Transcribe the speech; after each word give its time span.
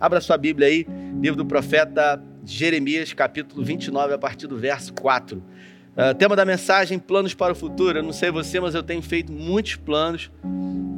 Abra 0.00 0.20
sua 0.20 0.36
Bíblia 0.36 0.68
aí, 0.68 0.86
livro 1.20 1.36
do 1.36 1.44
profeta 1.44 2.22
Jeremias, 2.44 3.12
capítulo 3.12 3.64
29, 3.64 4.14
a 4.14 4.18
partir 4.18 4.46
do 4.46 4.56
verso 4.56 4.92
4. 4.94 5.38
Uh, 5.38 6.14
tema 6.16 6.36
da 6.36 6.44
mensagem: 6.44 7.00
planos 7.00 7.34
para 7.34 7.52
o 7.52 7.56
futuro. 7.56 7.98
Eu 7.98 8.02
não 8.04 8.12
sei 8.12 8.30
você, 8.30 8.60
mas 8.60 8.76
eu 8.76 8.82
tenho 8.84 9.02
feito 9.02 9.32
muitos 9.32 9.74
planos 9.74 10.30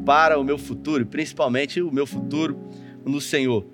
para 0.04 0.38
o 0.38 0.44
meu 0.44 0.58
futuro, 0.58 1.06
principalmente 1.06 1.80
o 1.80 1.90
meu 1.90 2.06
futuro 2.06 2.60
no 3.02 3.22
Senhor. 3.22 3.64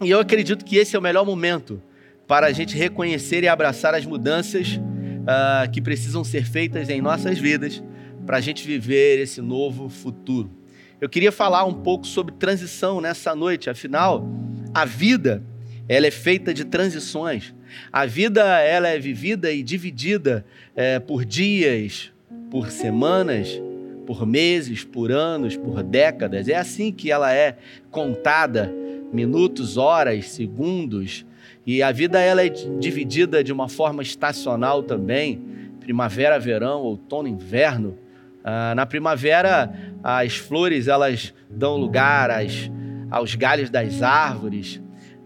E 0.00 0.10
eu 0.10 0.18
acredito 0.18 0.64
que 0.64 0.78
esse 0.78 0.96
é 0.96 0.98
o 0.98 1.02
melhor 1.02 1.26
momento 1.26 1.82
para 2.26 2.46
a 2.46 2.52
gente 2.52 2.74
reconhecer 2.74 3.44
e 3.44 3.48
abraçar 3.48 3.94
as 3.94 4.06
mudanças 4.06 4.76
uh, 4.76 5.70
que 5.70 5.82
precisam 5.82 6.24
ser 6.24 6.46
feitas 6.46 6.88
em 6.88 7.02
nossas 7.02 7.38
vidas 7.38 7.82
para 8.24 8.38
a 8.38 8.40
gente 8.40 8.66
viver 8.66 9.20
esse 9.20 9.42
novo 9.42 9.90
futuro. 9.90 10.50
Eu 10.98 11.10
queria 11.10 11.32
falar 11.32 11.64
um 11.64 11.74
pouco 11.74 12.06
sobre 12.06 12.32
transição 12.36 13.00
nessa 13.00 13.34
noite, 13.34 13.68
afinal, 13.68 14.26
a 14.74 14.84
vida 14.84 15.42
ela 15.88 16.06
é 16.06 16.10
feita 16.10 16.54
de 16.54 16.64
transições. 16.64 17.54
A 17.92 18.06
vida 18.06 18.42
ela 18.60 18.88
é 18.88 18.98
vivida 18.98 19.52
e 19.52 19.62
dividida 19.62 20.44
é, 20.74 20.98
por 20.98 21.24
dias, 21.24 22.12
por 22.50 22.70
semanas, 22.70 23.60
por 24.06 24.26
meses, 24.26 24.84
por 24.84 25.10
anos, 25.10 25.56
por 25.56 25.82
décadas. 25.82 26.48
É 26.48 26.56
assim 26.56 26.92
que 26.92 27.10
ela 27.10 27.32
é 27.32 27.56
contada, 27.90 28.72
minutos, 29.12 29.76
horas, 29.76 30.30
segundos. 30.30 31.26
E 31.66 31.82
a 31.82 31.92
vida 31.92 32.20
ela 32.20 32.44
é 32.44 32.48
dividida 32.48 33.42
de 33.42 33.52
uma 33.52 33.68
forma 33.68 34.02
estacional 34.02 34.82
também, 34.82 35.42
primavera, 35.80 36.38
verão, 36.38 36.82
outono, 36.82 37.28
inverno. 37.28 37.98
Ah, 38.44 38.74
na 38.74 38.86
primavera, 38.86 39.72
as 40.02 40.36
flores 40.36 40.88
elas 40.88 41.32
dão 41.48 41.76
lugar 41.76 42.30
às, 42.30 42.70
aos 43.12 43.34
galhos 43.34 43.68
das 43.68 44.02
árvores. 44.02 44.80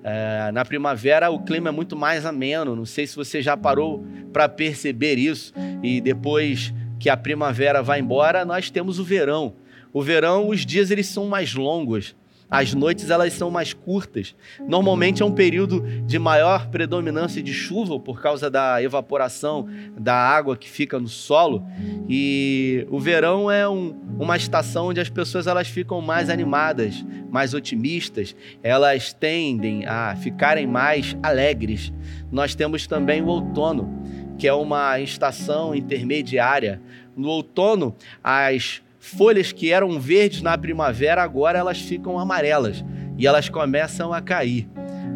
Ah, 0.05 0.51
na 0.53 0.65
primavera, 0.65 1.31
o 1.31 1.45
clima 1.45 1.69
é 1.69 1.73
muito 1.73 1.97
mais 1.97 2.27
ameno. 2.27 2.75
Não 2.75 2.85
sei 2.85 3.07
se 3.07 3.15
você 3.15 3.41
já 3.41 3.57
parou 3.57 4.05
para 4.33 4.49
perceber 4.49 5.17
isso. 5.17 5.53
E 5.83 6.01
depois 6.01 6.75
que 6.99 7.09
a 7.09 7.17
primavera 7.17 7.83
vai 7.83 8.01
embora, 8.01 8.45
nós 8.45 8.71
temos 8.71 8.99
o 8.99 9.05
verão. 9.05 9.55
O 9.93 10.03
verão, 10.03 10.49
os 10.49 10.67
dias 10.67 10.91
eles 10.91 11.07
são 11.07 11.27
mais 11.27 11.55
longos. 11.55 12.17
As 12.51 12.75
noites 12.75 13.11
elas 13.11 13.33
são 13.33 13.51
mais 13.51 13.73
curtas. 13.73 14.35
Normalmente 14.69 15.23
é 15.23 15.27
um 15.27 15.33
período 15.33 15.81
de 16.07 16.19
maior 16.19 16.69
predominância 16.69 17.43
de 17.43 17.53
chuva 17.53 17.99
por 17.99 18.21
causa 18.21 18.49
da 18.49 18.81
evaporação 18.81 19.69
da 19.99 20.15
água 20.15 20.57
que 20.57 20.69
fica 20.69 20.99
no 21.01 21.09
solo. 21.09 21.67
E 22.09 22.87
o 22.89 23.01
verão 23.01 23.51
é 23.51 23.69
um, 23.69 23.99
uma 24.19 24.37
estação 24.37 24.87
onde 24.87 25.01
as 25.01 25.11
pessoas 25.11 25.49
elas 25.49 25.67
ficam 25.67 26.01
mais 26.01 26.31
animadas, 26.31 27.05
mais 27.31 27.53
otimistas. 27.53 28.37
Elas 28.63 29.13
tendem 29.13 29.85
a 29.85 30.15
ficarem 30.15 30.69
mais 30.69 31.17
alegres. 31.23 31.93
Nós 32.31 32.55
temos 32.55 32.87
também 32.87 33.23
o 33.23 33.27
outono, 33.27 34.03
que 34.39 34.47
é 34.47 34.53
uma 34.53 35.01
estação 35.01 35.75
intermediária. 35.75 36.81
No 37.17 37.29
outono, 37.29 37.97
as 38.23 38.83
folhas 39.07 39.53
que 39.53 39.71
eram 39.71 40.01
verdes 40.01 40.43
na 40.43 40.59
primavera, 40.59 41.23
agora 41.23 41.59
elas 41.59 41.81
ficam 41.81 42.19
amarelas 42.19 42.85
e 43.17 43.27
elas 43.27 43.49
começam 43.49 44.13
a 44.13 44.21
cair. 44.21 44.69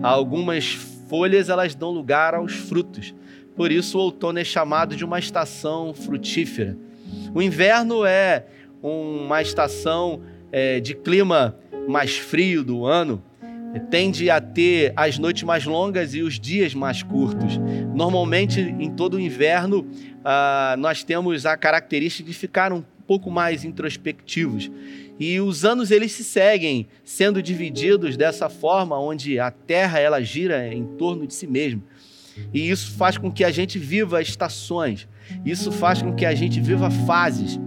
Algumas 0.03 0.73
folhas 1.09 1.49
elas 1.49 1.75
dão 1.75 1.91
lugar 1.91 2.35
aos 2.35 2.53
frutos. 2.53 3.13
Por 3.57 3.73
isso 3.73 3.99
o 3.99 4.03
outono 4.03 4.39
é 4.39 4.45
chamado 4.45 4.95
de 4.95 5.05
uma 5.05 5.19
estação 5.19 5.93
frutífera. 5.93 6.79
O 7.35 7.43
inverno 7.43 8.05
é 8.05 8.47
uma 8.81 9.43
estação 9.43 10.23
é, 10.53 10.79
de 10.79 10.95
clima 10.95 11.57
mais 11.89 12.17
frio 12.17 12.63
do 12.63 12.87
ano, 12.87 13.23
tende 13.91 14.31
a 14.31 14.41
ter 14.41 14.93
as 14.97 15.19
noites 15.19 15.43
mais 15.43 15.65
longas 15.65 16.15
e 16.15 16.23
os 16.23 16.39
dias 16.39 16.75
mais 16.75 17.03
curtos. 17.03 17.59
Normalmente, 17.95 18.61
em 18.61 18.91
todo 18.91 19.15
o 19.15 19.21
inverno, 19.21 19.87
ah, 20.25 20.75
nós 20.79 21.05
temos 21.05 21.45
a 21.45 21.57
característica 21.57 22.29
de 22.29 22.37
ficar 22.37 22.73
um 22.73 22.83
pouco 23.11 23.29
mais 23.29 23.65
introspectivos. 23.65 24.71
E 25.19 25.41
os 25.41 25.65
anos 25.65 25.91
eles 25.91 26.13
se 26.13 26.23
seguem 26.23 26.87
sendo 27.03 27.43
divididos 27.43 28.17
dessa 28.17 28.49
forma, 28.49 28.97
onde 29.01 29.37
a 29.37 29.51
Terra 29.51 29.99
ela 29.99 30.23
gira 30.23 30.73
em 30.73 30.87
torno 30.97 31.27
de 31.27 31.35
si 31.35 31.45
mesma. 31.45 31.83
E 32.55 32.71
isso 32.71 32.93
faz 32.93 33.19
com 33.19 33.29
que 33.29 33.43
a 33.43 33.51
gente 33.51 33.81
viva 33.81 34.23
estações. 34.23 35.09
Isso 35.45 35.73
faz 35.73 36.01
com 36.01 36.15
que 36.15 36.25
a 36.25 36.37
gente 36.37 36.61
viva 36.61 36.89
fases. 36.89 37.59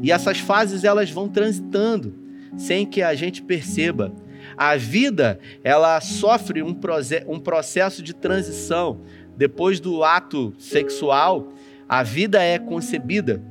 E 0.00 0.12
essas 0.12 0.38
fases 0.38 0.84
elas 0.84 1.10
vão 1.10 1.28
transitando 1.28 2.14
sem 2.56 2.86
que 2.86 3.02
a 3.02 3.16
gente 3.16 3.42
perceba. 3.42 4.14
A 4.56 4.76
vida 4.76 5.40
ela 5.64 6.00
sofre 6.00 6.62
um, 6.62 6.78
um 7.26 7.40
processo 7.40 8.04
de 8.04 8.14
transição. 8.14 9.00
Depois 9.36 9.80
do 9.80 10.04
ato 10.04 10.54
sexual, 10.60 11.52
a 11.88 12.04
vida 12.04 12.40
é 12.40 12.56
concebida 12.56 13.42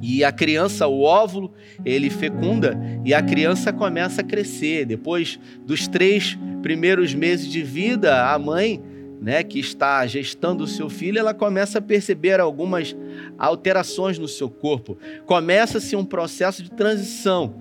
e 0.00 0.22
a 0.22 0.30
criança, 0.30 0.86
o 0.86 1.02
óvulo, 1.02 1.52
ele 1.84 2.08
fecunda 2.08 2.78
e 3.04 3.12
a 3.12 3.22
criança 3.22 3.72
começa 3.72 4.20
a 4.20 4.24
crescer. 4.24 4.84
Depois 4.84 5.38
dos 5.64 5.88
três 5.88 6.38
primeiros 6.62 7.14
meses 7.14 7.48
de 7.48 7.62
vida, 7.62 8.30
a 8.32 8.38
mãe, 8.38 8.82
né, 9.20 9.42
que 9.42 9.58
está 9.58 10.06
gestando 10.06 10.64
o 10.64 10.68
seu 10.68 10.88
filho, 10.88 11.18
ela 11.18 11.34
começa 11.34 11.78
a 11.78 11.82
perceber 11.82 12.38
algumas 12.38 12.96
alterações 13.36 14.18
no 14.18 14.28
seu 14.28 14.48
corpo. 14.48 14.96
Começa-se 15.26 15.96
um 15.96 16.04
processo 16.04 16.62
de 16.62 16.70
transição. 16.70 17.56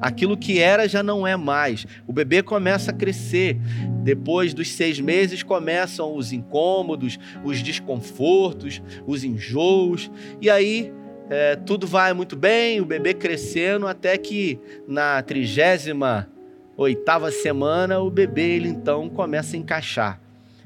Aquilo 0.00 0.36
que 0.36 0.60
era 0.60 0.88
já 0.88 1.02
não 1.02 1.26
é 1.26 1.36
mais. 1.36 1.86
O 2.06 2.12
bebê 2.12 2.42
começa 2.42 2.90
a 2.90 2.94
crescer. 2.94 3.56
Depois 4.02 4.54
dos 4.54 4.70
seis 4.70 5.00
meses 5.00 5.42
começam 5.42 6.14
os 6.14 6.32
incômodos, 6.32 7.18
os 7.42 7.62
desconfortos, 7.62 8.80
os 9.06 9.24
enjoos. 9.24 10.10
E 10.40 10.48
aí 10.48 10.92
é, 11.30 11.56
tudo 11.56 11.86
vai 11.86 12.12
muito 12.12 12.36
bem, 12.36 12.80
o 12.80 12.84
bebê 12.84 13.14
crescendo, 13.14 13.86
até 13.86 14.16
que 14.16 14.58
na 14.86 15.22
trigésima 15.22 16.28
oitava 16.76 17.30
semana 17.30 17.98
o 18.00 18.10
bebê 18.10 18.56
ele 18.56 18.68
então 18.68 19.08
começa 19.08 19.56
a 19.56 19.58
encaixar. 19.58 20.20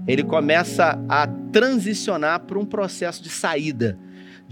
Ele 0.06 0.22
começa 0.22 0.98
a 1.08 1.26
transicionar 1.26 2.40
para 2.40 2.58
um 2.58 2.64
processo 2.64 3.22
de 3.22 3.28
saída 3.28 3.98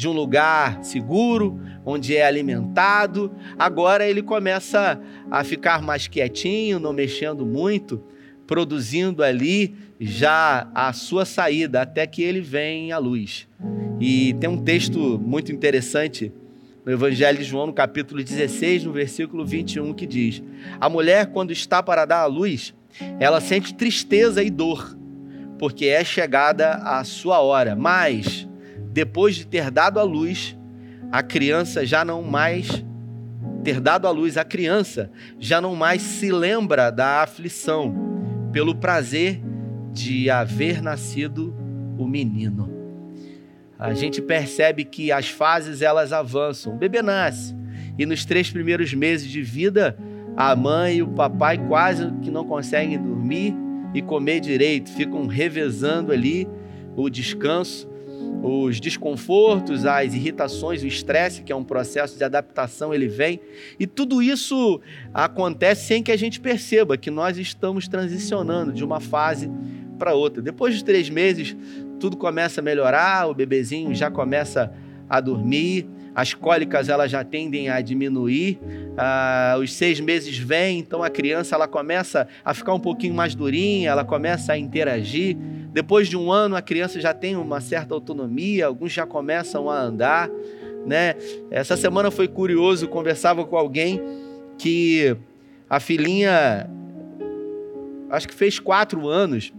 de 0.00 0.08
um 0.08 0.12
lugar 0.12 0.82
seguro, 0.82 1.60
onde 1.84 2.16
é 2.16 2.24
alimentado. 2.24 3.30
Agora 3.58 4.08
ele 4.08 4.22
começa 4.22 4.98
a 5.30 5.44
ficar 5.44 5.82
mais 5.82 6.08
quietinho, 6.08 6.80
não 6.80 6.90
mexendo 6.90 7.44
muito, 7.44 8.02
produzindo 8.50 9.22
ali 9.22 9.76
já 10.00 10.68
a 10.74 10.92
sua 10.92 11.24
saída 11.24 11.82
até 11.82 12.04
que 12.04 12.20
ele 12.20 12.40
vem 12.40 12.90
à 12.90 12.98
luz. 12.98 13.46
E 14.00 14.34
tem 14.40 14.50
um 14.50 14.60
texto 14.60 15.20
muito 15.24 15.52
interessante 15.52 16.32
no 16.84 16.90
Evangelho 16.90 17.38
de 17.38 17.44
João, 17.44 17.68
no 17.68 17.72
capítulo 17.72 18.20
16, 18.20 18.86
no 18.86 18.92
versículo 18.92 19.46
21, 19.46 19.94
que 19.94 20.04
diz: 20.04 20.42
A 20.80 20.88
mulher, 20.88 21.26
quando 21.26 21.52
está 21.52 21.80
para 21.80 22.04
dar 22.04 22.22
à 22.22 22.26
luz, 22.26 22.74
ela 23.20 23.40
sente 23.40 23.72
tristeza 23.72 24.42
e 24.42 24.50
dor, 24.50 24.98
porque 25.56 25.86
é 25.86 26.02
chegada 26.02 26.72
a 26.72 27.04
sua 27.04 27.38
hora. 27.38 27.76
Mas, 27.76 28.48
depois 28.92 29.36
de 29.36 29.46
ter 29.46 29.70
dado 29.70 30.00
à 30.00 30.02
luz, 30.02 30.58
a 31.12 31.22
criança 31.22 31.86
já 31.86 32.04
não 32.04 32.20
mais 32.20 32.84
ter 33.62 33.78
dado 33.78 34.08
à 34.08 34.10
luz 34.10 34.38
a 34.38 34.44
criança 34.44 35.10
já 35.38 35.60
não 35.60 35.76
mais 35.76 36.00
se 36.00 36.32
lembra 36.32 36.90
da 36.90 37.22
aflição 37.22 38.09
pelo 38.52 38.74
prazer 38.74 39.40
de 39.92 40.30
haver 40.30 40.82
nascido 40.82 41.54
o 41.98 42.06
menino. 42.06 42.70
A 43.78 43.94
gente 43.94 44.20
percebe 44.20 44.84
que 44.84 45.10
as 45.10 45.28
fases 45.28 45.80
elas 45.82 46.12
avançam. 46.12 46.74
O 46.74 46.78
bebê 46.78 47.02
nasce 47.02 47.54
e 47.98 48.06
nos 48.06 48.24
três 48.24 48.50
primeiros 48.50 48.94
meses 48.94 49.28
de 49.28 49.42
vida, 49.42 49.94
a 50.34 50.56
mãe 50.56 50.96
e 50.96 51.02
o 51.02 51.08
papai 51.08 51.58
quase 51.68 52.10
que 52.22 52.30
não 52.30 52.46
conseguem 52.46 52.98
dormir 52.98 53.54
e 53.92 54.00
comer 54.00 54.40
direito, 54.40 54.90
ficam 54.90 55.26
revezando 55.26 56.10
ali 56.10 56.48
o 56.96 57.10
descanso, 57.10 57.89
os 58.42 58.80
desconfortos, 58.80 59.84
as 59.84 60.14
irritações, 60.14 60.82
o 60.82 60.86
estresse, 60.86 61.42
que 61.42 61.52
é 61.52 61.56
um 61.56 61.64
processo 61.64 62.16
de 62.16 62.24
adaptação, 62.24 62.94
ele 62.94 63.08
vem. 63.08 63.40
E 63.78 63.86
tudo 63.86 64.22
isso 64.22 64.80
acontece 65.12 65.86
sem 65.86 66.02
que 66.02 66.12
a 66.12 66.16
gente 66.16 66.40
perceba 66.40 66.96
que 66.96 67.10
nós 67.10 67.38
estamos 67.38 67.88
transicionando 67.88 68.72
de 68.72 68.84
uma 68.84 69.00
fase 69.00 69.50
para 69.98 70.14
outra. 70.14 70.42
Depois 70.42 70.74
de 70.74 70.84
três 70.84 71.10
meses, 71.10 71.56
tudo 71.98 72.16
começa 72.16 72.60
a 72.60 72.64
melhorar, 72.64 73.28
o 73.28 73.34
bebezinho 73.34 73.94
já 73.94 74.10
começa 74.10 74.72
a 75.08 75.20
dormir, 75.20 75.86
as 76.14 76.34
cólicas 76.34 76.88
elas 76.88 77.10
já 77.10 77.22
tendem 77.22 77.68
a 77.68 77.80
diminuir, 77.80 78.58
ah, 78.96 79.56
os 79.60 79.72
seis 79.72 80.00
meses 80.00 80.36
vêm, 80.36 80.78
então 80.78 81.02
a 81.02 81.10
criança 81.10 81.54
ela 81.54 81.68
começa 81.68 82.26
a 82.44 82.52
ficar 82.52 82.74
um 82.74 82.80
pouquinho 82.80 83.14
mais 83.14 83.34
durinha, 83.34 83.90
ela 83.90 84.04
começa 84.04 84.52
a 84.52 84.58
interagir. 84.58 85.36
Depois 85.72 86.08
de 86.08 86.16
um 86.16 86.32
ano, 86.32 86.56
a 86.56 86.62
criança 86.62 87.00
já 87.00 87.14
tem 87.14 87.36
uma 87.36 87.60
certa 87.60 87.94
autonomia, 87.94 88.66
alguns 88.66 88.92
já 88.92 89.06
começam 89.06 89.70
a 89.70 89.80
andar. 89.80 90.28
Né? 90.86 91.14
Essa 91.50 91.76
semana 91.76 92.10
foi 92.10 92.26
curioso, 92.26 92.88
conversava 92.88 93.44
com 93.44 93.56
alguém 93.56 94.00
que 94.58 95.16
a 95.68 95.78
filhinha 95.78 96.68
acho 98.10 98.26
que 98.26 98.34
fez 98.34 98.58
quatro 98.58 99.08
anos. 99.08 99.52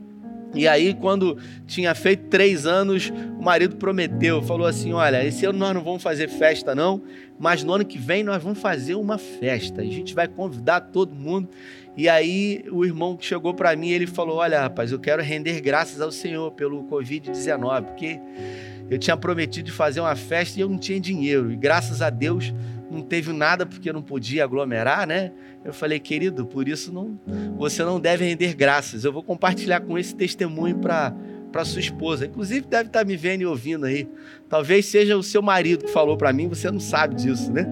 E 0.54 0.68
aí, 0.68 0.94
quando 0.94 1.38
tinha 1.66 1.96
feito 1.96 2.28
três 2.28 2.66
anos, 2.66 3.12
o 3.40 3.42
marido 3.42 3.78
prometeu, 3.78 4.42
falou 4.42 4.68
assim: 4.68 4.92
Olha, 4.94 5.26
esse 5.26 5.46
ano 5.46 5.58
nós 5.58 5.74
não 5.74 5.84
vamos 5.84 6.04
fazer 6.04 6.28
festa, 6.28 6.76
não, 6.76 7.02
mas 7.40 7.64
no 7.64 7.74
ano 7.74 7.86
que 7.86 7.98
vem 7.98 8.24
nós 8.24 8.44
vamos 8.44 8.60
fazer 8.60 8.96
uma 8.96 9.18
festa. 9.18 9.82
A 9.82 9.86
gente 9.86 10.14
vai 10.14 10.28
convidar 10.28 10.82
todo 10.82 11.16
mundo. 11.16 11.50
E 11.96 12.08
aí, 12.08 12.64
o 12.72 12.86
irmão 12.86 13.16
que 13.16 13.26
chegou 13.26 13.54
para 13.54 13.76
mim, 13.76 13.90
ele 13.90 14.08
falou: 14.08 14.38
Olha, 14.38 14.62
rapaz, 14.62 14.92
eu 14.92 15.00
quero 15.00 15.22
render 15.22 15.62
graças 15.62 16.02
ao 16.02 16.12
Senhor 16.12 16.52
pelo 16.52 16.84
Covid-19, 16.84 17.84
porque 17.84 18.20
eu 18.90 18.98
tinha 19.00 19.16
prometido 19.16 19.68
de 19.68 19.72
fazer 19.72 20.02
uma 20.02 20.16
festa 20.16 20.60
e 20.60 20.62
eu 20.62 20.70
não 20.70 20.78
tinha 20.78 21.00
dinheiro. 21.00 21.52
E 21.52 21.56
graças 21.56 22.02
a 22.02 22.10
Deus, 22.10 22.54
não 22.92 23.02
teve 23.02 23.32
nada 23.32 23.66
porque 23.66 23.92
não 23.94 24.02
podia 24.02 24.44
aglomerar, 24.44 25.08
né? 25.08 25.32
Eu 25.64 25.74
falei, 25.74 26.00
querido, 26.00 26.46
por 26.46 26.68
isso 26.68 26.94
não, 26.94 27.20
você 27.58 27.84
não 27.84 28.00
deve 28.00 28.26
render 28.26 28.54
graças. 28.54 29.06
Eu 29.06 29.14
vou 29.14 29.24
compartilhar 29.24 29.80
com 29.82 29.98
esse 29.98 30.16
testemunho 30.16 30.78
para 30.78 31.16
para 31.52 31.66
sua 31.66 31.82
esposa. 31.82 32.26
Inclusive 32.26 32.66
deve 32.66 32.88
estar 32.88 33.00
tá 33.00 33.06
me 33.06 33.18
vendo 33.18 33.42
e 33.42 33.46
ouvindo 33.46 33.86
aí. 33.86 34.08
Talvez 34.48 34.86
seja 34.86 35.18
o 35.18 35.24
seu 35.24 35.42
marido 35.42 35.86
que 35.86 35.92
falou 35.92 36.16
para 36.16 36.32
mim, 36.32 36.48
você 36.48 36.72
não 36.72 36.80
sabe 36.80 37.16
disso, 37.16 37.52
né? 37.52 37.68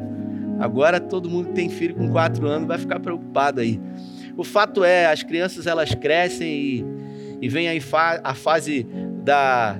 Agora 0.59 0.99
todo 0.99 1.29
mundo 1.29 1.47
que 1.47 1.53
tem 1.53 1.69
filho 1.69 1.95
com 1.95 2.11
quatro 2.11 2.45
anos 2.45 2.67
vai 2.67 2.77
ficar 2.77 2.99
preocupado 2.99 3.61
aí. 3.61 3.79
O 4.35 4.43
fato 4.43 4.83
é, 4.83 5.05
as 5.05 5.23
crianças 5.23 5.65
elas 5.65 5.95
crescem 5.95 6.47
e, 6.47 6.85
e 7.41 7.47
vem 7.47 7.69
aí 7.69 7.81
a 8.23 8.33
fase 8.33 8.85
da 9.23 9.79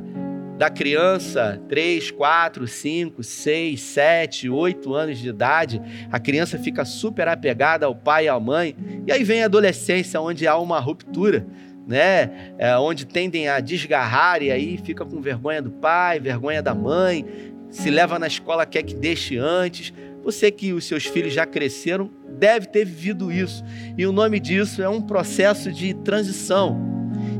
da 0.59 0.69
criança, 0.69 1.57
3, 1.69 2.11
4, 2.11 2.67
5, 2.67 3.23
6, 3.23 3.79
7, 3.79 4.49
8 4.49 4.93
anos 4.93 5.17
de 5.17 5.29
idade, 5.29 5.81
a 6.11 6.19
criança 6.19 6.59
fica 6.59 6.83
super 6.83 7.29
apegada 7.29 7.85
ao 7.85 7.95
pai 7.95 8.25
e 8.25 8.27
à 8.27 8.37
mãe, 8.37 8.75
e 9.07 9.09
aí 9.09 9.23
vem 9.23 9.41
a 9.41 9.45
adolescência, 9.45 10.19
onde 10.19 10.45
há 10.45 10.57
uma 10.57 10.77
ruptura, 10.77 11.47
né? 11.87 12.53
É, 12.57 12.77
onde 12.77 13.05
tendem 13.05 13.47
a 13.47 13.61
desgarrar 13.61 14.43
e 14.43 14.51
aí 14.51 14.77
fica 14.77 15.05
com 15.05 15.21
vergonha 15.21 15.61
do 15.61 15.71
pai, 15.71 16.19
vergonha 16.19 16.61
da 16.61 16.75
mãe, 16.75 17.25
se 17.69 17.89
leva 17.89 18.19
na 18.19 18.27
escola, 18.27 18.65
quer 18.65 18.83
que 18.83 18.93
deixe 18.93 19.37
antes. 19.37 19.93
Você 20.25 20.51
que 20.51 20.73
os 20.73 20.83
seus 20.83 21.05
filhos 21.05 21.33
já 21.33 21.45
cresceram, 21.45 22.11
deve 22.37 22.65
ter 22.65 22.83
vivido 22.83 23.31
isso. 23.31 23.63
E 23.97 24.05
o 24.05 24.11
nome 24.11 24.41
disso 24.41 24.81
é 24.81 24.89
um 24.89 25.01
processo 25.01 25.71
de 25.71 25.93
transição. 25.93 26.77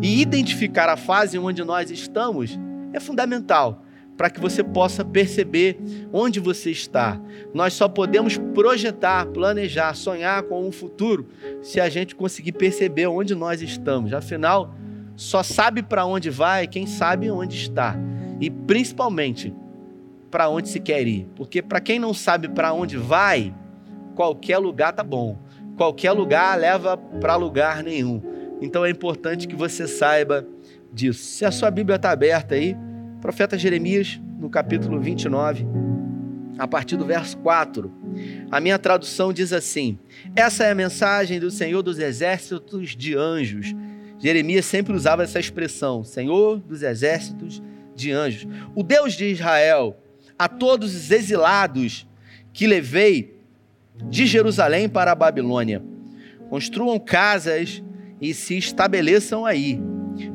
E 0.02 0.22
identificar 0.22 0.88
a 0.88 0.96
fase 0.96 1.38
onde 1.38 1.62
nós 1.66 1.92
estamos 1.92 2.58
é 2.94 3.00
fundamental 3.00 3.84
para 4.20 4.30
que 4.30 4.42
você 4.42 4.62
possa 4.62 5.06
perceber 5.06 5.80
onde 6.12 6.42
você 6.42 6.72
está. 6.72 7.18
Nós 7.54 7.72
só 7.74 7.88
podemos 7.88 8.38
projetar, 8.38 9.26
planejar, 9.28 9.94
sonhar 9.94 10.44
com 10.44 10.68
um 10.68 10.74
futuro 10.74 11.30
se 11.62 11.80
a 11.80 11.88
gente 11.88 12.14
conseguir 12.16 12.52
perceber 12.52 13.08
onde 13.08 13.34
nós 13.34 13.62
estamos. 13.62 14.12
Afinal, 14.12 14.76
só 15.16 15.42
sabe 15.42 15.82
para 15.82 16.06
onde 16.06 16.30
vai 16.30 16.68
quem 16.68 16.86
sabe 16.86 17.32
onde 17.32 17.56
está. 17.56 17.96
E 18.42 18.50
principalmente 18.50 19.54
para 20.30 20.50
onde 20.50 20.68
se 20.68 20.82
quer 20.82 21.08
ir. 21.08 21.30
Porque 21.36 21.62
para 21.62 21.80
quem 21.80 21.98
não 21.98 22.14
sabe 22.14 22.50
para 22.50 22.74
onde 22.74 22.98
vai, 22.98 23.54
qualquer 24.16 24.58
lugar 24.58 24.92
tá 24.92 25.04
bom. 25.04 25.40
Qualquer 25.78 26.12
lugar 26.12 26.60
leva 26.60 26.98
para 26.98 27.38
lugar 27.38 27.82
nenhum. 27.84 28.22
Então 28.62 28.84
é 28.84 28.90
importante 28.90 29.48
que 29.48 29.56
você 29.56 29.88
saiba 29.88 30.46
disso. 30.92 31.24
Se 31.24 31.46
a 31.46 31.52
sua 31.52 31.72
Bíblia 31.72 31.96
está 31.96 32.12
aberta 32.12 32.56
aí, 32.56 32.76
profeta 33.22 33.58
Jeremias, 33.58 34.20
no 34.40 34.50
capítulo 34.50 35.00
29, 35.00 35.66
a 36.58 36.68
partir 36.68 36.98
do 36.98 37.06
verso 37.06 37.38
4. 37.38 37.92
A 38.52 38.60
minha 38.60 38.78
tradução 38.78 39.32
diz 39.32 39.54
assim: 39.54 39.98
Essa 40.36 40.66
é 40.66 40.72
a 40.72 40.76
mensagem 40.76 41.40
do 41.40 41.50
Senhor 41.50 41.82
dos 41.82 42.00
exércitos 42.00 42.96
de 42.96 43.16
anjos. 43.16 43.74
Jeremias 44.20 44.66
sempre 44.66 44.94
usava 44.94 45.24
essa 45.24 45.40
expressão: 45.40 46.04
Senhor 46.04 46.60
dos 46.60 46.84
exércitos 46.84 47.62
de 47.96 48.12
anjos. 48.12 48.48
O 48.76 48.84
Deus 48.84 49.14
de 49.14 49.26
Israel, 49.26 49.98
a 50.38 50.48
todos 50.48 50.96
os 50.96 51.12
exilados 51.12 52.08
que 52.52 52.68
levei 52.68 53.40
de 54.10 54.26
Jerusalém 54.26 54.88
para 54.88 55.12
a 55.12 55.16
Babilônia, 55.16 55.82
construam 56.50 57.00
casas 57.00 57.84
e 58.22 58.34
se 58.34 58.58
estabeleçam 58.58 59.46
aí. 59.46 59.80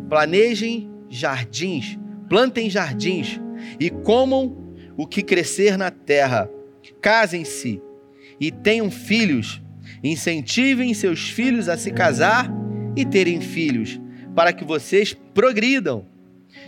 Planejem 0.09 0.91
jardins 1.09 1.99
plantem 2.29 2.69
jardins 2.69 3.41
e 3.79 3.91
comam 3.91 4.75
o 4.97 5.06
que 5.06 5.23
crescer 5.23 5.77
na 5.77 5.91
terra. 5.91 6.51
Casem-se 7.01 7.81
e 8.41 8.51
tenham 8.51 8.91
filhos. 8.91 9.62
Incentivem 10.03 10.93
seus 10.95 11.29
filhos 11.29 11.69
a 11.69 11.77
se 11.77 11.91
casar 11.91 12.51
e 12.97 13.05
terem 13.05 13.41
filhos, 13.41 14.01
para 14.35 14.53
que 14.53 14.65
vocês 14.65 15.17
progridam 15.33 16.07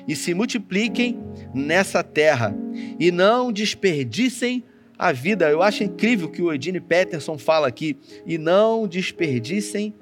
e 0.07 0.15
se 0.15 0.35
multipliquem 0.35 1.19
nessa 1.55 2.03
terra 2.03 2.57
e 2.99 3.11
não 3.11 3.53
desperdicem 3.53 4.65
a 4.99 5.13
vida. 5.13 5.49
Eu 5.51 5.63
acho 5.63 5.85
incrível 5.85 6.29
que 6.29 6.43
o 6.43 6.53
Edine 6.53 6.81
Peterson 6.81 7.39
fala 7.39 7.69
aqui. 7.69 7.97
E 8.25 8.39
não 8.39 8.87
desperdicem 8.87 9.95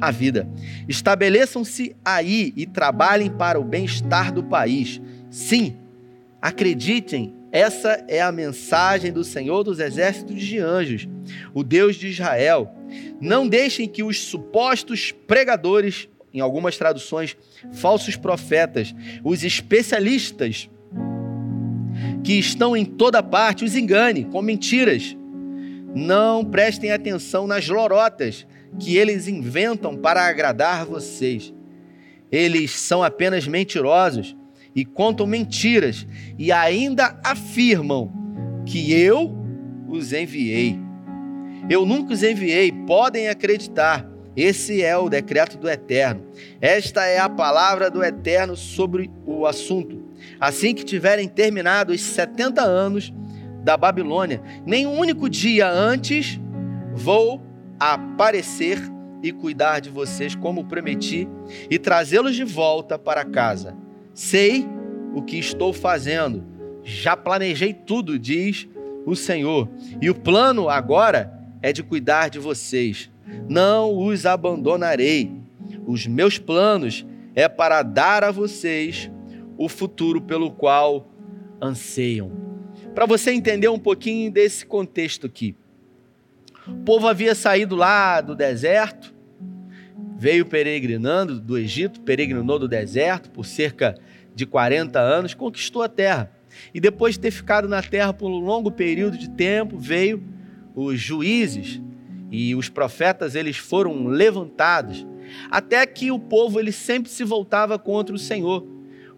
a 0.00 0.10
vida. 0.10 0.48
Estabeleçam-se 0.88 1.96
aí 2.04 2.52
e 2.56 2.66
trabalhem 2.66 3.30
para 3.30 3.58
o 3.58 3.64
bem-estar 3.64 4.32
do 4.32 4.42
país. 4.42 5.00
Sim, 5.30 5.76
acreditem, 6.40 7.34
essa 7.50 8.04
é 8.08 8.20
a 8.20 8.32
mensagem 8.32 9.12
do 9.12 9.24
Senhor 9.24 9.62
dos 9.62 9.78
Exércitos 9.78 10.42
de 10.42 10.58
Anjos, 10.58 11.08
o 11.54 11.62
Deus 11.62 11.96
de 11.96 12.08
Israel. 12.08 12.74
Não 13.20 13.46
deixem 13.46 13.88
que 13.88 14.02
os 14.02 14.20
supostos 14.20 15.12
pregadores, 15.12 16.08
em 16.32 16.40
algumas 16.40 16.76
traduções, 16.76 17.36
falsos 17.72 18.16
profetas, 18.16 18.94
os 19.22 19.44
especialistas 19.44 20.70
que 22.22 22.38
estão 22.38 22.76
em 22.76 22.84
toda 22.84 23.22
parte 23.22 23.64
os 23.64 23.76
engane 23.76 24.24
com 24.24 24.40
mentiras. 24.40 25.16
Não 25.94 26.44
prestem 26.44 26.92
atenção 26.92 27.46
nas 27.46 27.68
lorotas 27.68 28.46
que 28.78 28.96
eles 28.96 29.28
inventam 29.28 29.96
para 29.96 30.26
agradar 30.26 30.86
vocês. 30.86 31.52
Eles 32.30 32.70
são 32.70 33.02
apenas 33.02 33.46
mentirosos 33.46 34.36
e 34.74 34.84
contam 34.84 35.26
mentiras 35.26 36.06
e 36.38 36.50
ainda 36.50 37.20
afirmam 37.22 38.10
que 38.64 38.92
eu 38.92 39.36
os 39.88 40.12
enviei. 40.12 40.78
Eu 41.68 41.84
nunca 41.84 42.14
os 42.14 42.22
enviei, 42.22 42.72
podem 42.72 43.28
acreditar. 43.28 44.08
Esse 44.34 44.82
é 44.82 44.96
o 44.96 45.10
decreto 45.10 45.58
do 45.58 45.68
Eterno. 45.68 46.24
Esta 46.60 47.04
é 47.04 47.18
a 47.18 47.28
palavra 47.28 47.90
do 47.90 48.02
Eterno 48.02 48.56
sobre 48.56 49.10
o 49.26 49.46
assunto. 49.46 50.01
Assim 50.40 50.74
que 50.74 50.84
tiverem 50.84 51.28
terminado 51.28 51.92
os 51.92 52.00
70 52.00 52.62
anos 52.62 53.12
da 53.62 53.76
Babilônia, 53.76 54.42
nem 54.66 54.86
um 54.86 54.98
único 54.98 55.28
dia 55.28 55.70
antes 55.70 56.40
vou 56.94 57.40
aparecer 57.78 58.78
e 59.22 59.32
cuidar 59.32 59.80
de 59.80 59.88
vocês 59.88 60.34
como 60.34 60.64
prometi 60.64 61.28
e 61.70 61.78
trazê-los 61.78 62.34
de 62.34 62.44
volta 62.44 62.98
para 62.98 63.24
casa. 63.24 63.76
Sei 64.12 64.66
o 65.14 65.22
que 65.22 65.38
estou 65.38 65.72
fazendo, 65.72 66.44
já 66.82 67.16
planejei 67.16 67.72
tudo, 67.72 68.18
diz 68.18 68.68
o 69.06 69.14
Senhor. 69.14 69.68
E 70.00 70.10
o 70.10 70.14
plano 70.14 70.68
agora 70.68 71.32
é 71.60 71.72
de 71.72 71.82
cuidar 71.82 72.28
de 72.28 72.38
vocês. 72.38 73.10
Não 73.48 73.96
os 73.96 74.26
abandonarei. 74.26 75.30
Os 75.86 76.06
meus 76.06 76.38
planos 76.38 77.06
é 77.34 77.48
para 77.48 77.82
dar 77.82 78.24
a 78.24 78.30
vocês 78.30 79.10
o 79.56 79.68
futuro 79.68 80.20
pelo 80.20 80.50
qual 80.50 81.08
anseiam. 81.60 82.32
Para 82.94 83.06
você 83.06 83.32
entender 83.32 83.68
um 83.68 83.78
pouquinho 83.78 84.30
desse 84.30 84.66
contexto 84.66 85.26
aqui. 85.26 85.54
O 86.66 86.84
povo 86.84 87.08
havia 87.08 87.34
saído 87.34 87.74
lá 87.74 88.20
do 88.20 88.34
deserto, 88.34 89.14
veio 90.16 90.46
peregrinando 90.46 91.40
do 91.40 91.58
Egito, 91.58 92.00
peregrinou 92.00 92.58
do 92.58 92.68
deserto 92.68 93.30
por 93.30 93.44
cerca 93.44 93.98
de 94.34 94.46
40 94.46 94.98
anos, 95.00 95.34
conquistou 95.34 95.82
a 95.82 95.88
terra. 95.88 96.30
E 96.72 96.80
depois 96.80 97.14
de 97.14 97.20
ter 97.20 97.30
ficado 97.30 97.68
na 97.68 97.82
terra 97.82 98.12
por 98.12 98.30
um 98.30 98.38
longo 98.38 98.70
período 98.70 99.18
de 99.18 99.30
tempo, 99.30 99.78
veio 99.78 100.22
os 100.74 101.00
juízes 101.00 101.80
e 102.30 102.54
os 102.54 102.68
profetas, 102.68 103.34
eles 103.34 103.56
foram 103.56 104.06
levantados, 104.06 105.06
até 105.50 105.84
que 105.86 106.10
o 106.10 106.18
povo 106.18 106.58
ele 106.58 106.72
sempre 106.72 107.10
se 107.10 107.24
voltava 107.24 107.78
contra 107.78 108.14
o 108.14 108.18
Senhor. 108.18 108.66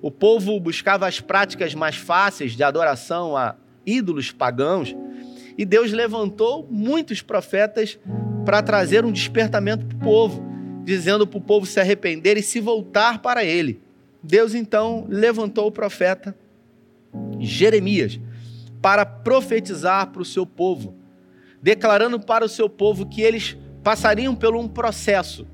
O 0.04 0.10
povo 0.10 0.60
buscava 0.60 1.08
as 1.08 1.18
práticas 1.18 1.74
mais 1.74 1.96
fáceis 1.96 2.54
de 2.54 2.62
adoração 2.62 3.34
a 3.34 3.56
ídolos 3.86 4.30
pagãos, 4.30 4.94
e 5.56 5.64
Deus 5.64 5.92
levantou 5.92 6.68
muitos 6.70 7.22
profetas 7.22 7.98
para 8.44 8.62
trazer 8.62 9.02
um 9.06 9.10
despertamento 9.10 9.86
para 9.86 9.96
o 9.96 10.00
povo, 10.00 10.44
dizendo 10.84 11.26
para 11.26 11.38
o 11.38 11.40
povo 11.40 11.64
se 11.64 11.80
arrepender 11.80 12.36
e 12.36 12.42
se 12.42 12.60
voltar 12.60 13.22
para 13.22 13.46
Ele. 13.46 13.80
Deus 14.22 14.54
então 14.54 15.06
levantou 15.08 15.68
o 15.68 15.72
profeta 15.72 16.36
Jeremias 17.40 18.20
para 18.82 19.06
profetizar 19.06 20.08
para 20.08 20.20
o 20.20 20.26
seu 20.26 20.44
povo, 20.44 20.94
declarando 21.62 22.20
para 22.20 22.44
o 22.44 22.48
seu 22.50 22.68
povo 22.68 23.06
que 23.06 23.22
eles 23.22 23.56
passariam 23.82 24.34
por 24.34 24.54
um 24.54 24.68
processo 24.68 25.46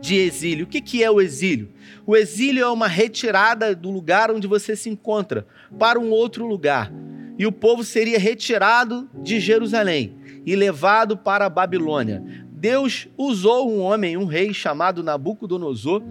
de 0.00 0.16
exílio. 0.16 0.64
O 0.64 0.68
que, 0.68 0.80
que 0.80 1.02
é 1.02 1.10
o 1.10 1.20
exílio? 1.20 1.70
O 2.06 2.16
exílio 2.16 2.64
é 2.64 2.68
uma 2.68 2.86
retirada 2.86 3.74
do 3.74 3.90
lugar 3.90 4.30
onde 4.30 4.46
você 4.46 4.76
se 4.76 4.88
encontra 4.88 5.46
para 5.78 5.98
um 5.98 6.10
outro 6.10 6.46
lugar. 6.46 6.92
E 7.38 7.46
o 7.46 7.52
povo 7.52 7.84
seria 7.84 8.18
retirado 8.18 9.08
de 9.22 9.40
Jerusalém 9.40 10.16
e 10.44 10.54
levado 10.56 11.16
para 11.16 11.46
a 11.46 11.50
Babilônia. 11.50 12.22
Deus 12.50 13.08
usou 13.18 13.70
um 13.70 13.80
homem, 13.80 14.16
um 14.16 14.24
rei 14.24 14.54
chamado 14.54 15.02
Nabucodonosor, 15.02 16.02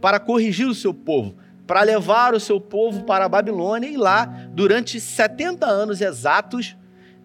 para 0.00 0.20
corrigir 0.20 0.68
o 0.68 0.74
seu 0.74 0.92
povo, 0.92 1.34
para 1.66 1.82
levar 1.82 2.34
o 2.34 2.40
seu 2.40 2.60
povo 2.60 3.04
para 3.04 3.24
a 3.24 3.28
Babilônia 3.28 3.88
e 3.88 3.96
lá, 3.96 4.26
durante 4.52 5.00
70 5.00 5.66
anos 5.66 6.00
exatos, 6.00 6.76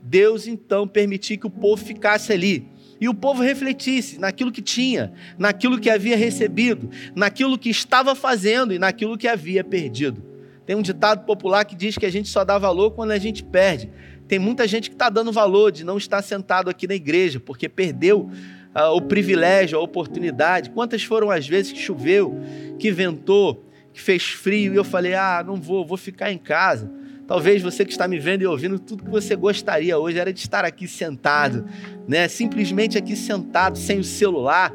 Deus 0.01 0.47
então 0.47 0.87
permitiu 0.87 1.37
que 1.37 1.47
o 1.47 1.49
povo 1.51 1.83
ficasse 1.83 2.31
ali. 2.31 2.70
E 3.01 3.09
o 3.09 3.15
povo 3.15 3.41
refletisse 3.41 4.19
naquilo 4.19 4.51
que 4.51 4.61
tinha, 4.61 5.11
naquilo 5.35 5.79
que 5.79 5.89
havia 5.89 6.15
recebido, 6.15 6.87
naquilo 7.15 7.57
que 7.57 7.71
estava 7.71 8.13
fazendo 8.13 8.71
e 8.71 8.77
naquilo 8.77 9.17
que 9.17 9.27
havia 9.27 9.63
perdido. 9.63 10.23
Tem 10.67 10.75
um 10.75 10.83
ditado 10.83 11.25
popular 11.25 11.65
que 11.65 11.75
diz 11.75 11.97
que 11.97 12.05
a 12.05 12.11
gente 12.11 12.29
só 12.29 12.45
dá 12.45 12.59
valor 12.59 12.91
quando 12.91 13.09
a 13.09 13.17
gente 13.17 13.43
perde. 13.43 13.89
Tem 14.27 14.37
muita 14.37 14.67
gente 14.67 14.87
que 14.87 14.95
está 14.95 15.09
dando 15.09 15.31
valor 15.31 15.71
de 15.71 15.83
não 15.83 15.97
estar 15.97 16.21
sentado 16.21 16.69
aqui 16.69 16.87
na 16.87 16.93
igreja, 16.93 17.39
porque 17.39 17.67
perdeu 17.67 18.29
uh, 18.75 18.95
o 18.95 19.01
privilégio, 19.01 19.79
a 19.79 19.81
oportunidade. 19.81 20.69
Quantas 20.69 21.03
foram 21.03 21.31
as 21.31 21.47
vezes 21.47 21.71
que 21.71 21.79
choveu, 21.79 22.39
que 22.77 22.91
ventou, 22.91 23.65
que 23.91 23.99
fez 23.99 24.23
frio 24.23 24.73
e 24.73 24.77
eu 24.77 24.83
falei: 24.83 25.15
ah, 25.15 25.43
não 25.45 25.55
vou, 25.55 25.83
vou 25.83 25.97
ficar 25.97 26.31
em 26.31 26.37
casa. 26.37 27.00
Talvez 27.27 27.61
você 27.61 27.85
que 27.85 27.91
está 27.91 28.07
me 28.07 28.19
vendo 28.19 28.41
e 28.41 28.45
ouvindo, 28.45 28.77
tudo 28.77 29.03
que 29.03 29.09
você 29.09 29.35
gostaria 29.35 29.97
hoje 29.97 30.19
era 30.19 30.33
de 30.33 30.39
estar 30.39 30.65
aqui 30.65 30.87
sentado, 30.87 31.65
né? 32.07 32.27
Simplesmente 32.27 32.97
aqui 32.97 33.15
sentado, 33.15 33.77
sem 33.77 33.99
o 33.99 34.03
celular, 34.03 34.73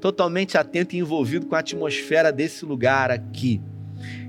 totalmente 0.00 0.58
atento 0.58 0.94
e 0.94 0.98
envolvido 0.98 1.46
com 1.46 1.54
a 1.54 1.60
atmosfera 1.60 2.30
desse 2.30 2.64
lugar 2.64 3.10
aqui. 3.10 3.60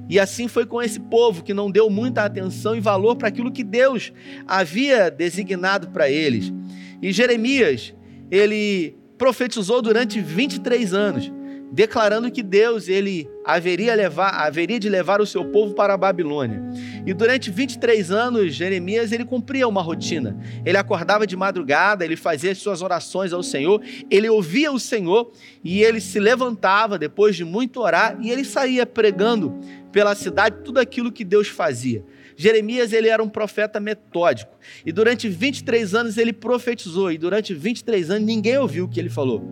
E 0.07 0.19
assim 0.19 0.47
foi 0.47 0.65
com 0.65 0.81
esse 0.81 0.99
povo 0.99 1.43
que 1.43 1.53
não 1.53 1.69
deu 1.69 1.89
muita 1.89 2.23
atenção 2.23 2.75
e 2.75 2.79
valor 2.79 3.15
para 3.15 3.27
aquilo 3.27 3.51
que 3.51 3.63
Deus 3.63 4.13
havia 4.47 5.09
designado 5.09 5.89
para 5.89 6.09
eles. 6.09 6.53
E 7.01 7.11
Jeremias, 7.11 7.93
ele 8.29 8.95
profetizou 9.17 9.81
durante 9.81 10.21
23 10.21 10.93
anos 10.93 11.31
declarando 11.71 12.31
que 12.31 12.43
Deus 12.43 12.87
ele 12.87 13.29
haveria, 13.43 13.93
levar, 13.95 14.29
haveria 14.29 14.79
de 14.79 14.89
levar 14.89 15.21
o 15.21 15.25
seu 15.25 15.45
povo 15.45 15.73
para 15.73 15.93
a 15.93 15.97
Babilônia. 15.97 16.61
E 17.05 17.13
durante 17.13 17.51
23 17.51 18.11
anos, 18.11 18.53
Jeremias 18.53 19.11
ele 19.11 19.25
cumpria 19.25 19.67
uma 19.67 19.81
rotina. 19.81 20.37
Ele 20.65 20.77
acordava 20.77 21.27
de 21.27 21.35
madrugada, 21.35 22.05
ele 22.05 22.15
fazia 22.15 22.55
suas 22.55 22.81
orações 22.81 23.33
ao 23.33 23.43
Senhor, 23.43 23.81
ele 24.09 24.29
ouvia 24.29 24.71
o 24.71 24.79
Senhor 24.79 25.31
e 25.63 25.83
ele 25.83 25.99
se 25.99 26.19
levantava 26.19 26.97
depois 26.97 27.35
de 27.35 27.43
muito 27.43 27.81
orar 27.81 28.17
e 28.21 28.31
ele 28.31 28.43
saía 28.43 28.85
pregando 28.85 29.53
pela 29.91 30.15
cidade 30.15 30.57
tudo 30.63 30.79
aquilo 30.79 31.11
que 31.11 31.23
Deus 31.23 31.47
fazia. 31.47 32.03
Jeremias 32.37 32.91
ele 32.91 33.07
era 33.07 33.23
um 33.23 33.29
profeta 33.29 33.79
metódico. 33.79 34.57
E 34.85 34.91
durante 34.91 35.29
23 35.29 35.95
anos 35.95 36.17
ele 36.17 36.33
profetizou. 36.33 37.11
E 37.11 37.17
durante 37.17 37.53
23 37.53 38.11
anos 38.11 38.25
ninguém 38.25 38.57
ouviu 38.57 38.85
o 38.85 38.89
que 38.89 38.99
ele 38.99 39.09
falou. 39.09 39.43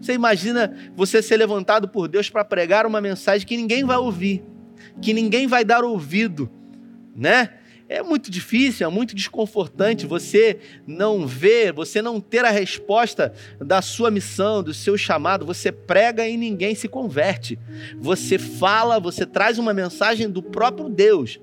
Você 0.00 0.12
imagina 0.14 0.74
você 0.96 1.22
ser 1.22 1.36
levantado 1.36 1.88
por 1.88 2.08
Deus 2.08 2.28
para 2.28 2.44
pregar 2.44 2.86
uma 2.86 3.00
mensagem 3.00 3.46
que 3.46 3.56
ninguém 3.56 3.84
vai 3.84 3.96
ouvir, 3.96 4.42
que 5.00 5.12
ninguém 5.12 5.46
vai 5.46 5.64
dar 5.64 5.84
ouvido, 5.84 6.50
né? 7.14 7.50
É 7.88 8.02
muito 8.02 8.30
difícil, 8.30 8.86
é 8.86 8.90
muito 8.90 9.14
desconfortante 9.14 10.06
você 10.06 10.58
não 10.86 11.26
ver, 11.26 11.74
você 11.74 12.00
não 12.00 12.20
ter 12.20 12.42
a 12.42 12.50
resposta 12.50 13.34
da 13.60 13.82
sua 13.82 14.10
missão, 14.10 14.62
do 14.62 14.72
seu 14.72 14.96
chamado. 14.96 15.44
Você 15.44 15.70
prega 15.70 16.26
e 16.26 16.38
ninguém 16.38 16.74
se 16.74 16.88
converte. 16.88 17.58
Você 17.98 18.38
fala, 18.38 18.98
você 18.98 19.26
traz 19.26 19.58
uma 19.58 19.74
mensagem 19.74 20.30
do 20.30 20.42
próprio 20.42 20.88
Deus 20.88 21.38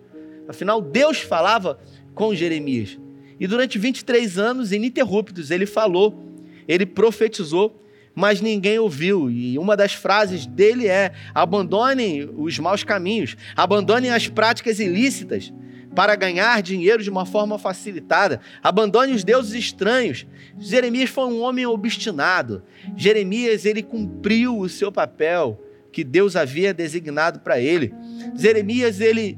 Afinal, 0.50 0.82
Deus 0.82 1.20
falava 1.20 1.80
com 2.16 2.34
Jeremias. 2.34 2.98
E 3.40 3.46
durante 3.48 3.78
23 3.78 4.38
anos, 4.40 4.72
ininterruptos, 4.72 5.52
ele 5.52 5.68
falou, 5.68 6.22
ele 6.68 6.86
profetizou, 6.86 7.86
mas 8.16 8.42
ninguém 8.42 8.80
ouviu. 8.80 9.30
E 9.30 9.58
uma 9.60 9.78
das 9.78 9.94
frases 9.94 10.46
dele 10.46 10.88
é: 10.88 11.14
abandonem 11.34 12.30
os 12.36 12.58
maus 12.58 12.84
caminhos, 12.84 13.38
abandonem 13.56 14.10
as 14.10 14.28
práticas 14.28 14.80
ilícitas 14.80 15.54
para 15.96 16.16
ganhar 16.16 16.62
dinheiro 16.62 17.02
de 17.04 17.10
uma 17.10 17.26
forma 17.26 17.58
facilitada. 17.58 18.42
Abandone 18.62 19.14
os 19.14 19.24
deuses 19.24 19.54
estranhos. 19.54 20.26
Jeremias 20.60 21.10
foi 21.10 21.26
um 21.26 21.42
homem 21.42 21.66
obstinado. 21.66 22.64
Jeremias 22.98 23.66
ele 23.66 23.84
cumpriu 23.84 24.58
o 24.58 24.68
seu 24.68 24.92
papel 24.92 25.64
que 25.92 26.04
Deus 26.04 26.36
havia 26.36 26.74
designado 26.74 27.40
para 27.40 27.60
ele. 27.60 27.94
Jeremias 28.36 29.00
ele 29.00 29.38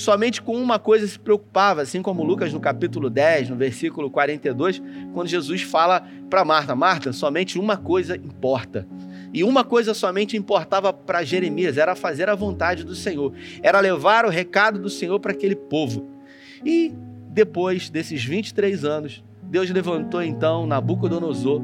somente 0.00 0.40
com 0.40 0.56
uma 0.56 0.78
coisa 0.78 1.06
se 1.06 1.18
preocupava, 1.18 1.82
assim 1.82 2.02
como 2.02 2.24
Lucas 2.24 2.52
no 2.52 2.58
capítulo 2.58 3.10
10, 3.10 3.50
no 3.50 3.56
versículo 3.56 4.10
42, 4.10 4.82
quando 5.12 5.28
Jesus 5.28 5.62
fala 5.62 6.06
para 6.28 6.44
Marta: 6.44 6.74
Marta, 6.74 7.12
somente 7.12 7.58
uma 7.58 7.76
coisa 7.76 8.16
importa. 8.16 8.86
E 9.32 9.44
uma 9.44 9.62
coisa 9.62 9.94
somente 9.94 10.36
importava 10.36 10.92
para 10.92 11.22
Jeremias, 11.22 11.78
era 11.78 11.94
fazer 11.94 12.28
a 12.28 12.34
vontade 12.34 12.82
do 12.82 12.96
Senhor, 12.96 13.32
era 13.62 13.78
levar 13.78 14.24
o 14.24 14.30
recado 14.30 14.80
do 14.80 14.90
Senhor 14.90 15.20
para 15.20 15.32
aquele 15.32 15.54
povo. 15.54 16.08
E 16.64 16.92
depois 17.28 17.88
desses 17.88 18.24
23 18.24 18.84
anos, 18.84 19.22
Deus 19.42 19.70
levantou 19.70 20.22
então 20.22 20.66
Nabucodonosor, 20.66 21.62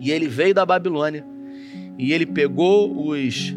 e 0.00 0.10
ele 0.10 0.26
veio 0.26 0.54
da 0.54 0.66
Babilônia, 0.66 1.24
e 1.96 2.12
ele 2.12 2.26
pegou 2.26 3.08
os 3.08 3.54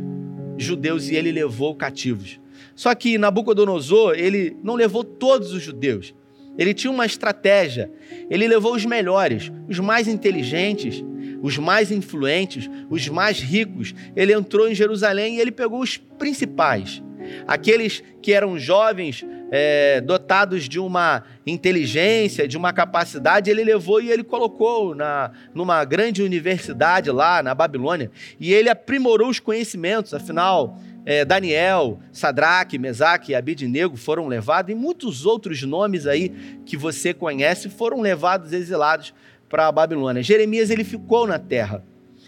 judeus 0.58 1.10
e 1.10 1.16
ele 1.16 1.32
levou 1.32 1.74
cativos. 1.74 2.43
Só 2.76 2.94
que 2.96 3.18
Nabucodonosor, 3.18 4.16
ele 4.16 4.58
não 4.64 4.76
levou 4.76 5.04
todos 5.04 5.54
os 5.54 5.62
judeus. 5.62 6.14
Ele 6.58 6.74
tinha 6.74 6.92
uma 6.92 7.06
estratégia. 7.06 7.92
Ele 8.30 8.48
levou 8.48 8.76
os 8.76 8.86
melhores, 8.86 9.52
os 9.68 9.80
mais 9.80 10.08
inteligentes, 10.08 11.04
os 11.42 11.58
mais 11.58 11.92
influentes, 11.92 12.70
os 12.90 13.08
mais 13.10 13.40
ricos. 13.40 13.94
Ele 14.16 14.34
entrou 14.34 14.68
em 14.70 14.76
Jerusalém 14.76 15.36
e 15.36 15.40
ele 15.40 15.52
pegou 15.52 15.82
os 15.82 15.98
principais. 15.98 17.02
Aqueles 17.48 18.04
que 18.22 18.34
eram 18.34 18.60
jovens, 18.60 19.26
é, 19.50 20.02
dotados 20.02 20.68
de 20.68 20.80
uma 20.80 21.24
inteligência, 21.46 22.48
de 22.48 22.58
uma 22.58 22.74
capacidade, 22.74 23.50
ele 23.50 23.64
levou 23.64 24.02
e 24.02 24.12
ele 24.12 24.24
colocou 24.24 24.94
na, 24.94 25.32
numa 25.54 25.84
grande 25.86 26.22
universidade 26.22 27.10
lá 27.12 27.42
na 27.42 27.56
Babilônia. 27.56 28.12
E 28.40 28.54
ele 28.54 28.70
aprimorou 28.70 29.30
os 29.30 29.40
conhecimentos, 29.40 30.14
afinal, 30.14 30.78
é, 31.06 31.26
Daniel, 31.26 32.00
Sadraque, 32.12 32.78
Mesaque 32.78 33.32
e 33.32 33.36
Abidnego 33.36 33.98
foram 33.98 34.28
levados, 34.28 34.72
e 34.72 34.76
muitos 34.76 35.26
outros 35.26 35.62
nomes 35.64 36.08
aí 36.08 36.30
que 36.66 36.78
você 36.78 37.14
conhece 37.14 37.70
foram 37.70 38.02
levados 38.02 38.54
exilados 38.54 39.14
para 39.50 39.68
a 39.68 39.72
Babilônia. 39.72 40.24
Jeremias 40.24 40.70
ele 40.70 40.84
ficou 40.84 41.28
na 41.28 41.38
terra. 41.38 41.84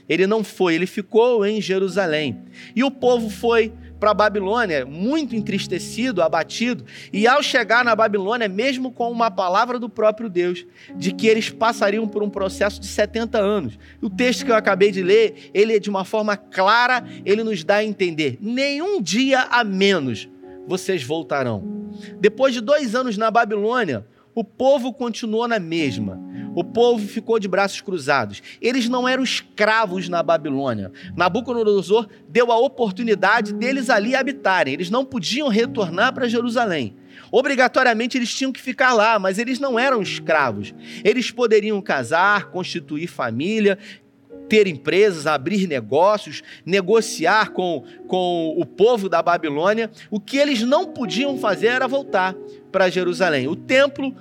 Ele 0.08 0.28
não 0.28 0.44
foi, 0.44 0.76
ele 0.76 0.86
ficou 0.86 1.46
em 1.46 1.60
Jerusalém. 1.60 2.40
E 2.76 2.84
o 2.84 2.92
povo 2.92 3.30
foi 3.30 3.74
para 4.06 4.12
a 4.12 4.14
Babilônia, 4.14 4.86
muito 4.86 5.36
entristecido, 5.36 6.22
abatido, 6.22 6.86
e 7.12 7.26
ao 7.26 7.42
chegar 7.42 7.84
na 7.84 7.96
Babilônia, 7.96 8.48
mesmo 8.48 8.92
com 8.92 9.12
uma 9.12 9.32
palavra 9.32 9.80
do 9.80 9.90
próprio 9.90 10.30
Deus, 10.30 10.64
de 10.96 11.12
que 11.12 11.26
eles 11.26 11.50
passariam 11.50 12.08
por 12.08 12.22
um 12.22 12.30
processo 12.30 12.80
de 12.80 12.86
70 12.86 13.40
anos. 13.40 13.80
O 14.00 14.08
texto 14.08 14.46
que 14.46 14.52
eu 14.52 14.56
acabei 14.56 14.92
de 14.92 15.02
ler, 15.02 15.50
ele 15.56 15.76
é 15.76 15.80
de 15.80 15.90
uma 15.90 16.06
forma 16.06 16.38
clara, 16.38 17.04
ele 17.26 17.44
nos 17.44 17.64
dá 17.64 17.78
a 17.78 17.84
entender: 17.84 18.38
nenhum 18.40 19.02
dia 19.02 19.42
a 19.42 19.64
menos 19.64 20.30
vocês 20.68 21.04
voltarão. 21.04 21.90
Depois 22.20 22.54
de 22.54 22.62
dois 22.62 22.94
anos 22.94 23.18
na 23.18 23.32
Babilônia, 23.32 24.06
o 24.36 24.44
povo 24.44 24.94
continuou 24.94 25.48
na 25.48 25.58
mesma. 25.58 26.22
O 26.56 26.64
povo 26.64 27.06
ficou 27.06 27.38
de 27.38 27.50
braços 27.50 27.82
cruzados. 27.82 28.42
Eles 28.62 28.88
não 28.88 29.08
eram 29.08 29.22
escravos 29.22 30.08
na 30.08 30.24
Babilônia. 30.24 30.92
Nabucodonosor 31.16 32.08
deu 32.30 32.50
a 32.52 32.58
oportunidade 32.58 33.54
deles 33.54 33.90
ali 33.90 34.16
habitarem. 34.16 34.74
Eles 34.74 34.90
não 34.90 35.04
podiam 35.04 35.50
retornar 35.50 36.14
para 36.14 36.30
Jerusalém. 36.30 36.96
Obrigatoriamente 37.30 38.18
eles 38.18 38.34
tinham 38.34 38.54
que 38.54 38.62
ficar 38.62 38.94
lá, 38.94 39.20
mas 39.20 39.38
eles 39.38 39.60
não 39.60 39.78
eram 39.78 40.02
escravos. 40.02 40.74
Eles 41.04 41.30
poderiam 41.30 41.82
casar, 41.82 42.46
constituir 42.46 43.08
família, 43.08 43.78
ter 44.48 44.68
empresas, 44.68 45.28
abrir 45.28 45.68
negócios, 45.68 46.42
negociar 46.66 47.50
com, 47.50 47.84
com 48.08 48.56
o 48.58 48.66
povo 48.66 49.10
da 49.10 49.22
Babilônia. 49.22 49.92
O 50.10 50.20
que 50.20 50.38
eles 50.38 50.62
não 50.62 50.86
podiam 50.86 51.38
fazer 51.38 51.68
era 51.68 51.88
voltar 51.88 52.34
para 52.72 52.90
Jerusalém. 52.90 53.48
O 53.48 53.56
templo 53.56 54.16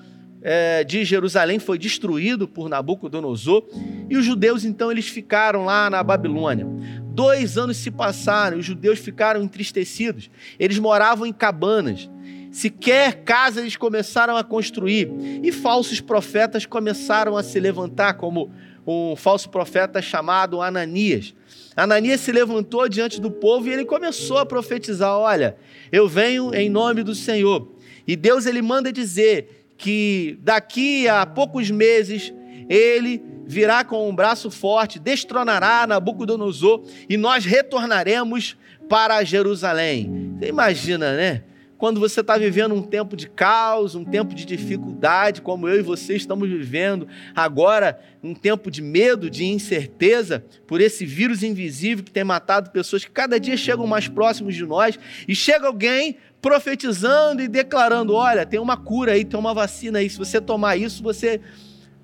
é, 0.47 0.85
de 0.85 1.07
Jerusalém 1.07 1.59
foi 1.59 1.79
destruído 1.79 2.47
por 2.47 2.69
Nabucodonosor 2.69 3.67
e 4.11 4.17
os 4.17 4.27
judeus 4.27 4.63
então 4.63 4.93
eles 4.93 5.09
ficaram 5.09 5.65
lá 5.65 5.89
na 5.89 6.03
Babilônia. 6.03 6.67
Dois 7.01 7.57
anos 7.57 7.79
se 7.79 7.91
passaram, 7.91 8.59
os 8.59 8.67
judeus 8.67 8.99
ficaram 8.99 9.43
entristecidos. 9.43 10.31
Eles 10.59 10.79
moravam 10.79 11.27
em 11.27 11.33
cabanas. 11.33 12.11
Sequer 12.53 13.25
casas 13.25 13.63
eles 13.63 13.77
começaram 13.77 14.37
a 14.37 14.45
construir 14.45 15.11
e 15.43 15.51
falsos 15.51 16.01
profetas 16.01 16.67
começaram 16.67 17.37
a 17.37 17.43
se 17.43 17.59
levantar, 17.59 18.15
como 18.15 18.53
um 18.87 19.17
falso 19.17 19.49
profeta 19.49 20.03
chamado 20.03 20.61
Ananias. 20.61 21.35
Ananias 21.75 22.21
se 22.21 22.31
levantou 22.31 22.89
diante 22.89 23.21
do 23.21 23.31
povo 23.31 23.67
e 23.67 23.73
ele 23.73 23.85
começou 23.85 24.39
a 24.39 24.47
profetizar: 24.47 25.17
Olha, 25.17 25.57
eu 25.91 26.07
venho 26.07 26.55
em 26.55 26.69
nome 26.69 27.03
do 27.03 27.15
Senhor. 27.15 27.73
E 28.07 28.15
Deus 28.15 28.45
ele 28.45 28.61
manda 28.61 28.93
dizer 28.93 29.64
que 29.85 30.39
daqui 30.41 31.07
a 31.07 31.27
poucos 31.27 31.71
meses 31.71 32.33
ele 32.71 33.23
virá 33.45 33.85
com 33.85 34.09
um 34.09 34.17
braço 34.17 34.51
forte, 34.51 34.99
destronará 34.99 35.87
Nabucodonosor 35.87 36.87
e 37.07 37.19
nós 37.19 37.45
retornaremos 37.45 38.57
para 38.89 39.23
Jerusalém. 39.23 40.39
Você 40.39 40.49
imagina, 40.49 41.15
né? 41.15 41.43
Quando 41.77 42.01
você 42.01 42.23
está 42.23 42.39
vivendo 42.39 42.75
um 42.75 42.81
tempo 42.81 43.15
de 43.15 43.29
caos, 43.29 43.95
um 43.95 44.07
tempo 44.07 44.35
de 44.35 44.47
dificuldade, 44.47 45.43
como 45.43 45.69
eu 45.69 45.79
e 45.79 45.83
você 45.83 46.17
estamos 46.17 46.49
vivendo 46.49 47.07
agora, 47.37 48.01
um 48.23 48.35
tempo 48.35 48.71
de 48.71 48.81
medo, 48.81 49.29
de 49.29 49.45
incerteza, 49.45 50.43
por 50.67 50.81
esse 50.81 51.05
vírus 51.05 51.43
invisível 51.43 52.03
que 52.03 52.11
tem 52.11 52.25
matado 52.25 52.71
pessoas 52.71 53.05
que 53.05 53.11
cada 53.11 53.39
dia 53.39 53.57
chegam 53.59 53.87
mais 53.87 54.09
próximos 54.09 54.55
de 54.55 54.65
nós, 54.65 54.99
e 55.29 55.35
chega 55.35 55.67
alguém 55.67 56.17
profetizando 56.45 57.41
e 57.41 57.49
declarando: 57.49 58.13
olha, 58.13 58.45
tem 58.45 58.61
uma 58.61 58.77
cura 58.77 59.13
aí, 59.13 59.25
tem 59.25 59.41
uma 59.41 59.55
vacina 59.55 60.01
aí, 60.01 60.11
se 60.11 60.19
você 60.19 60.43
tomar 60.43 60.77
isso, 60.77 61.03
você, 61.03 61.41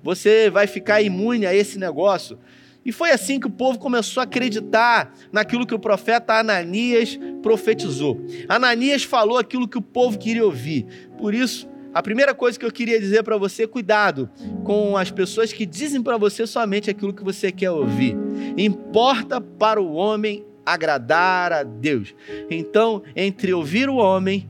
você 0.01 0.49
vai 0.49 0.65
ficar 0.65 0.99
imune 0.99 1.45
a 1.45 1.53
esse 1.53 1.77
negócio. 1.77 2.39
E 2.83 2.91
foi 2.91 3.11
assim 3.11 3.39
que 3.39 3.45
o 3.45 3.51
povo 3.51 3.77
começou 3.77 4.19
a 4.19 4.23
acreditar 4.23 5.13
naquilo 5.31 5.67
que 5.67 5.75
o 5.75 5.77
profeta 5.77 6.33
Ananias 6.33 7.19
profetizou. 7.43 8.19
Ananias 8.49 9.03
falou 9.03 9.37
aquilo 9.37 9.67
que 9.67 9.77
o 9.77 9.81
povo 9.83 10.17
queria 10.17 10.43
ouvir. 10.43 10.87
Por 11.19 11.35
isso, 11.35 11.69
a 11.93 12.01
primeira 12.01 12.33
coisa 12.33 12.57
que 12.57 12.65
eu 12.65 12.71
queria 12.71 12.99
dizer 12.99 13.21
para 13.21 13.37
você, 13.37 13.67
cuidado 13.67 14.27
com 14.63 14.97
as 14.97 15.11
pessoas 15.11 15.53
que 15.53 15.67
dizem 15.67 16.01
para 16.01 16.17
você 16.17 16.47
somente 16.47 16.89
aquilo 16.89 17.13
que 17.13 17.23
você 17.23 17.51
quer 17.51 17.69
ouvir. 17.69 18.17
Importa 18.57 19.39
para 19.39 19.79
o 19.79 19.93
homem 19.93 20.43
agradar 20.65 21.51
a 21.51 21.63
Deus. 21.63 22.13
Então, 22.49 23.03
entre 23.15 23.53
ouvir 23.53 23.89
o 23.89 23.95
homem 23.95 24.49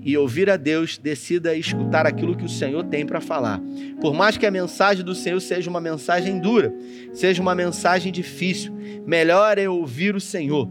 e 0.00 0.16
ouvir 0.16 0.48
a 0.48 0.56
Deus, 0.56 0.96
decida 0.96 1.54
escutar 1.54 2.06
aquilo 2.06 2.36
que 2.36 2.44
o 2.44 2.48
Senhor 2.48 2.84
tem 2.84 3.04
para 3.04 3.20
falar. 3.20 3.60
Por 4.00 4.14
mais 4.14 4.36
que 4.36 4.46
a 4.46 4.50
mensagem 4.50 5.04
do 5.04 5.14
Senhor 5.14 5.40
seja 5.40 5.68
uma 5.68 5.80
mensagem 5.80 6.38
dura, 6.38 6.72
seja 7.12 7.42
uma 7.42 7.54
mensagem 7.54 8.12
difícil, 8.12 8.72
melhor 9.06 9.58
é 9.58 9.68
ouvir 9.68 10.14
o 10.14 10.20
Senhor 10.20 10.68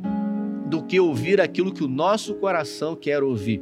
do 0.68 0.84
que 0.84 1.00
ouvir 1.00 1.40
aquilo 1.40 1.74
que 1.74 1.84
o 1.84 1.88
nosso 1.88 2.36
coração 2.36 2.96
quer 2.96 3.24
ouvir. 3.24 3.62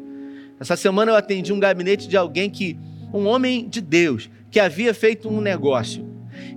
Essa 0.60 0.76
semana 0.76 1.12
eu 1.12 1.16
atendi 1.16 1.52
um 1.52 1.60
gabinete 1.60 2.08
de 2.08 2.16
alguém 2.16 2.50
que, 2.50 2.78
um 3.14 3.26
homem 3.26 3.68
de 3.68 3.82
Deus, 3.82 4.30
que 4.50 4.60
havia 4.60 4.94
feito 4.94 5.28
um 5.28 5.42
negócio. 5.42 6.05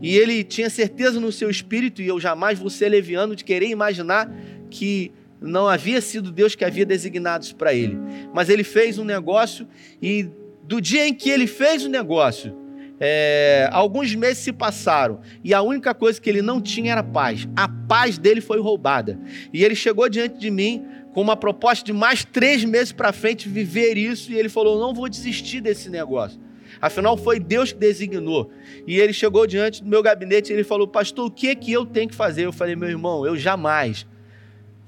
E 0.02 0.16
ele 0.16 0.44
tinha 0.44 0.70
certeza 0.70 1.20
no 1.20 1.32
seu 1.32 1.50
espírito, 1.50 2.02
e 2.02 2.08
eu 2.08 2.20
jamais 2.20 2.58
vou 2.58 2.70
ser 2.70 2.88
leviano 2.88 3.34
de 3.34 3.44
querer 3.44 3.68
imaginar 3.68 4.30
que 4.70 5.12
não 5.40 5.68
havia 5.68 6.00
sido 6.00 6.32
Deus 6.32 6.54
que 6.54 6.64
havia 6.64 6.84
designado 6.84 7.44
isso 7.44 7.56
para 7.56 7.72
ele. 7.72 7.98
Mas 8.34 8.48
ele 8.48 8.64
fez 8.64 8.98
um 8.98 9.04
negócio 9.04 9.66
e 10.02 10.28
do 10.64 10.80
dia 10.80 11.06
em 11.06 11.14
que 11.14 11.30
ele 11.30 11.46
fez 11.46 11.84
o 11.84 11.88
negócio, 11.88 12.54
é, 13.00 13.68
alguns 13.72 14.14
meses 14.14 14.38
se 14.38 14.52
passaram 14.52 15.20
e 15.44 15.54
a 15.54 15.62
única 15.62 15.94
coisa 15.94 16.20
que 16.20 16.28
ele 16.28 16.42
não 16.42 16.60
tinha 16.60 16.92
era 16.92 17.02
paz. 17.02 17.48
A 17.56 17.68
paz 17.68 18.18
dele 18.18 18.40
foi 18.40 18.60
roubada. 18.60 19.18
E 19.52 19.64
ele 19.64 19.74
chegou 19.74 20.08
diante 20.08 20.38
de 20.38 20.50
mim 20.50 20.84
com 21.14 21.22
uma 21.22 21.36
proposta 21.36 21.84
de 21.84 21.92
mais 21.92 22.24
três 22.24 22.64
meses 22.64 22.92
para 22.92 23.12
frente 23.12 23.48
viver 23.48 23.96
isso. 23.96 24.32
E 24.32 24.36
ele 24.36 24.48
falou: 24.48 24.80
Não 24.80 24.92
vou 24.92 25.08
desistir 25.08 25.60
desse 25.60 25.88
negócio. 25.88 26.40
Afinal, 26.80 27.16
foi 27.16 27.38
Deus 27.38 27.72
que 27.72 27.78
designou. 27.78 28.50
E 28.86 28.98
ele 28.98 29.12
chegou 29.12 29.46
diante 29.46 29.82
do 29.82 29.88
meu 29.88 30.02
gabinete 30.02 30.50
e 30.50 30.52
ele 30.52 30.64
falou: 30.64 30.86
Pastor, 30.86 31.26
o 31.26 31.30
que 31.30 31.48
é 31.48 31.54
que 31.54 31.72
eu 31.72 31.84
tenho 31.84 32.08
que 32.08 32.14
fazer? 32.14 32.44
Eu 32.44 32.52
falei: 32.52 32.76
Meu 32.76 32.88
irmão, 32.88 33.26
eu 33.26 33.36
jamais 33.36 34.06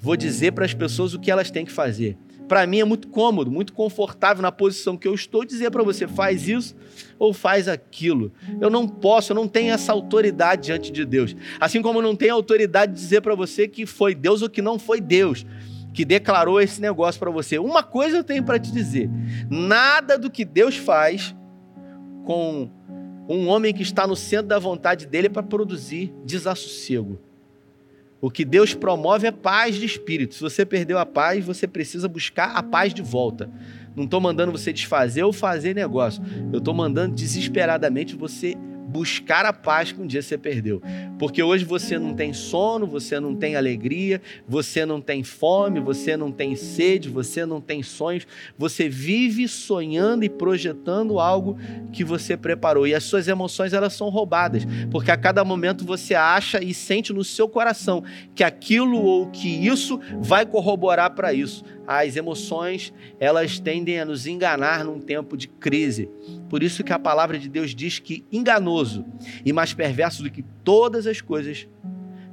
vou 0.01 0.17
dizer 0.17 0.53
para 0.53 0.65
as 0.65 0.75
pessoas 0.75 1.15
o 1.15 1.21
que 1.21 1.31
elas 1.31 1.51
têm 1.51 1.65
que 1.65 1.73
fazer. 1.73 2.17
Para 2.49 2.67
mim 2.67 2.81
é 2.81 2.85
muito 2.85 3.07
cômodo, 3.07 3.49
muito 3.49 3.73
confortável 3.73 4.43
na 4.43 4.51
posição 4.51 4.97
que 4.97 5.07
eu 5.07 5.15
estou 5.15 5.45
dizer 5.45 5.71
para 5.71 5.85
você 5.85 6.09
faz 6.09 6.49
isso 6.49 6.75
ou 7.17 7.33
faz 7.33 7.69
aquilo. 7.69 8.33
Eu 8.61 8.69
não 8.69 8.89
posso, 8.89 9.31
eu 9.31 9.37
não 9.37 9.47
tenho 9.47 9.73
essa 9.73 9.93
autoridade 9.93 10.65
diante 10.65 10.91
de 10.91 11.05
Deus. 11.05 11.37
Assim 11.61 11.81
como 11.81 12.01
eu 12.01 12.03
não 12.03 12.17
tenho 12.17 12.35
autoridade 12.35 12.93
de 12.93 12.99
dizer 12.99 13.21
para 13.21 13.37
você 13.37 13.69
que 13.69 13.87
foi 13.87 14.17
Deus 14.17 14.43
ou 14.43 14.51
que 14.51 14.61
não 14.61 14.81
foi 14.81 15.01
Deus 15.01 15.47
que 15.93 16.05
declarou 16.05 16.61
esse 16.61 16.81
negócio 16.81 17.19
para 17.19 17.31
você. 17.31 17.59
Uma 17.59 17.83
coisa 17.83 18.17
eu 18.17 18.25
tenho 18.25 18.43
para 18.43 18.59
te 18.59 18.73
dizer: 18.73 19.09
nada 19.49 20.19
do 20.19 20.31
que 20.31 20.45
Deus 20.45 20.77
faz 20.77 21.35
com 22.25 22.71
um 23.29 23.49
homem 23.49 23.73
que 23.73 23.83
está 23.83 24.07
no 24.07 24.17
centro 24.17 24.49
da 24.49 24.59
vontade 24.59 25.07
dele 25.07 25.29
para 25.29 25.43
produzir 25.43 26.13
desassossego. 26.25 27.19
O 28.21 28.31
que 28.31 28.45
Deus 28.45 28.75
promove 28.75 29.27
é 29.27 29.33
paz 29.33 29.77
de 29.77 29.87
espírito. 29.87 30.35
Se 30.35 30.41
você 30.43 30.67
perdeu 30.67 30.99
a 30.99 31.07
paz, 31.07 31.45
você 31.45 31.67
precisa 31.67 32.07
buscar 32.07 32.55
a 32.55 32.63
paz 32.63 32.93
de 32.93 33.01
volta. 33.01 33.51
Não 33.97 34.05
estou 34.05 34.21
mandando 34.21 34.53
você 34.53 34.73
desfazer 34.73 35.23
ou 35.23 35.33
fazer 35.33 35.75
negócio. 35.75 36.23
Eu 36.53 36.59
estou 36.59 36.75
mandando 36.75 37.15
desesperadamente 37.15 38.15
você 38.15 38.57
buscar 38.91 39.47
a 39.47 39.53
paz 39.53 39.93
que 39.93 40.03
um 40.03 40.07
dia 40.07 40.21
você 40.21 40.37
perdeu. 40.37 40.83
Porque 41.19 41.43
hoje 41.43 41.65
você 41.65 41.99
não 41.99 42.15
tem 42.15 42.33
sono, 42.33 42.87
você 42.87 43.21
não 43.21 43.37
tem 43.37 43.55
alegria, 43.55 44.21
você 44.49 44.85
não 44.85 45.01
tem 45.01 45.23
fome, 45.23 45.79
você 45.79 46.17
não 46.17 46.33
tem 46.33 46.57
sede, 46.57 47.09
você 47.09 47.47
não 47.47 47.61
tem 47.61 47.83
sonhos, 47.83 48.27
você 48.59 48.89
vive 48.89 49.47
sonhando 49.47 50.25
e 50.25 50.29
projetando 50.29 51.21
algo 51.21 51.57
que 51.93 52.03
você 52.03 52.37
preparou. 52.37 52.87
E 52.87 52.95
as 52.95 53.05
suas 53.05 53.29
emoções 53.29 53.73
elas 53.73 53.93
são 53.93 54.09
roubadas, 54.09 54.67
porque 54.91 55.11
a 55.11 55.17
cada 55.17 55.45
momento 55.45 55.85
você 55.85 56.15
acha 56.15 56.63
e 56.63 56.75
sente 56.75 57.13
no 57.13 57.23
seu 57.23 57.49
coração 57.49 58.03
que 58.35 58.43
aquilo 58.43 59.01
ou 59.01 59.31
que 59.31 59.49
isso 59.49 60.01
vai 60.21 60.45
corroborar 60.45 61.15
para 61.15 61.33
isso 61.33 61.63
as 61.91 62.15
emoções, 62.15 62.93
elas 63.19 63.59
tendem 63.59 63.99
a 63.99 64.05
nos 64.05 64.25
enganar 64.25 64.85
num 64.85 65.01
tempo 65.01 65.37
de 65.37 65.49
crise. 65.49 66.09
Por 66.49 66.63
isso 66.63 66.85
que 66.85 66.93
a 66.93 67.01
palavra 67.01 67.37
de 67.37 67.49
Deus 67.49 67.75
diz 67.75 67.99
que 67.99 68.25
enganoso 68.81 69.05
e 69.45 69.53
mais 69.53 69.73
perverso 69.73 70.23
do 70.23 70.31
que 70.31 70.43
todas 70.65 71.07
as 71.07 71.21
coisas 71.21 71.69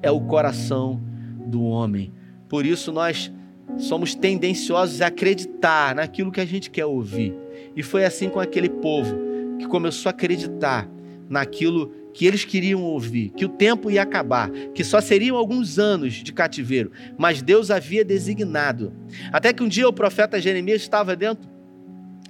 é 0.02 0.10
o 0.10 0.22
coração 0.22 1.02
do 1.46 1.64
homem. 1.64 2.14
Por 2.48 2.66
isso 2.66 2.92
nós 2.92 3.32
somos 3.78 4.16
tendenciosos 4.16 5.02
a 5.02 5.08
acreditar 5.08 5.96
naquilo 5.96 6.32
que 6.32 6.42
a 6.42 6.46
gente 6.46 6.70
quer 6.70 6.86
ouvir. 6.86 7.36
E 7.76 7.84
foi 7.84 8.06
assim 8.06 8.30
com 8.30 8.40
aquele 8.40 8.70
povo 8.70 9.18
que 9.60 9.68
começou 9.68 10.10
a 10.10 10.12
acreditar 10.12 10.90
naquilo 11.30 11.92
que 12.14 12.26
eles 12.26 12.44
queriam 12.44 12.82
ouvir, 12.82 13.30
que 13.30 13.46
o 13.46 13.50
tempo 13.50 13.92
ia 13.92 14.02
acabar, 14.02 14.50
que 14.74 14.84
só 14.84 15.00
seriam 15.00 15.38
alguns 15.38 15.78
anos 15.78 16.14
de 16.14 16.34
cativeiro, 16.34 16.92
mas 17.16 17.44
Deus 17.44 17.70
havia 17.70 18.04
designado. 18.04 18.92
Até 19.32 19.54
que 19.54 19.62
um 19.62 19.68
dia 19.68 19.88
o 19.88 19.94
profeta 19.94 20.42
Jeremias 20.42 20.82
estava 20.82 21.16
dentro 21.16 21.48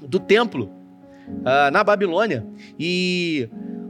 do 0.02 0.20
templo, 0.20 0.70
uh, 1.28 1.72
na 1.72 1.84
Babilônia, 1.84 2.46
e 2.78 3.50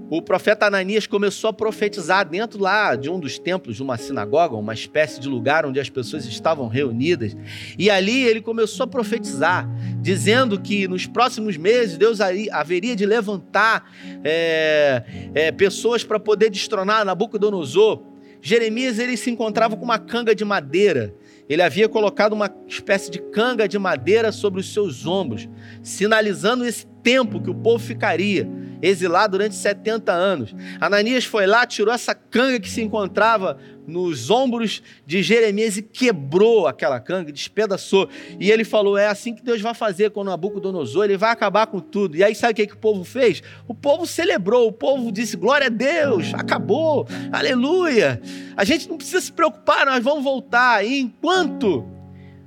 o 0.10 0.22
profeta 0.22 0.66
Ananias 0.68 1.06
começou 1.06 1.50
a 1.50 1.54
profetizar 1.54 2.28
dentro 2.28 2.62
lá 2.62 2.96
de 2.96 3.10
um 3.10 3.20
dos 3.20 3.38
templos, 3.38 3.76
de 3.76 3.84
uma 3.84 3.98
sinagoga, 3.98 4.56
uma 4.56 4.74
espécie 4.74 5.20
de 5.20 5.28
lugar 5.28 5.66
onde 5.66 5.80
as 5.80 5.90
pessoas 5.90 6.26
estavam 6.26 6.68
reunidas. 6.68 7.36
E 7.78 7.90
ali 7.90 8.24
ele 8.24 8.42
começou 8.42 8.86
a 8.86 8.88
profetizar, 8.88 9.68
dizendo 10.02 10.60
que 10.60 10.88
nos 10.88 11.06
próximos 11.06 11.58
meses 11.58 11.98
Deus 11.98 12.20
haveria 12.22 12.96
de 12.96 13.06
levantar 13.06 13.92
é, 14.24 15.04
é, 15.36 15.52
pessoas 15.52 16.06
para 16.06 16.20
poder 16.20 16.50
destronar 16.50 17.04
Nabucodonosor. 17.04 18.02
Jeremias 18.42 19.00
ele 19.00 19.18
se 19.18 19.30
encontrava 19.30 19.76
com 19.76 19.84
uma 19.84 20.00
canga 20.00 20.34
de 20.34 20.46
madeira. 20.46 21.14
Ele 21.50 21.62
havia 21.62 21.90
colocado 21.90 22.34
uma 22.34 22.54
espécie 22.68 23.10
de 23.12 23.20
canga 23.20 23.68
de 23.68 23.80
madeira 23.80 24.32
sobre 24.32 24.62
os 24.62 24.74
seus 24.74 25.06
ombros, 25.06 25.50
sinalizando 25.82 26.66
esse 26.66 26.86
tempo 27.04 27.42
que 27.42 27.50
o 27.50 27.56
povo 27.56 27.84
ficaria 27.84 28.48
exilado 28.82 29.38
durante 29.38 29.56
70 29.56 30.12
anos. 30.12 30.56
Ananias 30.80 31.26
foi 31.26 31.46
lá, 31.46 31.66
tirou 31.66 31.94
essa 31.94 32.14
canga 32.14 32.60
que 32.60 32.70
se 32.70 32.82
encontrava 32.82 33.58
nos 33.88 34.30
ombros 34.30 34.84
de 35.06 35.24
Jeremias 35.24 35.78
e 35.78 35.82
quebrou 35.82 36.68
aquela 36.68 37.00
canga, 37.00 37.32
despedaçou. 37.32 38.10
E 38.40 38.52
ele 38.52 38.66
falou: 38.66 38.98
É 38.98 39.08
assim 39.08 39.34
que 39.34 39.42
Deus 39.42 39.62
vai 39.62 39.74
fazer 39.74 40.12
com 40.12 40.24
Nabucodonosor, 40.24 41.06
ele 41.06 41.18
vai 41.18 41.32
acabar 41.32 41.68
com 41.68 41.80
tudo. 41.80 42.18
E 42.18 42.24
aí, 42.24 42.36
sabe 42.36 42.52
o 42.52 42.56
que, 42.56 42.68
que 42.68 42.74
o 42.74 42.78
povo 42.78 43.04
fez? 43.04 43.42
O 43.68 43.74
povo 43.74 44.06
celebrou, 44.06 44.68
o 44.68 44.74
povo 44.74 45.12
disse: 45.12 45.38
Glória 45.38 45.68
a 45.68 45.70
Deus, 45.70 46.34
acabou, 46.34 47.08
aleluia. 47.32 48.22
A 48.56 48.66
gente 48.66 48.90
não 48.90 48.98
precisa 48.98 49.22
se 49.22 49.32
preocupar, 49.32 49.86
nós 49.86 50.04
vamos 50.04 50.24
voltar. 50.24 50.86
E 50.86 51.00
enquanto 51.00 51.86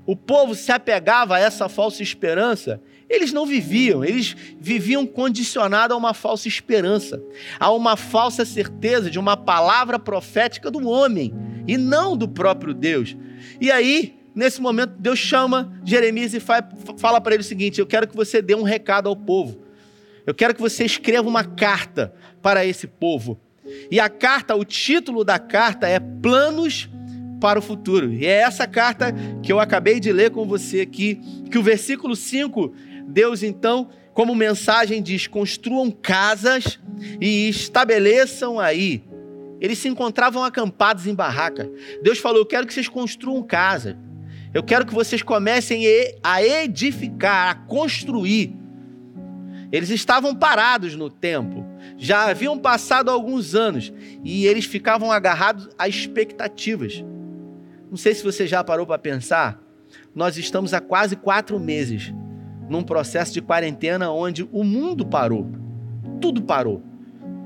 o 0.06 0.16
povo 0.16 0.54
se 0.54 0.70
apegava 0.72 1.36
a 1.36 1.38
essa 1.38 1.68
falsa 1.68 2.02
esperança, 2.02 2.80
eles 3.10 3.32
não 3.32 3.44
viviam, 3.44 4.04
eles 4.04 4.36
viviam 4.60 5.04
condicionados 5.04 5.92
a 5.92 5.98
uma 5.98 6.14
falsa 6.14 6.46
esperança, 6.46 7.20
a 7.58 7.72
uma 7.72 7.96
falsa 7.96 8.44
certeza 8.44 9.10
de 9.10 9.18
uma 9.18 9.36
palavra 9.36 9.98
profética 9.98 10.70
do 10.70 10.88
homem 10.88 11.34
e 11.66 11.76
não 11.76 12.16
do 12.16 12.28
próprio 12.28 12.72
Deus. 12.72 13.16
E 13.60 13.68
aí, 13.68 14.16
nesse 14.32 14.60
momento, 14.60 14.94
Deus 14.96 15.18
chama 15.18 15.76
Jeremias 15.84 16.32
e 16.34 16.40
fala 16.40 17.20
para 17.20 17.34
ele 17.34 17.42
o 17.42 17.46
seguinte: 17.46 17.80
Eu 17.80 17.86
quero 17.86 18.06
que 18.06 18.14
você 18.14 18.40
dê 18.40 18.54
um 18.54 18.62
recado 18.62 19.08
ao 19.08 19.16
povo. 19.16 19.58
Eu 20.24 20.32
quero 20.32 20.54
que 20.54 20.60
você 20.60 20.84
escreva 20.84 21.28
uma 21.28 21.42
carta 21.42 22.14
para 22.40 22.64
esse 22.64 22.86
povo. 22.86 23.40
E 23.90 23.98
a 23.98 24.08
carta, 24.08 24.54
o 24.54 24.64
título 24.64 25.24
da 25.24 25.38
carta 25.38 25.88
é 25.88 25.98
Planos 25.98 26.88
para 27.40 27.58
o 27.58 27.62
futuro. 27.62 28.12
E 28.12 28.26
é 28.26 28.42
essa 28.42 28.66
carta 28.66 29.12
que 29.42 29.50
eu 29.50 29.58
acabei 29.58 29.98
de 29.98 30.12
ler 30.12 30.30
com 30.30 30.44
você 30.44 30.80
aqui, 30.80 31.18
que 31.50 31.58
o 31.58 31.62
versículo 31.62 32.14
5, 32.14 32.72
Deus 33.10 33.42
então, 33.42 33.88
como 34.14 34.34
mensagem 34.34 35.02
diz: 35.02 35.26
construam 35.26 35.90
casas 35.90 36.78
e 37.20 37.48
estabeleçam 37.48 38.58
aí. 38.58 39.04
Eles 39.60 39.78
se 39.78 39.88
encontravam 39.88 40.42
acampados 40.42 41.06
em 41.06 41.14
barraca. 41.14 41.70
Deus 42.02 42.18
falou: 42.18 42.38
Eu 42.38 42.46
quero 42.46 42.66
que 42.66 42.72
vocês 42.72 42.88
construam 42.88 43.42
casa. 43.42 43.98
Eu 44.52 44.62
quero 44.62 44.86
que 44.86 44.94
vocês 44.94 45.22
comecem 45.22 45.84
a 46.22 46.42
edificar, 46.42 47.50
a 47.50 47.54
construir. 47.54 48.56
Eles 49.70 49.90
estavam 49.90 50.34
parados 50.34 50.96
no 50.96 51.08
tempo. 51.08 51.64
Já 51.96 52.28
haviam 52.28 52.58
passado 52.58 53.10
alguns 53.10 53.54
anos 53.54 53.92
e 54.24 54.46
eles 54.46 54.64
ficavam 54.64 55.12
agarrados 55.12 55.68
a 55.78 55.88
expectativas. 55.88 57.04
Não 57.88 57.96
sei 57.96 58.14
se 58.14 58.24
você 58.24 58.46
já 58.46 58.64
parou 58.64 58.84
para 58.84 58.98
pensar. 58.98 59.62
Nós 60.12 60.36
estamos 60.36 60.74
há 60.74 60.80
quase 60.80 61.14
quatro 61.14 61.58
meses 61.60 62.12
num 62.70 62.84
processo 62.84 63.34
de 63.34 63.42
quarentena 63.42 64.12
onde 64.12 64.48
o 64.52 64.62
mundo 64.62 65.04
parou. 65.04 65.50
Tudo 66.20 66.40
parou. 66.40 66.80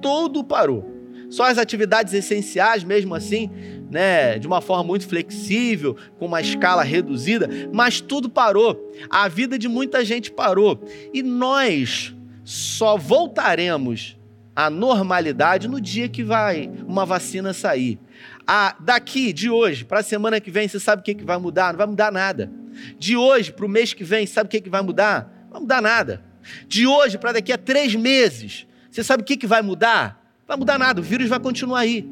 Tudo 0.03 0.45
parou. 0.45 0.93
Só 1.31 1.45
as 1.45 1.57
atividades 1.57 2.13
essenciais, 2.13 2.85
mesmo 2.85 3.15
assim, 3.15 3.51
né, 3.91 4.39
de 4.39 4.47
uma 4.47 4.61
forma 4.61 4.85
muito 4.85 5.09
flexível, 5.09 5.97
com 6.19 6.27
uma 6.27 6.43
escala 6.43 6.85
reduzida, 6.85 7.49
mas 7.73 8.03
tudo 8.03 8.29
parou. 8.29 8.93
A 9.09 9.27
vida 9.27 9.59
de 9.59 9.67
muita 9.67 10.05
gente 10.05 10.31
parou. 10.31 10.85
E 11.13 11.23
nós 11.23 12.15
só 12.45 12.99
voltaremos 12.99 14.19
à 14.55 14.69
normalidade 14.69 15.67
no 15.67 15.81
dia 15.81 16.09
que 16.09 16.23
vai 16.23 16.71
uma 16.87 17.07
vacina 17.07 17.55
sair. 17.55 17.99
Ah, 18.47 18.77
daqui, 18.79 19.33
de 19.33 19.49
hoje, 19.49 19.87
para 19.87 20.01
a 20.01 20.03
semana 20.03 20.39
que 20.39 20.51
vem, 20.51 20.69
você 20.69 20.79
sabe 20.79 21.01
o 21.01 21.05
que, 21.05 21.15
que 21.15 21.25
vai 21.25 21.39
mudar? 21.39 21.73
Não 21.73 21.79
vai 21.79 21.87
mudar 21.87 22.13
nada. 22.13 22.53
De 22.99 23.17
hoje 23.17 23.53
para 23.53 23.65
o 23.65 23.69
mês 23.69 23.93
que 23.93 24.05
vem, 24.05 24.27
sabe 24.27 24.49
o 24.49 24.51
que, 24.51 24.61
que 24.61 24.71
vai 24.71 24.83
mudar? 24.83 25.33
Não 25.45 25.53
vai 25.53 25.61
mudar 25.61 25.81
nada. 25.81 26.25
De 26.67 26.87
hoje 26.87 27.19
para 27.19 27.33
daqui 27.33 27.53
a 27.53 27.59
três 27.59 27.95
meses, 27.95 28.67
você 28.91 29.03
sabe 29.03 29.23
o 29.23 29.27
que, 29.27 29.37
que 29.37 29.47
vai 29.47 29.63
mudar? 29.63 30.23
Vai 30.47 30.57
mudar 30.57 30.79
nada, 30.79 31.01
o 31.01 31.05
vírus 31.05 31.29
vai 31.29 31.41
continuar 31.41 31.81
aí. 31.81 32.07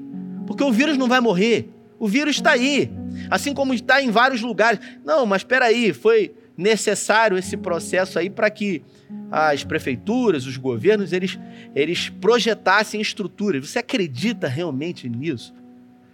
Porque 0.47 0.65
o 0.65 0.73
vírus 0.73 0.97
não 0.97 1.09
vai 1.09 1.21
morrer. 1.21 1.69
O 1.99 2.09
vírus 2.09 2.37
está 2.37 2.53
aí. 2.53 2.91
Assim 3.31 3.55
como 3.55 3.73
está 3.75 4.03
em 4.03 4.11
vários 4.11 4.41
lugares. 4.41 4.81
Não, 5.05 5.25
mas 5.25 5.43
espera 5.43 5.67
aí, 5.67 5.93
foi 5.93 6.35
necessário 6.57 7.39
esse 7.39 7.57
processo 7.57 8.19
aí 8.19 8.29
para 8.29 8.51
que 8.51 8.83
as 9.31 9.65
prefeituras, 9.65 10.47
os 10.47 10.57
governos, 10.57 11.13
eles, 11.13 11.39
eles 11.75 12.09
projetassem 12.09 13.01
estruturas. 13.01 13.69
Você 13.69 13.79
acredita 13.79 14.49
realmente 14.49 15.09
nisso? 15.09 15.55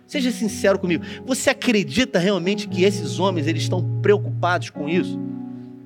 Seja 0.08 0.32
sincero 0.32 0.78
comigo. 0.78 1.04
Você 1.26 1.50
acredita 1.50 2.18
realmente 2.18 2.66
que 2.66 2.82
esses 2.82 3.20
homens 3.20 3.46
eles 3.46 3.62
estão 3.62 4.00
preocupados 4.00 4.70
com 4.70 4.88
isso? 4.88 5.20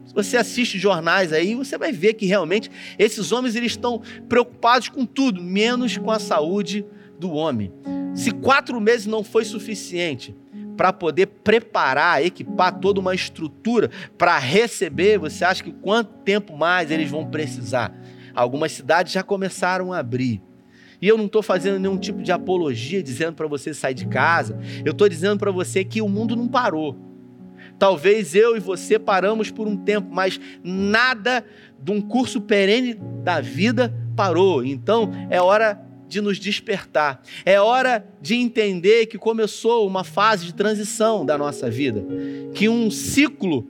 Se 0.07 0.15
você 0.15 0.37
assiste 0.37 0.79
jornais 0.79 1.33
aí, 1.33 1.57
você 1.57 1.77
vai 1.77 1.91
ver 1.91 2.15
que 2.15 2.25
realmente 2.25 2.71
esses 2.97 3.33
homens 3.33 3.57
eles 3.57 3.73
estão 3.73 4.01
preocupados 4.29 4.89
com 4.89 5.05
tudo, 5.05 5.43
menos 5.43 5.99
com 5.99 6.11
a 6.11 6.21
saúde 6.21 6.87
do 7.19 7.33
homem. 7.33 7.73
Se 8.15 8.31
quatro 8.31 8.81
meses 8.81 9.07
não 9.07 9.25
foi 9.25 9.45
suficiente 9.45 10.37
para 10.77 10.93
poder 10.93 11.27
preparar, 11.27 12.25
equipar 12.25 12.79
toda 12.79 13.01
uma 13.01 13.17
estrutura 13.17 13.91
para 14.17 14.39
receber, 14.39 15.19
você 15.19 15.45
acha 15.45 15.65
que 15.65 15.73
quanto 15.73 16.15
tempo 16.19 16.57
mais 16.57 16.93
eles 16.93 17.11
vão 17.11 17.27
precisar? 17.27 17.93
Algumas 18.33 18.71
cidades 18.71 19.13
já 19.13 19.23
começaram 19.25 19.93
a 19.93 19.99
abrir. 19.99 20.41
E 21.03 21.09
eu 21.09 21.19
não 21.19 21.27
estou 21.27 21.43
fazendo 21.43 21.81
nenhum 21.81 21.99
tipo 21.99 22.23
de 22.23 22.31
apologia 22.31 23.03
dizendo 23.03 23.35
para 23.35 23.49
você 23.49 23.75
sair 23.75 23.95
de 23.95 24.07
casa. 24.07 24.57
Eu 24.85 24.93
estou 24.93 25.09
dizendo 25.09 25.37
para 25.37 25.51
você 25.51 25.85
que 25.85 26.01
o 26.01 26.09
mundo 26.09 26.37
não 26.37 26.47
parou. 26.47 26.97
Talvez 27.77 28.37
eu 28.37 28.57
e 28.57 28.61
você 28.61 29.01
paramos 29.01 29.51
por 29.51 29.67
um 29.67 29.77
tempo, 29.77 30.09
mas 30.15 30.41
nada 30.63 31.45
de 31.83 31.91
um 31.91 32.01
curso 32.01 32.41
perene 32.41 32.95
da 33.25 33.41
vida 33.41 33.93
parou. 34.15 34.65
Então 34.65 35.11
é 35.29 35.43
hora 35.43 35.85
de 36.07 36.21
nos 36.21 36.39
despertar. 36.39 37.21
É 37.45 37.61
hora 37.61 38.07
de 38.21 38.37
entender 38.37 39.07
que 39.07 39.19
começou 39.19 39.85
uma 39.89 40.05
fase 40.05 40.47
de 40.47 40.55
transição 40.55 41.27
da 41.27 41.37
nossa 41.37 41.69
vida, 41.69 42.05
que 42.55 42.69
um 42.69 42.91
ciclo 42.93 43.67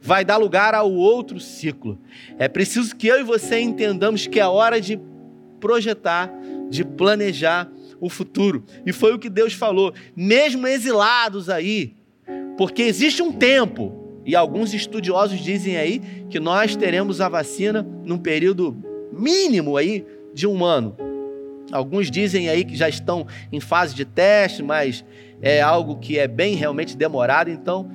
vai 0.00 0.24
dar 0.24 0.36
lugar 0.36 0.74
ao 0.74 0.92
outro 0.92 1.40
ciclo. 1.40 1.98
É 2.38 2.46
preciso 2.46 2.94
que 2.94 3.08
eu 3.08 3.18
e 3.18 3.24
você 3.24 3.58
entendamos 3.58 4.28
que 4.28 4.38
é 4.38 4.46
hora 4.46 4.80
de 4.80 5.00
projetar, 5.58 6.32
de 6.68 6.84
planejar 6.84 7.70
o 8.00 8.08
futuro. 8.08 8.64
E 8.86 8.92
foi 8.92 9.12
o 9.12 9.18
que 9.18 9.28
Deus 9.28 9.52
falou, 9.52 9.92
mesmo 10.14 10.66
exilados 10.66 11.48
aí, 11.48 11.94
porque 12.56 12.82
existe 12.82 13.22
um 13.22 13.32
tempo, 13.32 14.20
e 14.24 14.36
alguns 14.36 14.74
estudiosos 14.74 15.38
dizem 15.38 15.76
aí 15.76 16.02
que 16.28 16.38
nós 16.38 16.76
teremos 16.76 17.20
a 17.20 17.28
vacina 17.28 17.86
num 18.04 18.18
período 18.18 18.76
mínimo 19.12 19.76
aí 19.76 20.04
de 20.34 20.46
um 20.46 20.64
ano. 20.64 20.96
Alguns 21.72 22.10
dizem 22.10 22.48
aí 22.48 22.64
que 22.64 22.76
já 22.76 22.88
estão 22.88 23.26
em 23.52 23.60
fase 23.60 23.94
de 23.94 24.04
teste, 24.04 24.62
mas 24.62 25.04
é 25.40 25.60
algo 25.60 25.96
que 25.96 26.18
é 26.18 26.26
bem 26.26 26.54
realmente 26.54 26.96
demorado. 26.96 27.50
Então, 27.50 27.90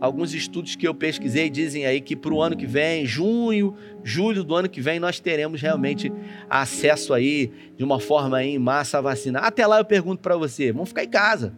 alguns 0.00 0.34
estudos 0.34 0.76
que 0.76 0.86
eu 0.86 0.94
pesquisei 0.94 1.50
dizem 1.50 1.86
aí 1.86 2.00
que 2.00 2.14
para 2.14 2.32
o 2.32 2.40
ano 2.42 2.56
que 2.56 2.66
vem, 2.66 3.04
junho, 3.04 3.74
julho 4.02 4.44
do 4.44 4.54
ano 4.54 4.68
que 4.68 4.80
vem, 4.80 4.98
nós 4.98 5.20
teremos 5.20 5.60
realmente 5.60 6.12
acesso 6.48 7.12
aí 7.12 7.50
de 7.76 7.84
uma 7.84 8.00
forma 8.00 8.38
aí 8.38 8.54
em 8.54 8.58
massa 8.58 8.98
à 8.98 9.00
vacina. 9.00 9.40
Até 9.40 9.66
lá 9.66 9.78
eu 9.78 9.84
pergunto 9.84 10.22
para 10.22 10.36
você, 10.36 10.72
vamos 10.72 10.88
ficar 10.88 11.04
em 11.04 11.10
casa. 11.10 11.54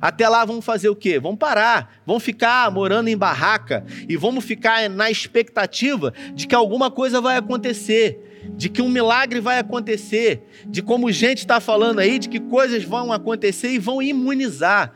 Até 0.00 0.28
lá 0.28 0.44
vamos 0.44 0.64
fazer 0.64 0.90
o 0.90 0.96
quê? 0.96 1.18
Vamos 1.18 1.38
parar, 1.38 2.00
vamos 2.04 2.22
ficar 2.22 2.70
morando 2.70 3.08
em 3.08 3.16
barraca 3.16 3.84
e 4.06 4.16
vamos 4.16 4.44
ficar 4.44 4.90
na 4.90 5.10
expectativa 5.10 6.12
de 6.34 6.46
que 6.46 6.54
alguma 6.54 6.90
coisa 6.90 7.20
vai 7.20 7.36
acontecer 7.36 8.22
de 8.54 8.68
que 8.68 8.82
um 8.82 8.88
milagre 8.88 9.40
vai 9.40 9.58
acontecer, 9.58 10.42
de 10.66 10.82
como 10.82 11.10
gente 11.10 11.38
está 11.38 11.58
falando 11.60 11.98
aí, 11.98 12.18
de 12.18 12.28
que 12.28 12.38
coisas 12.38 12.84
vão 12.84 13.12
acontecer 13.12 13.70
e 13.70 13.78
vão 13.78 14.00
imunizar. 14.00 14.94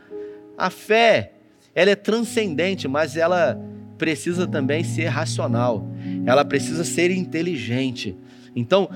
A 0.57 0.69
fé, 0.69 1.33
ela 1.73 1.91
é 1.91 1.95
transcendente, 1.95 2.87
mas 2.87 3.15
ela 3.15 3.59
precisa 3.97 4.47
também 4.47 4.83
ser 4.83 5.05
racional, 5.05 5.87
ela 6.25 6.43
precisa 6.43 6.83
ser 6.83 7.11
inteligente. 7.11 8.15
Então, 8.55 8.89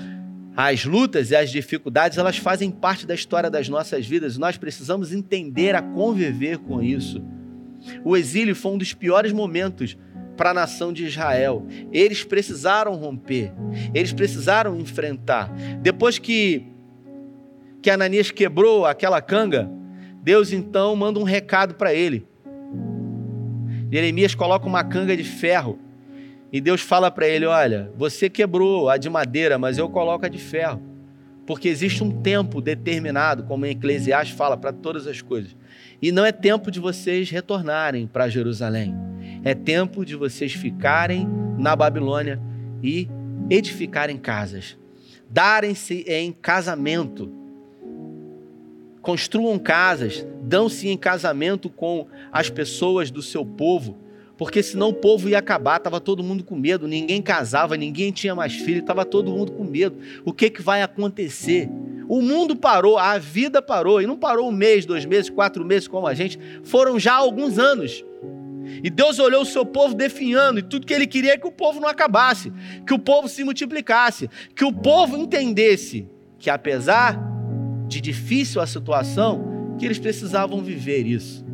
as 0.58 0.86
lutas 0.86 1.32
e 1.32 1.36
as 1.36 1.52
dificuldades, 1.52 2.18
elas 2.18 2.38
fazem 2.38 2.72
parte 2.72 3.06
da 3.06 3.14
história 3.14 3.50
das 3.50 3.70
nossas 3.70 4.06
vidas, 4.06 4.38
nós 4.38 4.58
precisamos 4.58 5.14
entender 5.14 5.76
a 5.76 5.82
conviver 5.82 6.58
com 6.60 6.82
isso. 6.82 7.22
O 8.04 8.16
exílio 8.16 8.56
foi 8.56 8.72
um 8.72 8.78
dos 8.78 8.94
piores 8.94 9.32
momentos 9.32 9.98
para 10.36 10.52
a 10.52 10.54
nação 10.54 10.92
de 10.92 11.06
Israel. 11.06 11.66
Eles 11.92 12.24
precisaram 12.24 12.96
romper, 12.96 13.52
eles 13.94 14.14
precisaram 14.14 14.80
enfrentar. 14.80 15.52
Depois 15.82 16.18
que, 16.18 16.66
que 17.82 17.90
Ananias 17.90 18.32
quebrou 18.32 18.86
aquela 18.86 19.22
canga, 19.22 19.70
Deus 20.24 20.52
então 20.52 20.96
manda 20.96 21.20
um 21.20 21.24
recado 21.24 21.76
para 21.76 21.94
ele. 21.94 22.26
Jeremias 23.92 24.36
coloca 24.36 24.66
uma 24.66 24.84
canga 24.84 25.16
de 25.16 25.24
ferro 25.24 25.80
e 26.52 26.62
Deus 26.62 26.82
fala 26.82 27.12
para 27.12 27.28
ele: 27.28 27.46
Olha, 27.46 27.92
você 27.98 28.30
quebrou 28.30 28.90
a 28.90 28.98
de 28.98 29.10
madeira, 29.10 29.58
mas 29.58 29.78
eu 29.78 29.90
coloco 29.90 30.26
a 30.26 30.30
de 30.30 30.38
ferro. 30.38 30.82
Porque 31.46 31.68
existe 31.68 32.04
um 32.04 32.10
tempo 32.22 32.60
determinado, 32.60 33.44
como 33.44 33.66
em 33.66 33.72
Eclesiastes 33.72 34.36
fala, 34.36 34.58
para 34.58 34.74
todas 34.74 35.06
as 35.06 35.22
coisas. 35.22 35.56
E 36.02 36.12
não 36.12 36.26
é 36.26 36.32
tempo 36.32 36.72
de 36.72 36.80
vocês 36.80 37.30
retornarem 37.30 38.08
para 38.08 38.30
Jerusalém. 38.30 38.96
É 39.44 39.54
tempo 39.54 40.04
de 40.04 40.16
vocês 40.16 40.54
ficarem 40.54 41.28
na 41.58 41.76
Babilônia 41.76 42.40
e 42.82 43.08
edificarem 43.50 44.18
casas. 44.18 44.78
Darem-se 45.30 46.04
em 46.08 46.32
casamento. 46.32 47.32
Construam 49.06 49.60
casas, 49.60 50.26
dão-se 50.42 50.90
em 50.90 50.98
casamento 50.98 51.70
com 51.70 52.08
as 52.32 52.50
pessoas 52.50 53.12
do 53.12 53.22
seu 53.22 53.46
povo, 53.46 53.96
porque 54.36 54.64
senão 54.64 54.90
o 54.90 54.94
povo 54.96 55.30
ia 55.30 55.38
acabar, 55.38 55.78
estava 55.78 56.02
todo 56.02 56.24
mundo 56.24 56.44
com 56.44 56.56
medo, 56.56 56.88
ninguém 56.88 57.22
casava, 57.22 57.78
ninguém 57.78 58.12
tinha 58.12 58.34
mais 58.34 58.56
filho, 58.56 58.80
estava 58.80 59.06
todo 59.06 59.32
mundo 59.32 59.52
com 59.52 59.64
medo. 59.64 60.00
O 60.26 60.34
que, 60.34 60.50
que 60.50 60.60
vai 60.60 60.82
acontecer? 60.82 61.70
O 62.10 62.20
mundo 62.20 62.56
parou, 62.56 62.98
a 62.98 63.20
vida 63.20 63.62
parou, 63.62 64.02
e 64.02 64.08
não 64.08 64.18
parou 64.18 64.50
um 64.50 64.52
mês, 64.52 64.88
dois 64.88 65.06
meses, 65.06 65.30
quatro 65.30 65.64
meses 65.64 65.88
como 65.88 66.08
a 66.08 66.16
gente, 66.16 66.40
foram 66.64 66.98
já 66.98 67.14
alguns 67.14 67.60
anos. 67.60 68.04
E 68.84 68.90
Deus 68.90 69.20
olhou 69.20 69.44
o 69.44 69.46
seu 69.46 69.64
povo 69.68 69.94
definhando, 69.94 70.58
e 70.58 70.64
tudo 70.64 70.88
que 70.88 70.94
ele 70.96 71.06
queria 71.06 71.34
é 71.34 71.38
que 71.38 71.46
o 71.46 71.52
povo 71.52 71.80
não 71.80 71.88
acabasse, 71.88 72.52
que 72.88 72.94
o 72.96 72.98
povo 72.98 73.30
se 73.30 73.44
multiplicasse, 73.44 74.32
que 74.56 74.66
o 74.66 74.74
povo 74.74 75.16
entendesse 75.16 76.10
que 76.40 76.50
apesar 76.50 77.35
de 77.88 78.02
difícil 78.02 78.62
a 78.62 78.68
situação, 78.68 79.76
que 79.78 79.86
eles 79.86 80.00
precisavam 80.00 80.62
viver 80.62 81.06
isso, 81.06 81.46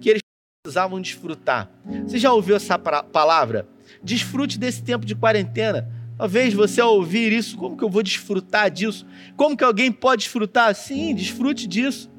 que 0.00 0.08
eles 0.08 0.20
precisavam 0.62 1.00
desfrutar. 1.00 1.70
Você 2.06 2.18
já 2.18 2.32
ouviu 2.32 2.56
essa 2.56 2.78
palavra? 2.78 3.68
Desfrute 4.02 4.58
desse 4.58 4.82
tempo 4.82 5.04
de 5.04 5.14
quarentena. 5.14 5.88
Talvez 6.16 6.54
você 6.54 6.80
ao 6.80 6.94
ouvir 6.94 7.32
isso, 7.32 7.56
como 7.56 7.76
que 7.76 7.82
eu 7.82 7.90
vou 7.90 8.02
desfrutar 8.02 8.70
disso? 8.70 9.04
Como 9.36 9.56
que 9.56 9.64
alguém 9.64 9.90
pode 9.90 10.22
desfrutar? 10.22 10.74
Sim, 10.74 11.14
desfrute 11.14 11.66
disso. 11.66 12.10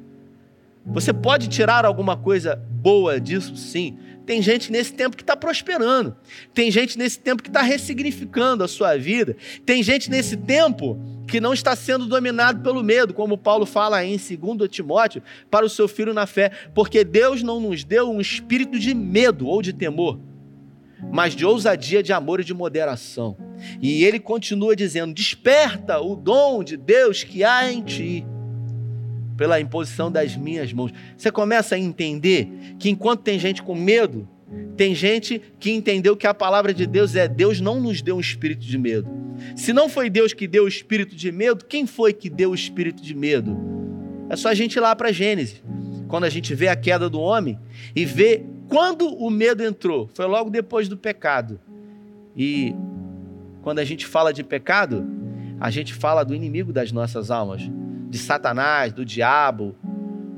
Você 0.85 1.13
pode 1.13 1.47
tirar 1.47 1.85
alguma 1.85 2.15
coisa 2.15 2.55
boa 2.55 3.19
disso? 3.19 3.55
Sim. 3.55 3.97
Tem 4.25 4.41
gente 4.41 4.71
nesse 4.71 4.91
tempo 4.93 5.15
que 5.15 5.23
está 5.23 5.37
prosperando. 5.37 6.15
Tem 6.53 6.71
gente 6.71 6.97
nesse 6.97 7.19
tempo 7.19 7.43
que 7.43 7.49
está 7.49 7.61
ressignificando 7.61 8.63
a 8.63 8.67
sua 8.67 8.97
vida. 8.97 9.37
Tem 9.65 9.83
gente 9.83 10.09
nesse 10.09 10.35
tempo 10.35 10.99
que 11.27 11.39
não 11.39 11.53
está 11.53 11.75
sendo 11.75 12.07
dominado 12.07 12.61
pelo 12.61 12.83
medo, 12.83 13.13
como 13.13 13.37
Paulo 13.37 13.65
fala 13.65 14.03
em 14.03 14.17
2 14.17 14.69
Timóteo, 14.69 15.21
para 15.49 15.65
o 15.65 15.69
seu 15.69 15.87
filho 15.87 16.13
na 16.13 16.25
fé. 16.25 16.51
Porque 16.73 17.03
Deus 17.03 17.43
não 17.43 17.59
nos 17.59 17.83
deu 17.83 18.09
um 18.09 18.19
espírito 18.19 18.79
de 18.79 18.93
medo 18.95 19.47
ou 19.47 19.61
de 19.61 19.71
temor, 19.71 20.19
mas 21.11 21.35
de 21.35 21.45
ousadia, 21.45 22.01
de 22.01 22.11
amor 22.11 22.39
e 22.39 22.43
de 22.43 22.53
moderação. 22.53 23.37
E 23.79 24.03
ele 24.03 24.19
continua 24.19 24.75
dizendo: 24.75 25.13
desperta 25.13 25.99
o 25.99 26.15
dom 26.15 26.63
de 26.63 26.77
Deus 26.77 27.23
que 27.23 27.43
há 27.43 27.71
em 27.71 27.83
ti 27.83 28.25
pela 29.37 29.59
imposição 29.59 30.11
das 30.11 30.35
minhas 30.35 30.71
mãos. 30.73 30.91
Você 31.17 31.31
começa 31.31 31.75
a 31.75 31.79
entender 31.79 32.49
que 32.79 32.89
enquanto 32.89 33.21
tem 33.21 33.37
gente 33.37 33.61
com 33.61 33.75
medo, 33.75 34.27
tem 34.77 34.93
gente 34.93 35.41
que 35.59 35.71
entendeu 35.71 36.15
que 36.15 36.27
a 36.27 36.33
palavra 36.33 36.73
de 36.73 36.85
Deus 36.85 37.15
é: 37.15 37.27
Deus 37.27 37.59
não 37.59 37.79
nos 37.79 38.01
deu 38.01 38.17
um 38.17 38.19
espírito 38.19 38.65
de 38.65 38.77
medo. 38.77 39.09
Se 39.55 39.73
não 39.73 39.89
foi 39.89 40.09
Deus 40.09 40.33
que 40.33 40.47
deu 40.47 40.65
o 40.65 40.67
espírito 40.67 41.15
de 41.15 41.31
medo, 41.31 41.65
quem 41.65 41.85
foi 41.85 42.13
que 42.13 42.29
deu 42.29 42.51
o 42.51 42.55
espírito 42.55 43.01
de 43.01 43.15
medo? 43.15 43.57
É 44.29 44.35
só 44.35 44.49
a 44.49 44.53
gente 44.53 44.75
ir 44.75 44.79
lá 44.79 44.95
para 44.95 45.11
Gênesis. 45.11 45.61
Quando 46.07 46.23
a 46.23 46.29
gente 46.29 46.53
vê 46.53 46.67
a 46.67 46.75
queda 46.75 47.09
do 47.09 47.19
homem 47.19 47.59
e 47.95 48.05
vê 48.05 48.43
quando 48.67 49.07
o 49.07 49.29
medo 49.29 49.63
entrou, 49.63 50.09
foi 50.13 50.25
logo 50.25 50.49
depois 50.49 50.87
do 50.87 50.97
pecado. 50.97 51.59
E 52.35 52.73
quando 53.61 53.79
a 53.79 53.83
gente 53.83 54.05
fala 54.05 54.31
de 54.33 54.43
pecado, 54.43 55.05
a 55.59 55.69
gente 55.69 55.93
fala 55.93 56.23
do 56.23 56.35
inimigo 56.35 56.71
das 56.71 56.91
nossas 56.91 57.31
almas 57.31 57.69
de 58.15 58.21
Satanás, 58.21 58.93
do 58.93 59.03
diabo, 59.03 59.75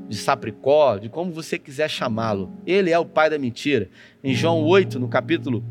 de 0.08 0.16
Sapricó, 0.16 0.98
de 0.98 1.08
como 1.08 1.30
você 1.30 1.56
quiser 1.56 1.88
chamá-lo. 1.88 2.52
Ele 2.66 2.90
é 2.90 2.98
o 2.98 3.04
pai 3.04 3.30
da 3.30 3.38
mentira. 3.38 3.88
Em 4.22 4.34
João 4.34 4.64
8, 4.64 4.98
no 4.98 5.06
capítulo 5.06 5.64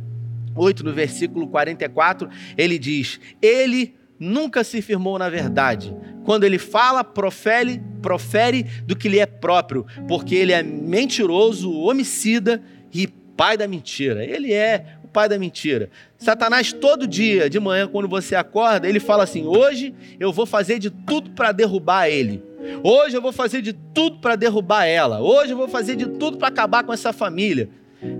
8, 0.56 0.86
no 0.86 0.94
versículo 0.94 1.50
44, 1.50 2.30
ele 2.58 2.80
diz: 2.80 3.20
Ele 3.42 3.94
nunca 4.18 4.64
se 4.64 4.82
firmou 4.82 5.20
na 5.20 5.30
verdade. 5.30 5.94
Quando 6.24 6.46
ele 6.46 6.58
fala, 6.58 7.04
profere, 7.04 7.82
profere 8.02 8.64
do 8.86 8.96
que 8.96 9.10
lhe 9.10 9.20
é 9.20 9.26
próprio, 9.26 9.86
porque 10.08 10.34
ele 10.34 10.54
é 10.54 10.64
mentiroso, 10.64 11.74
homicida 11.74 12.64
e 12.94 13.06
pai 13.08 13.58
da 13.58 13.68
mentira. 13.68 14.24
Ele 14.24 14.54
é 14.54 14.97
pai 15.18 15.28
da 15.28 15.40
mentira. 15.40 15.90
Satanás, 16.16 16.72
todo 16.72 17.08
dia, 17.08 17.50
de 17.50 17.60
manhã, 17.60 17.88
quando 17.88 18.08
você 18.08 18.36
acorda, 18.36 18.88
ele 18.88 19.00
fala 19.00 19.24
assim: 19.24 19.48
hoje 19.48 19.92
eu 20.20 20.32
vou 20.32 20.46
fazer 20.46 20.78
de 20.78 20.92
tudo 20.92 21.32
para 21.32 21.52
derrubar 21.52 22.08
ele. 22.08 22.44
Hoje 22.84 23.18
eu 23.18 23.22
vou 23.22 23.32
fazer 23.32 23.64
de 23.64 23.74
tudo 23.74 24.20
para 24.20 24.36
derrubar 24.36 24.86
ela. 24.86 25.20
Hoje 25.20 25.54
eu 25.54 25.58
vou 25.58 25.68
fazer 25.68 25.96
de 25.96 26.06
tudo 26.06 26.38
para 26.38 26.50
acabar 26.50 26.84
com 26.84 26.94
essa 26.94 27.12
família. 27.12 27.68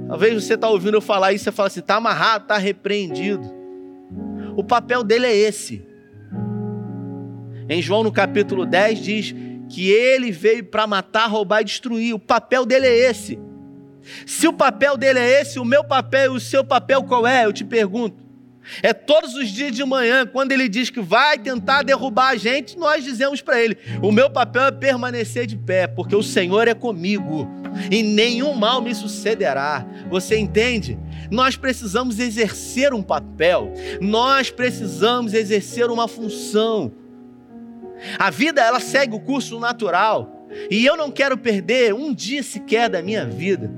Talvez 0.08 0.44
você 0.44 0.56
está 0.56 0.68
ouvindo 0.70 0.98
eu 0.98 1.02
falar 1.02 1.34
isso 1.34 1.48
e 1.48 1.52
fala 1.52 1.68
assim: 1.68 1.82
está 1.82 1.98
amarrado, 1.98 2.46
está 2.46 2.58
repreendido. 2.58 3.48
O 4.56 4.64
papel 4.64 5.04
dele 5.04 5.28
é 5.28 5.36
esse. 5.36 5.86
Em 7.70 7.80
João, 7.80 8.02
no 8.02 8.12
capítulo 8.12 8.66
10, 8.66 9.00
diz 9.00 9.36
que 9.70 9.92
ele 9.92 10.32
veio 10.32 10.64
para 10.64 10.88
matar, 10.88 11.28
roubar 11.28 11.62
e 11.62 11.66
destruir. 11.66 12.16
O 12.16 12.20
papel 12.20 12.66
dele 12.66 12.88
é 12.88 13.12
esse. 13.12 13.38
Se 14.26 14.48
o 14.48 14.54
papel 14.54 14.98
dele 14.98 15.20
é 15.20 15.42
esse, 15.42 15.60
o 15.60 15.66
meu 15.66 15.84
papel 15.84 16.34
e 16.34 16.38
o 16.38 16.40
seu 16.40 16.64
papel 16.64 17.04
qual 17.04 17.26
é? 17.26 17.46
Eu 17.46 17.54
te 17.54 17.64
pergunto. 17.64 18.28
É 18.82 18.94
todos 18.94 19.34
os 19.36 19.50
dias 19.50 19.72
de 19.72 19.84
manhã, 19.84 20.26
quando 20.26 20.52
ele 20.52 20.68
diz 20.68 20.90
que 20.90 21.00
vai 21.00 21.38
tentar 21.38 21.84
derrubar 21.84 22.30
a 22.30 22.36
gente, 22.36 22.78
nós 22.78 23.04
dizemos 23.04 23.42
para 23.42 23.62
ele: 23.62 23.78
o 24.02 24.12
meu 24.12 24.30
papel 24.30 24.64
é 24.64 24.72
permanecer 24.72 25.46
de 25.46 25.58
pé, 25.58 25.88
porque 25.88 26.16
o 26.16 26.24
Senhor 26.24 26.68
é 26.68 26.74
comigo 26.74 27.50
e 27.90 28.04
nenhum 28.04 28.54
mal 28.54 28.82
me 28.82 28.94
sucederá. 28.94 29.86
Você 30.10 30.38
entende? 30.38 31.00
Nós 31.32 31.56
precisamos 31.56 32.20
exercer 32.20 32.94
um 32.94 33.02
papel, 33.02 33.72
nós 34.02 34.50
precisamos 34.50 35.34
exercer 35.34 35.90
uma 35.90 36.08
função. 36.08 36.92
A 38.20 38.30
vida 38.30 38.62
ela 38.62 38.80
segue 38.80 39.16
o 39.16 39.20
curso 39.20 39.60
natural 39.60 40.46
e 40.70 40.86
eu 40.86 40.96
não 40.96 41.12
quero 41.12 41.38
perder 41.38 41.94
um 41.94 42.14
dia 42.14 42.44
sequer 42.44 42.90
da 42.90 43.02
minha 43.02 43.26
vida. 43.26 43.72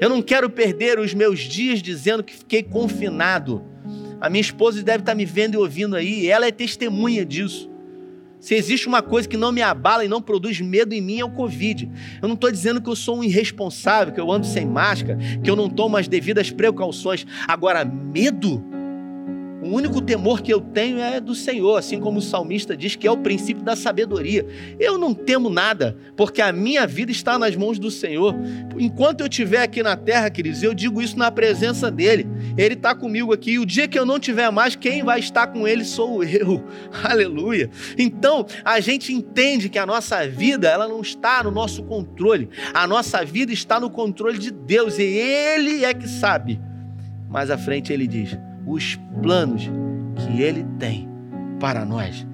Eu 0.00 0.08
não 0.08 0.22
quero 0.22 0.48
perder 0.48 0.98
os 0.98 1.12
meus 1.12 1.40
dias 1.40 1.82
dizendo 1.82 2.22
que 2.22 2.34
fiquei 2.34 2.62
confinado. 2.62 3.64
A 4.20 4.30
minha 4.30 4.40
esposa 4.40 4.82
deve 4.82 5.02
estar 5.02 5.14
me 5.14 5.24
vendo 5.24 5.54
e 5.54 5.56
ouvindo 5.56 5.96
aí, 5.96 6.28
ela 6.28 6.46
é 6.46 6.52
testemunha 6.52 7.24
disso. 7.24 7.70
Se 8.40 8.54
existe 8.54 8.86
uma 8.86 9.02
coisa 9.02 9.28
que 9.28 9.36
não 9.36 9.50
me 9.50 9.62
abala 9.62 10.04
e 10.04 10.08
não 10.08 10.22
produz 10.22 10.60
medo 10.60 10.94
em 10.94 11.00
mim 11.00 11.18
é 11.18 11.24
o 11.24 11.30
Covid. 11.30 11.90
Eu 12.22 12.28
não 12.28 12.34
estou 12.34 12.50
dizendo 12.50 12.80
que 12.80 12.88
eu 12.88 12.94
sou 12.94 13.18
um 13.18 13.24
irresponsável, 13.24 14.14
que 14.14 14.20
eu 14.20 14.30
ando 14.30 14.46
sem 14.46 14.64
máscara, 14.64 15.18
que 15.42 15.50
eu 15.50 15.56
não 15.56 15.68
tomo 15.68 15.96
as 15.96 16.06
devidas 16.06 16.50
precauções. 16.50 17.26
Agora, 17.48 17.84
medo? 17.84 18.64
O 19.68 19.74
único 19.74 20.00
temor 20.00 20.40
que 20.40 20.50
eu 20.50 20.62
tenho 20.62 20.98
é 20.98 21.20
do 21.20 21.34
Senhor, 21.34 21.76
assim 21.76 22.00
como 22.00 22.20
o 22.20 22.22
salmista 22.22 22.74
diz 22.74 22.96
que 22.96 23.06
é 23.06 23.10
o 23.10 23.18
princípio 23.18 23.62
da 23.62 23.76
sabedoria. 23.76 24.46
Eu 24.80 24.96
não 24.96 25.12
temo 25.12 25.50
nada, 25.50 25.94
porque 26.16 26.40
a 26.40 26.50
minha 26.50 26.86
vida 26.86 27.12
está 27.12 27.38
nas 27.38 27.54
mãos 27.54 27.78
do 27.78 27.90
Senhor. 27.90 28.34
Enquanto 28.78 29.20
eu 29.20 29.26
estiver 29.26 29.60
aqui 29.60 29.82
na 29.82 29.94
terra, 29.94 30.30
queridos, 30.30 30.62
eu 30.62 30.72
digo 30.72 31.02
isso 31.02 31.18
na 31.18 31.30
presença 31.30 31.90
dEle. 31.90 32.26
Ele 32.56 32.72
está 32.72 32.94
comigo 32.94 33.30
aqui. 33.30 33.52
E 33.52 33.58
o 33.58 33.66
dia 33.66 33.86
que 33.86 33.98
eu 33.98 34.06
não 34.06 34.18
tiver 34.18 34.50
mais, 34.50 34.74
quem 34.74 35.02
vai 35.02 35.20
estar 35.20 35.48
com 35.48 35.68
Ele 35.68 35.84
sou 35.84 36.24
eu. 36.24 36.64
Aleluia. 37.04 37.68
Então, 37.98 38.46
a 38.64 38.80
gente 38.80 39.12
entende 39.12 39.68
que 39.68 39.78
a 39.78 39.84
nossa 39.84 40.26
vida, 40.26 40.66
ela 40.66 40.88
não 40.88 41.02
está 41.02 41.42
no 41.44 41.50
nosso 41.50 41.82
controle. 41.82 42.48
A 42.72 42.86
nossa 42.86 43.22
vida 43.22 43.52
está 43.52 43.78
no 43.78 43.90
controle 43.90 44.38
de 44.38 44.50
Deus 44.50 44.98
e 44.98 45.02
Ele 45.02 45.84
é 45.84 45.92
que 45.92 46.08
sabe. 46.08 46.58
Mais 47.28 47.50
à 47.50 47.58
frente 47.58 47.92
ele 47.92 48.06
diz: 48.06 48.38
os 48.68 48.98
planos 49.22 49.62
que 50.16 50.42
Ele 50.42 50.64
tem 50.78 51.08
para 51.58 51.84
nós. 51.84 52.26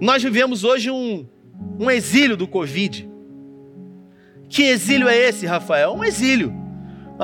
Nós 0.00 0.22
vivemos 0.22 0.64
hoje 0.64 0.90
um, 0.90 1.26
um 1.78 1.90
exílio 1.90 2.36
do 2.36 2.46
Covid. 2.46 3.08
Que 4.48 4.64
exílio 4.64 5.08
é 5.08 5.16
esse, 5.16 5.46
Rafael? 5.46 5.94
Um 5.94 6.04
exílio 6.04 6.62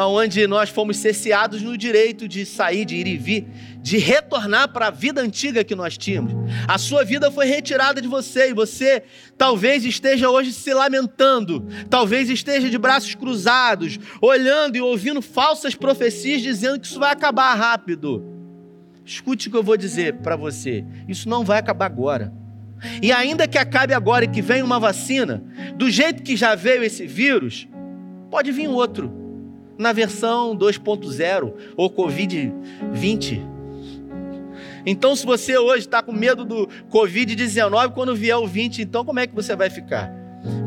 onde 0.07 0.47
nós 0.47 0.69
fomos 0.69 0.99
cesseados 0.99 1.63
no 1.63 1.77
direito 1.77 2.29
de 2.29 2.45
sair, 2.45 2.85
de 2.85 2.97
ir 2.97 3.07
e 3.07 3.17
vir, 3.17 3.49
de 3.81 3.99
retornar 3.99 4.69
para 4.69 4.89
a 4.89 4.91
vida 4.91 5.21
antiga 5.21 5.65
que 5.65 5.75
nós 5.75 5.97
tínhamos. 5.97 6.33
A 6.67 6.79
sua 6.79 7.05
vida 7.05 7.31
foi 7.31 7.47
retirada 7.47 8.01
de 8.01 8.09
você 8.09 8.51
e 8.51 8.55
você 8.55 9.03
talvez 9.37 9.85
esteja 9.85 10.31
hoje 10.31 10.53
se 10.53 10.73
lamentando, 10.73 11.67
talvez 11.89 12.29
esteja 12.29 12.69
de 12.69 12.79
braços 12.79 13.15
cruzados, 13.15 13.99
olhando 14.21 14.77
e 14.77 14.81
ouvindo 14.81 15.23
falsas 15.23 15.75
profecias 15.75 16.43
dizendo 16.43 16.79
que 16.79 16.87
isso 16.87 17.01
vai 17.01 17.13
acabar 17.13 17.55
rápido. 17.55 18.38
Escute 19.09 19.49
o 19.49 19.51
que 19.51 19.57
eu 19.57 19.63
vou 19.63 19.79
dizer 19.79 20.17
para 20.17 20.37
você: 20.37 20.85
isso 21.09 21.31
não 21.31 21.43
vai 21.43 21.59
acabar 21.59 21.87
agora. 21.87 22.31
E 23.03 23.11
ainda 23.11 23.49
que 23.49 23.57
acabe 23.57 23.95
agora 23.95 24.27
e 24.27 24.29
que 24.29 24.43
venha 24.43 24.63
uma 24.63 24.79
vacina, 24.79 25.43
do 25.77 25.91
jeito 25.91 26.23
que 26.23 26.37
já 26.37 26.55
veio 26.55 26.85
esse 26.85 27.07
vírus, 27.07 27.67
pode 28.31 28.53
vir 28.53 28.69
outro, 28.69 29.11
na 29.79 29.93
versão 29.93 30.55
2.0 30.55 31.55
ou 31.75 31.91
Covid-20. 31.91 33.41
Então, 34.85 35.17
se 35.17 35.25
você 35.25 35.57
hoje 35.57 35.87
está 35.87 36.03
com 36.03 36.13
medo 36.13 36.45
do 36.45 36.69
Covid-19, 36.91 37.93
quando 37.93 38.15
vier 38.15 38.37
o 38.37 38.47
20, 38.47 38.83
então 38.83 39.07
como 39.07 39.21
é 39.21 39.27
que 39.27 39.35
você 39.35 39.57
vai 39.57 39.71
ficar? 39.71 40.13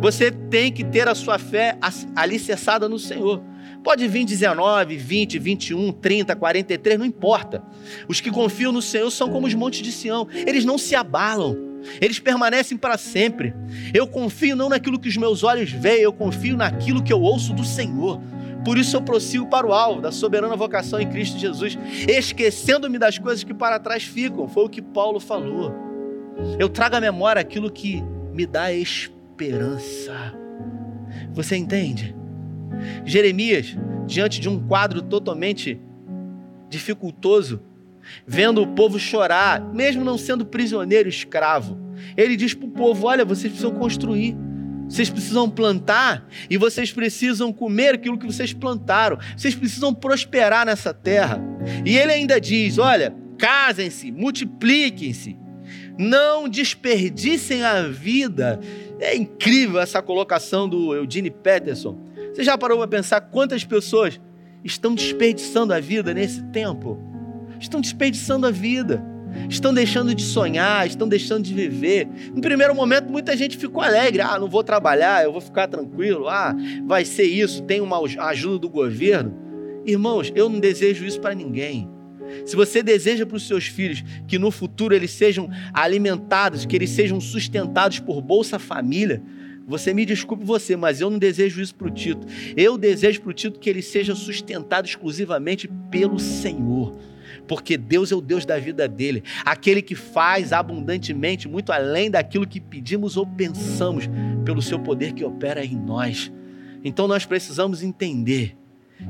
Você 0.02 0.32
tem 0.32 0.72
que 0.72 0.84
ter 0.84 1.08
a 1.08 1.14
sua 1.14 1.38
fé 1.38 1.78
alicerçada 2.16 2.90
no 2.90 2.98
Senhor. 2.98 3.42
Pode 3.84 4.08
vir 4.08 4.26
19, 4.26 4.96
20, 4.96 5.40
21, 5.40 5.92
30, 5.94 6.36
43, 6.36 7.00
não 7.00 7.06
importa. 7.06 7.64
Os 8.08 8.22
que 8.22 8.30
confiam 8.30 8.72
no 8.72 8.82
Senhor 8.82 9.10
são 9.10 9.30
como 9.30 9.48
os 9.48 9.54
montes 9.54 9.82
de 9.82 9.92
Sião, 9.92 10.28
eles 10.34 10.64
não 10.64 10.78
se 10.78 10.96
abalam, 10.96 11.58
eles 12.00 12.20
permanecem 12.20 12.78
para 12.78 12.98
sempre. 12.98 13.54
Eu 13.94 14.06
confio 14.08 14.56
não 14.56 14.70
naquilo 14.70 15.00
que 15.00 15.10
os 15.10 15.18
meus 15.18 15.44
olhos 15.44 15.72
veem, 15.72 16.02
eu 16.02 16.14
confio 16.14 16.56
naquilo 16.56 17.02
que 17.02 17.12
eu 17.12 17.22
ouço 17.22 17.54
do 17.54 17.66
Senhor. 17.66 18.22
Por 18.64 18.78
isso 18.78 18.96
eu 18.96 19.02
prossigo 19.02 19.48
para 19.48 19.66
o 19.66 19.74
alvo 19.74 20.02
da 20.02 20.12
soberana 20.12 20.56
vocação 20.56 21.00
em 21.02 21.10
Cristo 21.10 21.40
Jesus, 21.40 21.76
esquecendo-me 22.08 23.00
das 23.00 23.18
coisas 23.18 23.44
que 23.44 23.54
para 23.54 23.80
trás 23.80 24.04
ficam. 24.04 24.48
Foi 24.48 24.66
o 24.66 24.70
que 24.70 24.82
Paulo 24.82 25.20
falou. 25.20 25.74
Eu 26.60 26.70
trago 26.70 26.96
à 26.96 27.02
memória 27.02 27.42
aquilo 27.42 27.72
que 27.72 28.04
me 28.32 28.46
dá 28.46 28.72
esperança. 28.72 30.36
Você 31.34 31.56
entende? 31.56 32.21
Jeremias, 33.06 33.76
diante 34.06 34.40
de 34.40 34.50
um 34.50 34.60
quadro 34.68 35.02
totalmente 35.02 35.80
dificultoso, 36.70 37.62
vendo 38.26 38.62
o 38.62 38.68
povo 38.68 39.00
chorar, 39.00 39.62
mesmo 39.74 40.04
não 40.04 40.18
sendo 40.18 40.46
prisioneiro, 40.46 41.08
escravo, 41.08 41.78
ele 42.16 42.36
diz 42.36 42.54
para 42.54 42.68
o 42.68 42.72
povo: 42.72 43.08
Olha, 43.08 43.26
vocês 43.26 43.52
precisam 43.52 43.72
construir, 43.72 44.36
vocês 44.88 45.10
precisam 45.10 45.50
plantar 45.50 46.28
e 46.50 46.58
vocês 46.58 46.92
precisam 46.92 47.54
comer 47.54 47.96
aquilo 47.96 48.18
que 48.18 48.26
vocês 48.26 48.54
plantaram, 48.54 49.18
vocês 49.36 49.56
precisam 49.56 49.94
prosperar 49.94 50.66
nessa 50.66 50.94
terra. 50.94 51.40
E 51.86 51.98
ele 51.98 52.12
ainda 52.12 52.40
diz: 52.40 52.78
Olha, 52.78 53.16
casem-se, 53.38 54.12
multipliquem-se, 54.12 55.38
não 55.98 56.48
desperdicem 56.48 57.64
a 57.64 57.84
vida 57.84 58.60
É 59.00 59.16
incrível 59.16 59.80
essa 59.80 60.02
colocação 60.02 60.70
do 60.70 60.96
Eugene 60.96 61.32
Peterson. 61.32 61.98
Você 62.34 62.44
já 62.44 62.58
parou 62.58 62.78
para 62.78 62.88
pensar 62.88 63.22
quantas 63.22 63.64
pessoas 63.64 64.20
estão 64.64 64.96
desperdiçando 64.96 65.74
a 65.74 65.80
vida 65.80 66.14
nesse 66.14 66.42
tempo? 66.46 66.98
Estão 67.60 67.82
desperdiçando 67.82 68.48
a 68.48 68.52
vida 68.52 69.12
estão 69.50 69.74
deixando 69.74 70.14
de 70.14 70.24
sonhar, 70.24 70.86
estão 70.86 71.08
deixando 71.08 71.44
de 71.44 71.54
viver. 71.54 72.08
No 72.34 72.42
primeiro 72.42 72.76
momento, 72.76 73.10
muita 73.10 73.36
gente 73.36 73.58
ficou 73.58 73.82
alegre: 73.82 74.22
ah, 74.22 74.38
não 74.40 74.50
vou 74.50 74.64
trabalhar, 74.64 75.24
eu 75.24 75.32
vou 75.32 75.42
ficar 75.42 75.68
tranquilo, 75.68 76.28
ah, 76.28 76.56
vai 76.86 77.06
ser 77.06 77.24
isso, 77.24 77.64
tem 77.64 77.82
uma 77.82 77.98
ajuda 78.28 78.60
do 78.60 78.70
governo. 78.70 79.34
Irmãos, 79.86 80.32
eu 80.36 80.50
não 80.50 80.60
desejo 80.60 81.06
isso 81.06 81.20
para 81.20 81.34
ninguém. 81.34 81.90
Se 82.46 82.56
você 82.56 82.82
deseja 82.82 83.26
para 83.26 83.36
os 83.36 83.46
seus 83.46 83.66
filhos 83.66 84.04
que 84.28 84.40
no 84.40 84.52
futuro 84.52 84.96
eles 84.96 85.12
sejam 85.12 85.50
alimentados, 85.74 86.66
que 86.66 86.76
eles 86.76 86.90
sejam 86.92 87.20
sustentados 87.20 88.00
por 88.00 88.22
Bolsa 88.22 88.58
Família, 88.58 89.22
você 89.72 89.94
me 89.94 90.06
desculpe 90.06 90.46
você, 90.46 90.76
mas 90.76 91.02
eu 91.02 91.10
não 91.10 91.18
desejo 91.18 91.62
isso 91.62 91.74
para 91.74 91.88
o 91.88 91.92
Tito. 91.92 92.28
Eu 92.56 92.78
desejo 92.78 93.22
para 93.22 93.32
o 93.32 93.34
Tito 93.34 93.60
que 93.60 93.70
ele 93.70 93.82
seja 93.82 94.14
sustentado 94.14 94.86
exclusivamente 94.86 95.68
pelo 95.90 96.20
Senhor 96.20 96.96
porque 97.48 97.78
Deus 97.78 98.12
é 98.12 98.16
o 98.16 98.22
Deus 98.22 98.46
da 98.46 98.60
vida 98.60 98.88
dele, 98.88 99.24
aquele 99.44 99.82
que 99.82 99.96
faz 99.96 100.54
abundantemente, 100.54 101.48
muito 101.48 101.72
além 101.72 102.10
daquilo 102.10 102.48
que 102.48 102.60
pedimos 102.60 103.18
ou 103.18 103.26
pensamos, 103.26 104.06
pelo 104.46 104.62
seu 104.62 104.80
poder 104.80 105.14
que 105.14 105.24
opera 105.24 105.64
em 105.64 105.76
nós. 105.76 106.32
Então 106.84 107.08
nós 107.08 107.26
precisamos 107.26 107.84
entender 107.84 108.56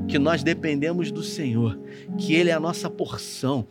que 0.08 0.18
nós 0.18 0.42
dependemos 0.42 1.10
do 1.10 1.22
Senhor, 1.22 1.78
que 2.18 2.34
Ele 2.34 2.50
é 2.50 2.52
a 2.52 2.60
nossa 2.60 2.88
porção, 2.88 3.66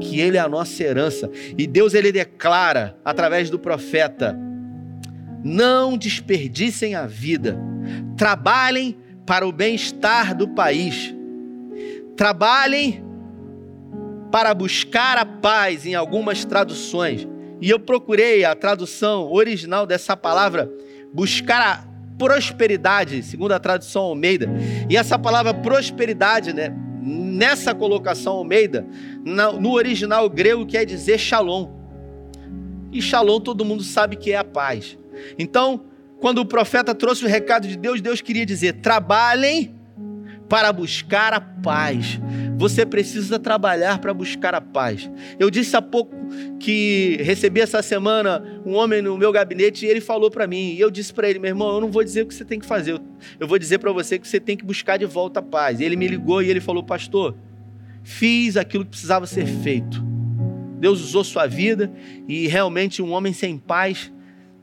que 0.00 0.20
Ele 0.20 0.36
é 0.36 0.40
a 0.40 0.48
nossa 0.48 0.82
herança. 0.82 1.30
E 1.56 1.66
Deus 1.66 1.94
ele 1.94 2.12
declara 2.12 2.96
através 3.04 3.50
do 3.50 3.58
profeta: 3.58 4.38
não 5.44 5.98
desperdicem 5.98 6.94
a 6.94 7.06
vida, 7.06 7.58
trabalhem 8.16 8.96
para 9.26 9.46
o 9.46 9.52
bem-estar 9.52 10.34
do 10.34 10.48
país, 10.48 11.14
trabalhem 12.16 13.04
para 14.32 14.54
buscar 14.54 15.18
a 15.18 15.26
paz 15.26 15.84
em 15.84 15.94
algumas 15.94 16.44
traduções. 16.46 17.28
E 17.60 17.68
eu 17.68 17.78
procurei 17.78 18.44
a 18.44 18.54
tradução 18.54 19.30
original 19.30 19.86
dessa 19.86 20.16
palavra, 20.16 20.70
buscar 21.12 21.60
a 21.60 21.84
prosperidade, 22.18 23.22
segundo 23.22 23.52
a 23.52 23.60
tradução 23.60 24.02
Almeida. 24.02 24.48
E 24.88 24.96
essa 24.96 25.18
palavra 25.18 25.52
prosperidade, 25.52 26.52
né, 26.52 26.74
nessa 27.00 27.74
colocação 27.74 28.32
Almeida, 28.34 28.86
no 29.60 29.72
original 29.72 30.28
grego 30.28 30.66
quer 30.66 30.84
dizer 30.84 31.18
shalom. 31.18 31.70
E 32.90 33.02
shalom 33.02 33.40
todo 33.40 33.64
mundo 33.64 33.82
sabe 33.82 34.16
que 34.16 34.32
é 34.32 34.36
a 34.36 34.44
paz. 34.44 34.96
Então, 35.38 35.84
quando 36.20 36.38
o 36.38 36.46
profeta 36.46 36.94
trouxe 36.94 37.24
o 37.24 37.28
recado 37.28 37.68
de 37.68 37.76
Deus, 37.76 38.00
Deus 38.00 38.20
queria 38.20 38.46
dizer: 38.46 38.74
trabalhem 38.74 39.74
para 40.48 40.72
buscar 40.72 41.32
a 41.32 41.40
paz. 41.40 42.20
Você 42.56 42.86
precisa 42.86 43.38
trabalhar 43.38 43.98
para 43.98 44.14
buscar 44.14 44.54
a 44.54 44.60
paz. 44.60 45.10
Eu 45.38 45.50
disse 45.50 45.76
há 45.76 45.82
pouco 45.82 46.14
que 46.60 47.18
recebi 47.20 47.60
essa 47.60 47.82
semana 47.82 48.60
um 48.64 48.74
homem 48.74 49.02
no 49.02 49.18
meu 49.18 49.32
gabinete 49.32 49.84
e 49.84 49.88
ele 49.88 50.00
falou 50.00 50.30
para 50.30 50.46
mim. 50.46 50.74
E 50.74 50.80
eu 50.80 50.90
disse 50.90 51.12
para 51.12 51.28
ele, 51.28 51.38
meu 51.38 51.48
irmão, 51.48 51.74
eu 51.74 51.80
não 51.80 51.90
vou 51.90 52.04
dizer 52.04 52.22
o 52.22 52.26
que 52.26 52.34
você 52.34 52.44
tem 52.44 52.60
que 52.60 52.66
fazer. 52.66 53.00
Eu 53.40 53.48
vou 53.48 53.58
dizer 53.58 53.78
para 53.78 53.90
você 53.92 54.18
que 54.18 54.28
você 54.28 54.38
tem 54.38 54.56
que 54.56 54.64
buscar 54.64 54.96
de 54.96 55.06
volta 55.06 55.40
a 55.40 55.42
paz. 55.42 55.80
E 55.80 55.84
ele 55.84 55.96
me 55.96 56.06
ligou 56.06 56.42
e 56.42 56.48
ele 56.48 56.60
falou, 56.60 56.82
pastor, 56.82 57.34
fiz 58.02 58.56
aquilo 58.56 58.84
que 58.84 58.90
precisava 58.90 59.26
ser 59.26 59.46
feito. 59.46 60.04
Deus 60.78 61.00
usou 61.00 61.24
sua 61.24 61.46
vida 61.46 61.92
e 62.28 62.46
realmente 62.46 63.02
um 63.02 63.10
homem 63.10 63.32
sem 63.32 63.58
paz 63.58 64.12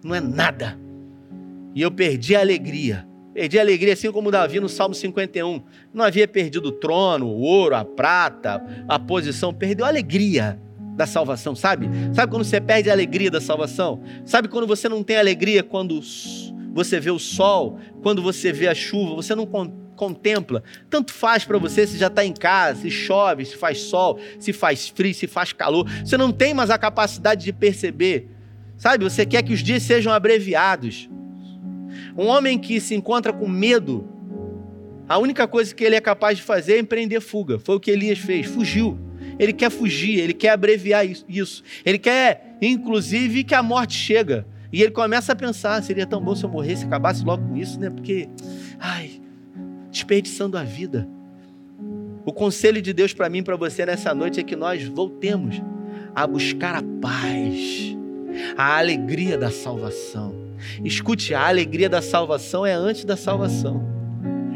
não 0.03 0.15
é 0.15 0.19
nada. 0.19 0.77
E 1.73 1.81
eu 1.81 1.91
perdi 1.91 2.35
a 2.35 2.39
alegria 2.39 3.07
Perdi 3.33 3.57
a 3.57 3.61
alegria, 3.61 3.93
assim 3.93 4.11
como 4.11 4.29
Davi 4.29 4.59
no 4.59 4.67
Salmo 4.67 4.93
51. 4.93 5.61
Não 5.93 6.03
havia 6.03 6.27
perdido 6.27 6.67
o 6.67 6.71
trono, 6.71 7.27
o 7.27 7.39
ouro, 7.39 7.75
a 7.75 7.85
prata, 7.85 8.61
a 8.87 8.99
posição. 8.99 9.53
Perdeu 9.53 9.85
a 9.85 9.89
alegria 9.89 10.59
da 10.95 11.07
salvação, 11.07 11.55
sabe? 11.55 11.89
Sabe 12.13 12.29
quando 12.29 12.43
você 12.43 12.59
perde 12.59 12.89
a 12.89 12.93
alegria 12.93 13.31
da 13.31 13.39
salvação? 13.39 14.01
Sabe 14.25 14.49
quando 14.49 14.67
você 14.67 14.89
não 14.89 15.01
tem 15.01 15.15
alegria 15.15 15.63
quando 15.63 16.01
você 16.73 16.99
vê 16.99 17.09
o 17.09 17.19
sol, 17.19 17.79
quando 18.03 18.21
você 18.21 18.51
vê 18.51 18.67
a 18.67 18.75
chuva, 18.75 19.15
você 19.15 19.33
não 19.33 19.47
contempla. 19.95 20.61
Tanto 20.89 21.13
faz 21.13 21.45
para 21.45 21.57
você 21.57 21.87
se 21.87 21.97
já 21.97 22.07
está 22.07 22.25
em 22.25 22.33
casa, 22.33 22.81
se 22.81 22.91
chove, 22.91 23.45
se 23.45 23.55
faz 23.55 23.79
sol, 23.79 24.19
se 24.39 24.51
faz 24.51 24.89
frio, 24.89 25.13
se 25.13 25.25
faz 25.25 25.53
calor. 25.53 25.89
Você 26.03 26.17
não 26.17 26.33
tem 26.33 26.53
mais 26.53 26.69
a 26.69 26.77
capacidade 26.77 27.45
de 27.45 27.53
perceber. 27.53 28.27
Sabe? 28.81 29.03
Você 29.03 29.27
quer 29.27 29.43
que 29.43 29.53
os 29.53 29.59
dias 29.59 29.83
sejam 29.83 30.11
abreviados. 30.11 31.07
Um 32.17 32.25
homem 32.25 32.57
que 32.57 32.81
se 32.81 32.95
encontra 32.95 33.31
com 33.31 33.47
medo, 33.47 34.09
a 35.07 35.19
única 35.19 35.47
coisa 35.47 35.75
que 35.75 35.83
ele 35.83 35.95
é 35.95 36.01
capaz 36.01 36.39
de 36.39 36.43
fazer 36.43 36.77
é 36.77 36.79
empreender 36.79 37.19
fuga. 37.19 37.59
Foi 37.59 37.75
o 37.75 37.79
que 37.79 37.91
Elias 37.91 38.17
fez, 38.17 38.47
fugiu. 38.47 38.97
Ele 39.37 39.53
quer 39.53 39.69
fugir, 39.69 40.17
ele 40.17 40.33
quer 40.33 40.49
abreviar 40.49 41.05
isso. 41.05 41.63
Ele 41.85 41.99
quer, 41.99 42.57
inclusive, 42.59 43.43
que 43.43 43.53
a 43.53 43.61
morte 43.61 43.93
chega. 43.93 44.47
E 44.73 44.81
ele 44.81 44.89
começa 44.89 45.33
a 45.33 45.35
pensar: 45.35 45.83
seria 45.83 46.07
tão 46.07 46.19
bom 46.19 46.33
se 46.35 46.43
eu 46.43 46.49
morresse, 46.49 46.83
acabasse 46.83 47.23
logo 47.23 47.49
com 47.49 47.55
isso, 47.55 47.79
né? 47.79 47.91
Porque, 47.91 48.27
ai, 48.79 49.21
desperdiçando 49.91 50.57
a 50.57 50.63
vida. 50.63 51.07
O 52.25 52.33
conselho 52.33 52.81
de 52.81 52.93
Deus 52.93 53.13
para 53.13 53.29
mim 53.29 53.39
e 53.39 53.43
para 53.43 53.55
você 53.55 53.85
nessa 53.85 54.11
noite 54.15 54.39
é 54.39 54.43
que 54.43 54.55
nós 54.55 54.83
voltemos 54.85 55.61
a 56.15 56.25
buscar 56.25 56.73
a 56.73 56.83
paz, 56.99 57.95
a 58.57 58.77
alegria 58.77 59.37
da 59.37 59.51
salvação. 59.51 60.33
Escute, 60.83 61.33
a 61.33 61.47
alegria 61.47 61.89
da 61.89 62.01
salvação 62.01 62.65
é 62.65 62.73
antes 62.73 63.05
da 63.05 63.17
salvação. 63.17 63.81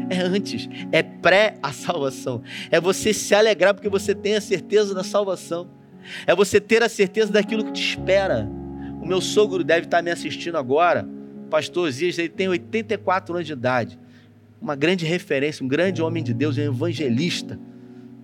É 0.08 0.20
antes, 0.20 0.68
é 0.92 1.02
pré 1.02 1.56
a 1.62 1.72
salvação. 1.72 2.42
É 2.70 2.80
você 2.80 3.12
se 3.12 3.34
alegrar 3.34 3.74
porque 3.74 3.88
você 3.88 4.14
tem 4.14 4.36
a 4.36 4.40
certeza 4.40 4.94
da 4.94 5.02
salvação. 5.02 5.68
É 6.26 6.34
você 6.34 6.60
ter 6.60 6.82
a 6.82 6.88
certeza 6.88 7.32
daquilo 7.32 7.64
que 7.64 7.72
te 7.72 7.82
espera. 7.82 8.48
O 9.02 9.06
meu 9.06 9.20
sogro 9.20 9.64
deve 9.64 9.86
estar 9.86 10.02
me 10.02 10.10
assistindo 10.10 10.56
agora. 10.56 11.08
Pastor 11.50 11.90
Zias, 11.90 12.18
ele 12.18 12.28
tem 12.28 12.48
84 12.48 13.34
anos 13.34 13.46
de 13.46 13.52
idade. 13.52 13.98
Uma 14.60 14.76
grande 14.76 15.04
referência, 15.04 15.64
um 15.64 15.68
grande 15.68 16.00
homem 16.00 16.22
de 16.22 16.32
Deus, 16.32 16.56
um 16.56 16.62
evangelista. 16.62 17.58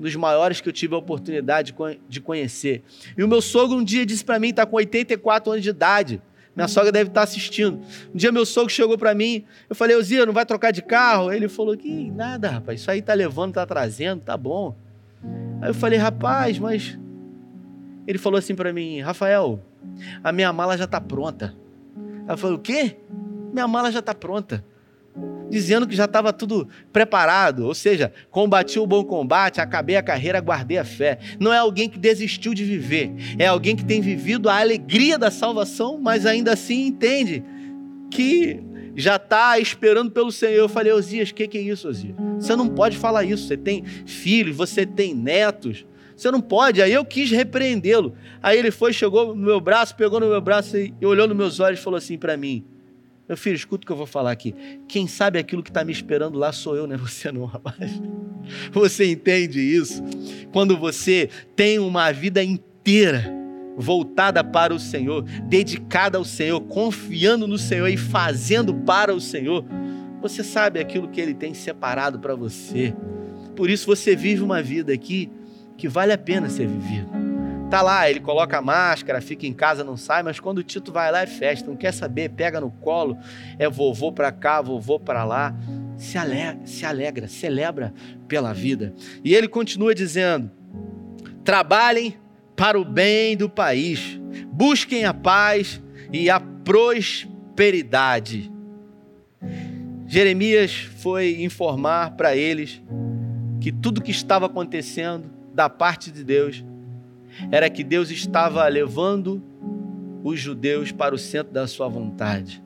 Dos 0.03 0.17
maiores 0.17 0.61
que 0.61 0.69
eu 0.69 0.73
tive 0.73 0.97
a 0.97 0.99
oportunidade 0.99 1.73
de 2.09 2.21
conhecer. 2.21 2.83
E 3.17 3.23
o 3.23 3.29
meu 3.29 3.41
sogro 3.41 3.77
um 3.77 3.85
dia 3.85 4.05
disse 4.05 4.25
para 4.25 4.37
mim, 4.37 4.49
está 4.49 4.67
com 4.67 4.75
84 4.75 5.53
anos 5.53 5.63
de 5.63 5.71
idade. 5.71 6.21
Minha 6.57 6.67
sogra 6.67 6.91
deve 6.91 7.09
estar 7.09 7.23
assistindo. 7.23 7.81
Um 8.13 8.17
dia 8.17 8.33
meu 8.33 8.45
sogro 8.45 8.69
chegou 8.69 8.99
para 8.99 9.15
mim, 9.15 9.45
eu 9.71 9.77
falei, 9.77 9.95
Ozia, 9.95 10.27
não 10.27 10.33
vai 10.33 10.45
trocar 10.45 10.73
de 10.73 10.83
carro? 10.83 11.33
Ele 11.33 11.49
falou, 11.49 11.77
que 11.77 12.11
nada, 12.11 12.51
rapaz, 12.51 12.81
isso 12.81 12.91
aí 12.91 13.01
tá 13.01 13.15
levando, 13.15 13.55
tá 13.55 13.65
trazendo, 13.65 14.23
tá 14.23 14.37
bom. 14.37 14.75
Aí 15.61 15.71
eu 15.71 15.75
falei, 15.75 16.01
rapaz, 16.01 16.59
mas... 16.59 16.99
Ele 18.05 18.19
falou 18.19 18.41
assim 18.41 18.57
para 18.57 18.73
mim, 18.73 19.01
Rafael, 19.01 19.63
a 20.25 20.33
minha 20.33 20.53
mala 20.53 20.77
já 20.77 20.89
tá 20.89 21.01
pronta. 21.01 21.55
Aí 22.27 22.35
eu 22.35 22.37
falei, 22.37 22.57
o 22.57 22.59
quê? 22.59 22.97
Minha 23.53 23.69
mala 23.69 23.93
já 23.93 24.03
tá 24.03 24.13
pronta 24.13 24.65
dizendo 25.53 25.87
que 25.87 25.95
já 25.95 26.07
estava 26.07 26.33
tudo 26.33 26.67
preparado, 26.91 27.67
ou 27.67 27.75
seja, 27.75 28.11
combati 28.31 28.79
o 28.79 28.87
bom 28.87 29.05
combate, 29.05 29.61
acabei 29.61 29.97
a 29.97 30.03
carreira, 30.03 30.41
guardei 30.41 30.79
a 30.79 30.85
fé. 30.85 31.19
Não 31.39 31.53
é 31.53 31.59
alguém 31.59 31.89
que 31.89 31.99
desistiu 31.99 32.55
de 32.55 32.65
viver, 32.65 33.13
é 33.39 33.47
alguém 33.47 33.77
que 33.77 33.85
tem 33.85 34.01
vivido 34.01 34.49
a 34.49 34.59
alegria 34.59 35.19
da 35.19 35.31
salvação, 35.31 35.99
mas 36.01 36.25
ainda 36.25 36.55
assim 36.55 36.87
entende 36.87 37.45
que 38.11 38.61
já 38.97 39.17
está 39.17 39.59
esperando 39.59 40.11
pelo 40.11 40.33
Senhor. 40.33 40.55
Eu 40.55 40.69
falei, 40.69 40.93
Osias, 40.93 41.31
o 41.31 41.35
que, 41.35 41.47
que 41.47 41.59
é 41.59 41.61
isso, 41.61 41.87
Osias? 41.87 42.15
Você 42.39 42.57
não 42.57 42.69
pode 42.69 42.97
falar 42.97 43.25
isso. 43.25 43.47
Você 43.47 43.57
tem 43.57 43.85
filhos, 43.85 44.57
você 44.57 44.87
tem 44.87 45.15
netos. 45.15 45.87
Você 46.17 46.31
não 46.31 46.41
pode. 46.41 46.81
Aí 46.81 46.93
eu 46.93 47.05
quis 47.05 47.31
repreendê-lo. 47.31 48.15
Aí 48.43 48.59
ele 48.59 48.71
foi, 48.71 48.93
chegou 48.93 49.35
no 49.35 49.43
meu 49.43 49.61
braço, 49.61 49.97
pegou 49.97 50.21
no 50.21 50.29
meu 50.29 50.41
braço 50.41 50.77
e 50.77 50.95
olhou 51.03 51.27
nos 51.27 51.37
meus 51.37 51.61
olhos 51.61 51.81
e 51.81 51.83
falou 51.83 51.99
assim 51.99 52.19
para 52.19 52.37
mim: 52.37 52.65
meu 53.29 53.37
filho, 53.37 53.55
escuta 53.55 53.85
o 53.85 53.87
que 53.87 53.93
eu 53.93 53.97
vou 53.97 54.07
falar 54.07 54.33
aqui. 54.33 54.55
Quem 54.89 55.07
sabe 55.07 55.39
aquilo 55.39 55.63
que 55.63 55.71
está 55.71 55.85
me 55.85 55.93
esperando 55.93 56.39
lá 56.39 56.53
sou 56.53 56.77
eu, 56.77 56.87
não 56.87 56.95
é 56.95 56.99
você 56.99 57.31
não, 57.31 57.45
rapaz. 57.45 58.01
Você 58.73 59.11
entende 59.11 59.61
isso? 59.61 60.03
Quando 60.53 60.77
você 60.77 61.31
tem 61.55 61.79
uma 61.79 62.11
vida 62.13 62.43
inteira 62.43 63.33
voltada 63.77 64.43
para 64.45 64.75
o 64.75 64.79
Senhor, 64.79 65.23
dedicada 65.49 66.19
ao 66.19 66.25
Senhor, 66.25 66.61
confiando 66.63 67.47
no 67.47 67.57
Senhor 67.57 67.89
e 67.89 67.97
fazendo 67.97 68.75
para 68.75 69.15
o 69.15 69.21
Senhor, 69.21 69.65
você 70.21 70.45
sabe 70.45 70.79
aquilo 70.79 71.09
que 71.09 71.21
Ele 71.21 71.35
tem 71.35 71.55
separado 71.55 72.19
para 72.19 72.35
você. 72.35 72.95
Por 73.57 73.71
isso 73.71 73.87
você 73.87 74.15
vive 74.15 74.43
uma 74.43 74.63
vida 74.63 74.93
aqui 74.93 75.31
que 75.77 75.89
vale 75.89 76.13
a 76.13 76.19
pena 76.19 76.49
ser 76.49 76.67
vivida. 76.67 77.22
Tá 77.73 77.81
lá, 77.81 78.11
ele 78.11 78.21
coloca 78.21 78.59
a 78.59 78.61
máscara, 78.61 79.23
fica 79.23 79.47
em 79.47 79.53
casa, 79.55 79.83
não 79.83 79.97
sai, 79.97 80.23
mas 80.23 80.39
quando 80.39 80.59
o 80.59 80.63
Tito 80.63 80.93
vai 80.93 81.11
lá 81.11 81.23
é 81.23 81.27
festa, 81.27 81.71
não 81.71 81.75
quer 81.75 81.91
saber, 81.91 82.29
pega 82.29 82.61
no 82.61 82.71
colo, 82.71 83.17
é 83.59 83.67
vovô 83.67 84.13
para 84.13 84.31
cá, 84.31 84.61
vovô 84.61 85.01
para 85.01 85.25
lá. 85.25 85.57
Se 85.97 86.19
alegra, 86.19 86.67
se 86.67 86.85
alegra, 86.85 87.27
celebra 87.27 87.95
pela 88.29 88.53
vida. 88.53 88.93
E 89.25 89.35
ele 89.35 89.49
continua 89.49 89.95
dizendo: 89.95 90.51
trabalhem 91.43 92.15
para 92.55 92.79
o 92.79 92.85
bem 92.85 93.39
do 93.39 93.49
país, 93.49 94.21
busquem 94.53 95.07
a 95.07 95.15
paz 95.15 95.81
e 96.13 96.29
a 96.29 96.39
prosperidade. 96.39 98.53
Jeremias 100.07 100.91
foi 100.99 101.43
informar 101.43 102.11
para 102.19 102.37
eles 102.37 102.83
que 103.63 103.73
tudo 103.73 104.03
que 104.03 104.11
estava 104.11 104.45
acontecendo 104.45 105.31
da 105.55 105.71
parte 105.71 106.11
de 106.11 106.23
Deus 106.23 106.63
era 107.51 107.69
que 107.71 107.83
Deus 107.83 108.11
estava 108.11 108.67
levando 108.69 109.43
os 110.23 110.39
judeus 110.39 110.93
para 110.93 111.15
o 111.15 111.19
centro 111.19 111.53
da 111.53 111.67
sua 111.67 111.89
vontade. 111.89 112.63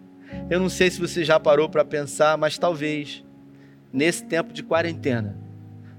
Eu 0.51 0.61
não 0.61 0.69
sei 0.69 0.91
se 0.91 1.01
você 1.01 1.25
já 1.25 1.41
parou 1.41 1.69
para 1.69 1.85
pensar, 1.85 2.37
mas 2.37 2.59
talvez 2.59 3.25
nesse 3.93 4.25
tempo 4.25 4.53
de 4.53 4.63
quarentena, 4.63 5.37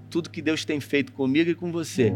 tudo 0.09 0.30
que 0.30 0.41
Deus 0.41 0.63
tem 0.63 0.80
feito 0.80 1.11
comigo 1.11 1.49
e 1.49 1.55
com 1.55 1.72
você 1.72 2.13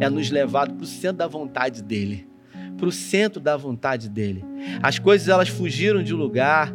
é 0.00 0.08
nos 0.08 0.30
levado 0.30 0.74
para 0.74 0.84
o 0.84 0.86
centro 0.86 1.18
da 1.18 1.26
vontade 1.26 1.82
dele, 1.82 2.28
para 2.76 2.86
o 2.86 2.92
centro 2.92 3.40
da 3.40 3.56
vontade 3.56 4.08
dele. 4.08 4.44
As 4.82 4.98
coisas 4.98 5.28
elas 5.28 5.48
fugiram 5.48 6.02
de 6.02 6.12
lugar, 6.12 6.72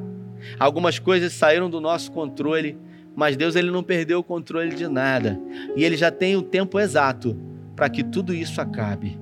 algumas 0.60 1.00
coisas 1.00 1.34
saíram 1.34 1.70
do 1.70 1.80
nosso 1.80 2.12
controle, 2.12 2.78
mas 3.16 3.38
Deus 3.38 3.56
ele 3.56 3.72
não 3.72 3.84
perdeu 3.84 4.20
o 4.20 4.24
controle 4.24 4.76
de 4.76 4.88
nada 4.88 5.40
e 5.76 5.84
ele 5.84 5.98
já 5.98 6.12
tem 6.12 6.36
o 6.36 6.42
tempo 6.42 6.80
exato 6.80 7.38
para 7.82 7.90
que 7.90 8.04
tudo 8.04 8.32
isso 8.32 8.62
acabe. 8.62 9.20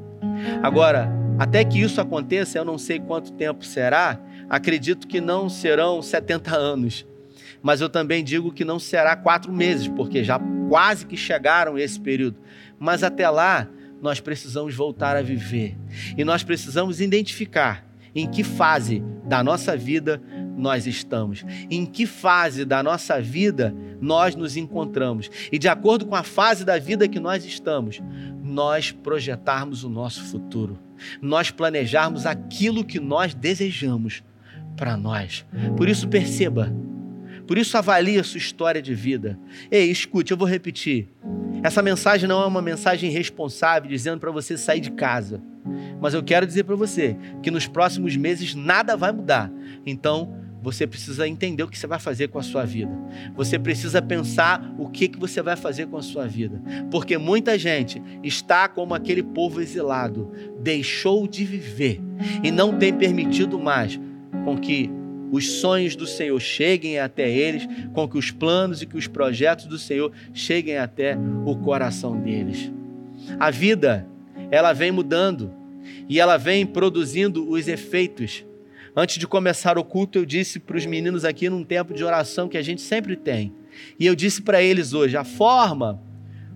Agora, 0.61 1.09
até 1.39 1.63
que 1.63 1.79
isso 1.79 2.01
aconteça, 2.01 2.57
eu 2.57 2.65
não 2.65 2.77
sei 2.77 2.99
quanto 2.99 3.31
tempo 3.31 3.63
será, 3.63 4.19
acredito 4.49 5.07
que 5.07 5.21
não 5.21 5.47
serão 5.47 6.01
70 6.01 6.57
anos. 6.57 7.07
Mas 7.61 7.79
eu 7.79 7.87
também 7.87 8.21
digo 8.21 8.51
que 8.51 8.65
não 8.65 8.77
será 8.77 9.15
quatro 9.15 9.49
meses, 9.49 9.87
porque 9.87 10.25
já 10.25 10.41
quase 10.67 11.05
que 11.05 11.15
chegaram 11.15 11.77
esse 11.77 11.97
período. 11.97 12.35
Mas 12.77 13.01
até 13.01 13.29
lá, 13.29 13.65
nós 14.01 14.19
precisamos 14.19 14.75
voltar 14.75 15.15
a 15.15 15.21
viver. 15.21 15.77
E 16.17 16.25
nós 16.25 16.43
precisamos 16.43 16.99
identificar 16.99 17.85
em 18.13 18.29
que 18.29 18.43
fase 18.43 19.01
da 19.23 19.41
nossa 19.41 19.77
vida 19.77 20.21
nós 20.59 20.85
estamos, 20.85 21.45
em 21.69 21.85
que 21.85 22.05
fase 22.05 22.65
da 22.65 22.83
nossa 22.83 23.21
vida 23.21 23.73
nós 24.01 24.35
nos 24.35 24.57
encontramos. 24.57 25.29
E 25.51 25.57
de 25.57 25.67
acordo 25.67 26.05
com 26.05 26.15
a 26.15 26.23
fase 26.23 26.63
da 26.63 26.77
vida 26.77 27.07
que 27.07 27.19
nós 27.19 27.45
estamos, 27.45 28.01
nós 28.43 28.91
projetarmos 28.91 29.83
o 29.83 29.89
nosso 29.89 30.23
futuro 30.25 30.77
nós 31.21 31.51
planejarmos 31.51 32.25
aquilo 32.25 32.83
que 32.83 32.99
nós 32.99 33.33
desejamos 33.33 34.23
para 34.75 34.95
nós. 34.95 35.45
Por 35.75 35.89
isso, 35.89 36.07
perceba, 36.07 36.73
por 37.47 37.57
isso, 37.57 37.77
avalie 37.77 38.19
a 38.19 38.23
sua 38.23 38.37
história 38.37 38.81
de 38.81 38.93
vida. 38.93 39.39
Ei, 39.71 39.89
escute, 39.89 40.31
eu 40.31 40.37
vou 40.37 40.47
repetir. 40.47 41.09
Essa 41.63 41.81
mensagem 41.81 42.27
não 42.27 42.41
é 42.41 42.45
uma 42.45 42.61
mensagem 42.61 43.09
responsável 43.09 43.89
dizendo 43.89 44.19
para 44.19 44.31
você 44.31 44.57
sair 44.57 44.79
de 44.79 44.91
casa. 44.91 45.41
Mas 45.99 46.13
eu 46.13 46.23
quero 46.23 46.45
dizer 46.45 46.63
para 46.63 46.75
você 46.75 47.17
que 47.43 47.51
nos 47.51 47.67
próximos 47.67 48.15
meses 48.15 48.55
nada 48.55 48.95
vai 48.95 49.11
mudar. 49.11 49.51
Então, 49.85 50.33
você 50.61 50.85
precisa 50.85 51.27
entender 51.27 51.63
o 51.63 51.67
que 51.67 51.77
você 51.77 51.87
vai 51.87 51.99
fazer 51.99 52.27
com 52.27 52.37
a 52.37 52.43
sua 52.43 52.65
vida. 52.65 52.91
Você 53.35 53.57
precisa 53.57 54.01
pensar 54.01 54.73
o 54.77 54.89
que, 54.89 55.07
que 55.07 55.19
você 55.19 55.41
vai 55.41 55.55
fazer 55.55 55.87
com 55.87 55.97
a 55.97 56.01
sua 56.01 56.27
vida. 56.27 56.61
Porque 56.91 57.17
muita 57.17 57.57
gente 57.57 58.01
está 58.23 58.67
como 58.67 58.93
aquele 58.93 59.23
povo 59.23 59.61
exilado, 59.61 60.31
deixou 60.59 61.27
de 61.27 61.45
viver 61.45 62.01
e 62.43 62.51
não 62.51 62.77
tem 62.77 62.93
permitido 62.93 63.57
mais 63.57 63.99
com 64.43 64.57
que 64.57 64.89
os 65.31 65.49
sonhos 65.59 65.95
do 65.95 66.07
Senhor 66.07 66.39
cheguem 66.39 66.99
até 66.99 67.29
eles, 67.29 67.67
com 67.93 68.07
que 68.07 68.17
os 68.17 68.31
planos 68.31 68.81
e 68.81 68.85
que 68.85 68.97
os 68.97 69.07
projetos 69.07 69.65
do 69.65 69.77
Senhor 69.77 70.11
cheguem 70.33 70.77
até 70.77 71.17
o 71.45 71.55
coração 71.55 72.19
deles. 72.19 72.71
A 73.39 73.51
vida, 73.51 74.07
ela 74.49 74.73
vem 74.73 74.91
mudando 74.91 75.53
e 76.07 76.19
ela 76.19 76.35
vem 76.37 76.65
produzindo 76.65 77.49
os 77.49 77.67
efeitos 77.67 78.43
Antes 78.99 79.17
de 79.17 79.25
começar 79.25 79.77
o 79.77 79.83
culto, 79.85 80.17
eu 80.17 80.25
disse 80.25 80.59
para 80.59 80.75
os 80.75 80.85
meninos 80.85 81.23
aqui 81.23 81.49
num 81.49 81.63
tempo 81.63 81.93
de 81.93 82.03
oração 82.03 82.49
que 82.49 82.57
a 82.57 82.61
gente 82.61 82.81
sempre 82.81 83.15
tem. 83.15 83.55
E 83.97 84.05
eu 84.05 84.13
disse 84.13 84.41
para 84.41 84.61
eles 84.61 84.91
hoje: 84.91 85.15
a 85.15 85.23
forma 85.23 86.03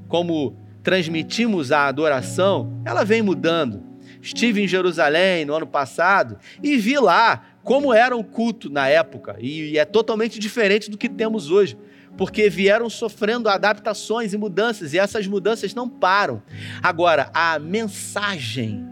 como 0.09 0.53
transmitimos 0.83 1.71
a 1.71 1.87
adoração, 1.87 2.81
ela 2.83 3.05
vem 3.05 3.21
mudando. 3.21 3.81
Estive 4.21 4.61
em 4.61 4.67
Jerusalém 4.67 5.45
no 5.45 5.55
ano 5.55 5.65
passado 5.65 6.37
e 6.61 6.75
vi 6.75 6.97
lá 6.97 7.45
como 7.63 7.93
era 7.93 8.13
o 8.13 8.25
culto 8.25 8.69
na 8.69 8.89
época, 8.89 9.37
e 9.39 9.77
é 9.77 9.85
totalmente 9.85 10.37
diferente 10.37 10.91
do 10.91 10.97
que 10.97 11.07
temos 11.07 11.49
hoje, 11.49 11.77
porque 12.17 12.49
vieram 12.49 12.89
sofrendo 12.89 13.47
adaptações 13.47 14.33
e 14.33 14.37
mudanças, 14.37 14.93
e 14.93 14.99
essas 14.99 15.25
mudanças 15.27 15.73
não 15.73 15.87
param. 15.87 16.43
Agora, 16.81 17.31
a 17.33 17.57
mensagem, 17.57 18.85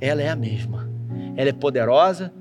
ela 0.00 0.22
é 0.22 0.30
a 0.30 0.36
mesma. 0.36 0.90
Ela 1.36 1.50
é 1.50 1.52
poderosa, 1.52 2.32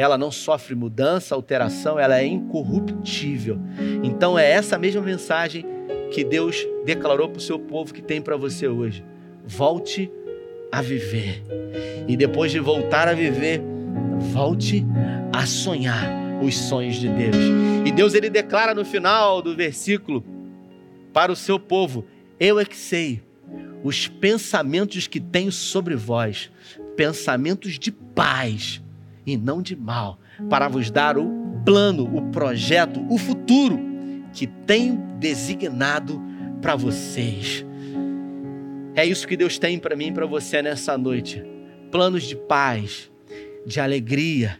ela 0.00 0.16
não 0.16 0.30
sofre 0.30 0.74
mudança, 0.74 1.34
alteração, 1.34 1.98
ela 1.98 2.18
é 2.18 2.24
incorruptível. 2.24 3.58
Então 4.02 4.38
é 4.38 4.50
essa 4.50 4.78
mesma 4.78 5.02
mensagem 5.02 5.66
que 6.10 6.24
Deus 6.24 6.66
declarou 6.86 7.28
para 7.28 7.36
o 7.36 7.42
seu 7.42 7.58
povo 7.58 7.92
que 7.92 8.00
tem 8.00 8.22
para 8.22 8.34
você 8.34 8.66
hoje. 8.66 9.04
Volte 9.44 10.10
a 10.72 10.80
viver. 10.80 11.44
E 12.08 12.16
depois 12.16 12.50
de 12.50 12.58
voltar 12.58 13.08
a 13.08 13.12
viver, 13.12 13.60
volte 14.32 14.86
a 15.34 15.44
sonhar 15.44 16.08
os 16.42 16.56
sonhos 16.56 16.96
de 16.96 17.08
Deus. 17.10 17.36
E 17.84 17.92
Deus 17.92 18.14
ele 18.14 18.30
declara 18.30 18.72
no 18.72 18.86
final 18.86 19.42
do 19.42 19.54
versículo 19.54 20.24
para 21.12 21.30
o 21.30 21.36
seu 21.36 21.60
povo: 21.60 22.06
Eu 22.38 22.58
é 22.58 22.64
que 22.64 22.76
sei 22.76 23.22
os 23.84 24.08
pensamentos 24.08 25.06
que 25.06 25.20
tenho 25.20 25.52
sobre 25.52 25.94
vós, 25.94 26.50
pensamentos 26.96 27.78
de 27.78 27.92
paz 27.92 28.80
e 29.26 29.36
não 29.36 29.60
de 29.62 29.76
mal, 29.76 30.18
para 30.48 30.68
vos 30.68 30.90
dar 30.90 31.18
o 31.18 31.28
plano, 31.64 32.04
o 32.16 32.30
projeto, 32.30 33.04
o 33.08 33.18
futuro 33.18 33.78
que 34.32 34.46
tenho 34.46 34.96
designado 35.18 36.20
para 36.60 36.76
vocês. 36.76 37.64
É 38.94 39.04
isso 39.04 39.26
que 39.26 39.36
Deus 39.36 39.58
tem 39.58 39.78
para 39.78 39.96
mim 39.96 40.08
e 40.08 40.12
para 40.12 40.26
você 40.26 40.62
nessa 40.62 40.96
noite. 40.98 41.42
Planos 41.90 42.24
de 42.24 42.36
paz, 42.36 43.10
de 43.66 43.80
alegria, 43.80 44.58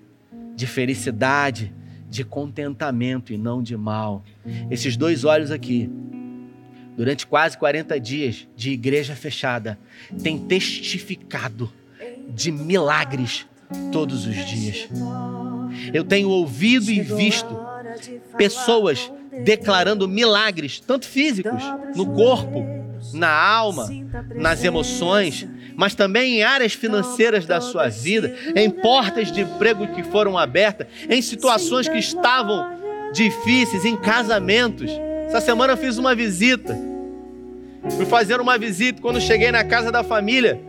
de 0.55 0.67
felicidade, 0.67 1.73
de 2.09 2.25
contentamento 2.25 3.33
e 3.33 3.39
não 3.39 3.63
de 3.63 3.77
mal. 3.77 4.25
Esses 4.71 4.97
dois 4.97 5.25
olhos 5.25 5.51
aqui, 5.51 5.91
durante 6.97 7.27
quase 7.27 7.57
40 7.57 7.99
dias 8.01 8.49
de 8.57 8.71
igreja 8.71 9.15
fechada, 9.15 9.79
têm 10.23 10.39
testificado 10.39 11.73
de 12.29 12.51
milagres 12.51 13.47
todos 13.93 14.27
os 14.27 14.35
dias. 14.35 14.89
Eu 15.93 16.05
tenho 16.05 16.29
ouvido 16.29 16.91
e 16.91 17.01
visto 17.01 17.59
pessoas 18.37 19.11
declarando 19.45 20.09
milagres, 20.09 20.81
tanto 20.81 21.07
físicos, 21.07 21.62
no 21.95 22.07
corpo, 22.14 22.64
na 23.14 23.31
alma, 23.31 23.89
nas 24.35 24.62
emoções, 24.64 25.47
mas 25.77 25.95
também 25.95 26.39
em 26.39 26.43
áreas 26.43 26.73
financeiras 26.73 27.47
da 27.47 27.61
sua 27.61 27.89
vida, 27.89 28.35
em 28.55 28.68
portas 28.68 29.33
de 29.33 29.43
emprego 29.43 29.87
que 29.89 30.03
foram 30.03 30.37
abertas, 30.37 30.87
em 31.09 31.23
situações 31.23 31.89
que 31.89 31.99
estavam 31.99 32.79
difíceis, 33.12 33.85
em 33.85 33.97
casamentos. 33.97 34.91
Essa 35.27 35.41
semana 35.41 35.73
eu 35.73 35.77
fiz 35.77 35.97
uma 35.97 36.14
visita. 36.14 36.77
Fui 37.97 38.05
fazer 38.05 38.41
uma 38.41 38.59
visita 38.59 39.01
quando 39.01 39.21
cheguei 39.21 39.51
na 39.51 39.64
casa 39.64 39.91
da 39.91 40.05
família. 40.05 40.61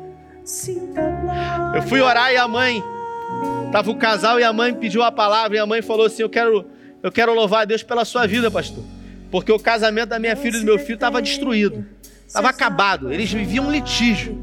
Eu 1.75 1.83
fui 1.83 1.99
orar 1.99 2.31
e 2.31 2.37
a 2.37 2.47
mãe 2.47 2.81
Tava 3.71 3.89
o 3.89 3.95
casal 3.95 4.39
e 4.39 4.43
a 4.43 4.51
mãe 4.51 4.73
pediu 4.73 5.01
a 5.01 5.11
palavra 5.11 5.57
e 5.57 5.59
a 5.59 5.65
mãe 5.65 5.81
falou 5.81 6.05
assim: 6.05 6.21
"Eu 6.21 6.29
quero 6.29 6.65
eu 7.03 7.11
quero 7.11 7.33
louvar 7.33 7.63
a 7.63 7.65
Deus 7.65 7.81
pela 7.81 8.05
sua 8.05 8.27
vida, 8.27 8.51
pastor, 8.51 8.83
porque 9.31 9.51
o 9.51 9.57
casamento 9.57 10.09
da 10.09 10.19
minha 10.19 10.35
filha 10.35 10.57
e 10.57 10.59
do 10.59 10.65
meu 10.65 10.77
filho 10.77 10.95
estava 10.95 11.21
destruído, 11.21 11.83
estava 12.27 12.49
acabado, 12.49 13.11
eles 13.11 13.31
viviam 13.31 13.65
um 13.65 13.71
litígio. 13.71 14.39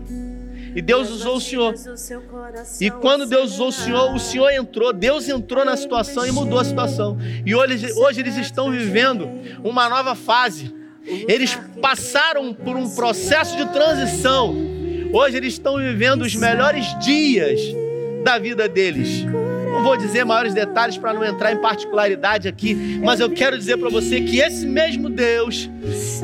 E 0.74 0.82
Deus 0.82 1.08
usou 1.10 1.36
o 1.36 1.40
Senhor. 1.40 1.74
E 2.80 2.90
quando 2.90 3.26
Deus 3.26 3.54
usou 3.54 3.68
o 3.68 3.72
Senhor, 3.72 4.14
o 4.14 4.18
Senhor 4.18 4.50
entrou, 4.50 4.92
Deus 4.92 5.28
entrou 5.28 5.64
na 5.64 5.76
situação 5.76 6.26
e 6.26 6.30
mudou 6.30 6.58
a 6.58 6.64
situação. 6.64 7.16
E 7.44 7.54
hoje, 7.54 7.92
hoje 7.94 8.20
eles 8.20 8.36
estão 8.36 8.70
vivendo 8.70 9.28
uma 9.64 9.88
nova 9.88 10.14
fase. 10.14 10.74
Eles 11.04 11.58
passaram 11.80 12.52
por 12.52 12.76
um 12.76 12.88
processo 12.94 13.56
de 13.56 13.66
transição. 13.72 14.54
Hoje 15.12 15.38
eles 15.38 15.54
estão 15.54 15.78
vivendo 15.78 16.22
os 16.22 16.34
melhores 16.34 16.96
dias 16.98 17.60
da 18.22 18.38
vida 18.38 18.68
deles. 18.68 19.24
Não 19.24 19.82
vou 19.82 19.96
dizer 19.96 20.24
maiores 20.24 20.54
detalhes 20.54 20.96
para 20.96 21.12
não 21.12 21.24
entrar 21.24 21.52
em 21.52 21.60
particularidade 21.60 22.48
aqui, 22.48 22.98
mas 23.02 23.20
eu 23.20 23.30
quero 23.30 23.56
dizer 23.56 23.76
para 23.76 23.88
você 23.88 24.20
que 24.20 24.40
esse 24.40 24.66
mesmo 24.66 25.08
Deus 25.08 25.70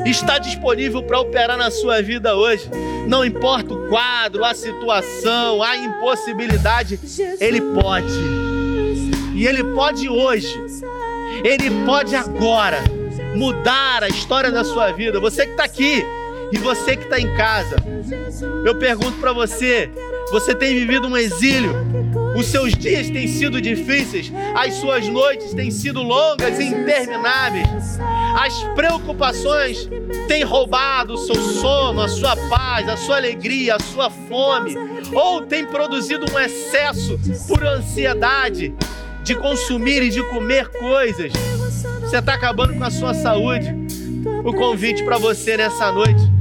está 0.05 0.37
disponível 0.37 1.01
para 1.03 1.19
operar 1.19 1.57
na 1.57 1.71
sua 1.71 2.01
vida 2.01 2.35
hoje. 2.35 2.69
Não 3.07 3.23
importa 3.23 3.73
o 3.73 3.87
quadro, 3.87 4.43
a 4.43 4.53
situação, 4.53 5.61
a 5.61 5.77
impossibilidade, 5.77 6.99
Ele 7.39 7.61
pode. 7.61 8.13
E 9.35 9.45
Ele 9.47 9.63
pode 9.63 10.09
hoje. 10.09 10.53
Ele 11.43 11.69
pode 11.85 12.15
agora 12.15 12.83
mudar 13.35 14.03
a 14.03 14.07
história 14.07 14.51
da 14.51 14.63
sua 14.63 14.91
vida. 14.91 15.19
Você 15.19 15.45
que 15.45 15.51
está 15.51 15.63
aqui 15.63 16.03
e 16.51 16.57
você 16.57 16.95
que 16.95 17.03
está 17.03 17.19
em 17.19 17.35
casa, 17.35 17.75
eu 18.65 18.75
pergunto 18.75 19.19
para 19.19 19.31
você: 19.33 19.89
você 20.31 20.55
tem 20.55 20.73
vivido 20.79 21.07
um 21.07 21.15
exílio 21.15 21.73
Os 22.35 22.47
seus 22.47 22.73
dias 22.73 23.09
têm 23.09 23.27
sido 23.27 23.61
difíceis, 23.61 24.31
as 24.55 24.73
suas 24.75 25.07
noites 25.07 25.53
têm 25.53 25.71
sido 25.71 26.01
longas 26.01 26.59
e 26.59 26.65
intermináveis. 26.65 27.97
As 28.37 28.61
preocupações 28.75 29.89
têm 30.27 30.43
roubado 30.43 31.13
o 31.13 31.17
seu 31.17 31.35
sono, 31.35 32.01
a 32.01 32.09
sua 32.09 32.35
paz, 32.49 32.89
a 32.89 32.97
sua 32.97 33.15
alegria, 33.15 33.75
a 33.75 33.79
sua 33.79 34.09
fome, 34.09 34.75
ou 35.13 35.43
têm 35.43 35.65
produzido 35.65 36.25
um 36.29 36.37
excesso 36.37 37.17
por 37.47 37.65
ansiedade 37.65 38.73
de 39.23 39.35
consumir 39.35 40.03
e 40.03 40.09
de 40.09 40.21
comer 40.23 40.67
coisas. 40.67 41.31
Você 42.01 42.17
está 42.17 42.33
acabando 42.33 42.73
com 42.73 42.83
a 42.83 42.91
sua 42.91 43.13
saúde. 43.13 43.73
O 44.43 44.53
convite 44.53 45.03
para 45.03 45.17
você 45.17 45.55
nessa 45.55 45.91
noite 45.91 46.34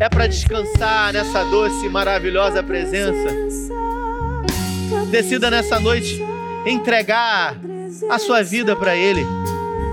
é 0.00 0.08
para 0.08 0.26
descansar 0.26 1.12
nessa 1.12 1.44
doce 1.44 1.86
e 1.86 1.88
maravilhosa 1.88 2.62
presença. 2.62 3.28
Decida 5.10 5.50
nessa 5.50 5.80
noite 5.80 6.22
entregar 6.66 7.56
a 8.10 8.18
sua 8.18 8.42
vida 8.42 8.76
para 8.76 8.96
Ele. 8.96 9.24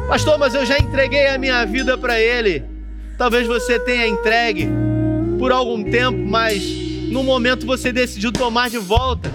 Pastor, 0.08 0.38
mas 0.38 0.54
eu 0.54 0.66
já 0.66 0.78
entreguei 0.78 1.28
a 1.28 1.38
minha 1.38 1.66
vida 1.66 1.97
para 1.97 2.20
Ele. 2.20 2.64
Talvez 3.18 3.47
você 3.47 3.80
tenha 3.80 4.08
entregue 4.08 4.70
por 5.39 5.51
algum 5.51 5.84
tempo, 5.84 6.18
mas 6.18 6.64
no 7.10 7.24
momento 7.24 7.66
você 7.66 7.91
decidiu 7.91 8.32
tomar 8.32 8.70
de 8.70 8.78
volta. 8.78 9.32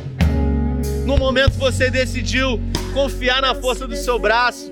No 1.07 1.16
momento 1.16 1.53
você 1.55 1.91
decidiu 1.91 2.61
confiar 2.93 3.41
na 3.41 3.55
força 3.55 3.87
do 3.87 3.97
seu 3.97 4.19
braço. 4.19 4.71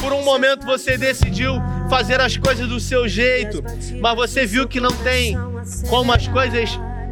Por 0.00 0.12
um 0.12 0.22
momento 0.22 0.64
você 0.64 0.96
decidiu 0.96 1.54
fazer 1.92 2.22
as 2.22 2.38
coisas 2.38 2.66
do 2.66 2.80
seu 2.80 3.06
jeito, 3.06 3.62
mas 4.00 4.16
você 4.16 4.46
viu 4.46 4.66
que 4.66 4.80
não 4.80 4.92
tem 5.04 5.36
como 5.90 6.10
as 6.10 6.26
coisas 6.26 6.70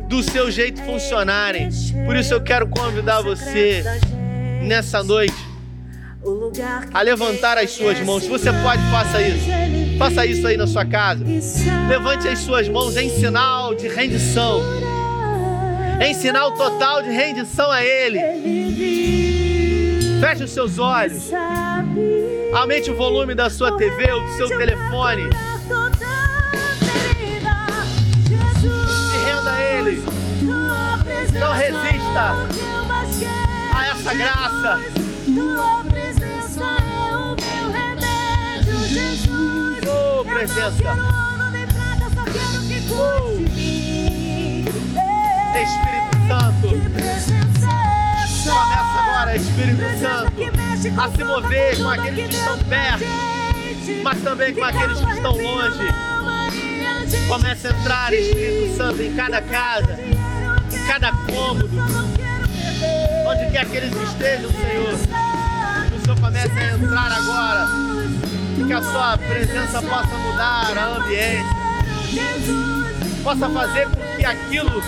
do 0.08 0.22
seu 0.22 0.50
jeito 0.50 0.82
funcionarem. 0.82 1.68
Por 2.06 2.16
isso 2.16 2.32
eu 2.32 2.40
quero 2.40 2.66
convidar 2.66 3.20
você 3.20 3.84
nessa 4.62 5.02
noite 5.02 5.36
a 6.94 7.02
levantar 7.02 7.58
as 7.58 7.72
suas 7.72 8.00
mãos. 8.00 8.22
Se 8.22 8.30
você 8.30 8.50
pode, 8.50 8.82
faça 8.90 9.20
isso. 9.20 9.46
Faça 9.98 10.24
isso 10.24 10.46
aí 10.46 10.56
na 10.56 10.66
sua 10.66 10.86
casa. 10.86 11.26
Levante 11.86 12.26
as 12.26 12.38
suas 12.38 12.66
mãos 12.66 12.96
em 12.96 13.10
sinal 13.10 13.74
de 13.74 13.86
rendição. 13.86 14.62
Em 16.00 16.14
sinal 16.14 16.52
total 16.52 17.02
de 17.02 17.10
rendição 17.10 17.70
a 17.70 17.84
Ele. 17.84 18.18
Feche 20.22 20.44
os 20.44 20.50
seus 20.52 20.78
olhos. 20.78 21.30
Aumente 22.52 22.90
o 22.90 22.96
volume 22.96 23.34
da 23.34 23.48
sua 23.48 23.76
TV 23.76 24.12
ou 24.12 24.22
do 24.22 24.36
seu 24.36 24.48
telefone. 24.48 25.30
Se 29.10 29.16
renda 29.24 29.52
a 29.52 29.60
Ele. 29.60 30.02
Não 31.38 31.52
resista 31.52 32.34
a 33.74 33.86
essa 33.86 34.14
graça. 34.14 34.80
Oh, 39.88 40.24
presença. 40.24 40.96
Oh. 42.92 43.30
Espírito 45.60 46.16
Santo. 46.26 46.68
Começa 48.44 48.98
agora, 48.98 49.36
Espírito 49.36 49.84
Santo, 50.00 50.59
a 50.88 51.10
se 51.10 51.24
mover 51.24 51.76
com 51.76 51.88
aqueles 51.90 52.28
que 52.28 52.34
estão 52.34 52.58
perto, 52.58 53.04
mas 54.02 54.22
também 54.22 54.54
com 54.54 54.64
aqueles 54.64 54.98
que 54.98 55.10
estão 55.10 55.32
longe. 55.32 55.78
Comece 57.28 57.66
a 57.66 57.70
entrar, 57.70 58.12
Espírito 58.14 58.76
Santo, 58.76 59.02
em 59.02 59.14
cada 59.14 59.42
casa, 59.42 59.98
em 60.00 60.86
cada 60.86 61.12
cômodo, 61.12 61.68
onde 63.26 63.50
quer 63.50 63.66
que 63.66 63.76
eles 63.76 63.94
estejam, 63.94 64.50
Senhor. 64.50 64.98
Que 65.90 65.96
o 65.96 66.00
Senhor 66.02 66.20
comece 66.20 66.58
a 66.58 66.72
entrar 66.72 67.12
agora, 67.12 67.66
e 68.58 68.64
que 68.64 68.72
a 68.72 68.82
sua 68.82 69.18
presença 69.18 69.82
possa 69.82 70.16
mudar 70.16 70.78
a 70.78 70.96
ambiente, 70.96 71.44
possa 73.22 73.50
fazer 73.50 73.86
com 73.90 74.16
que 74.16 74.24
aquilo 74.24 74.82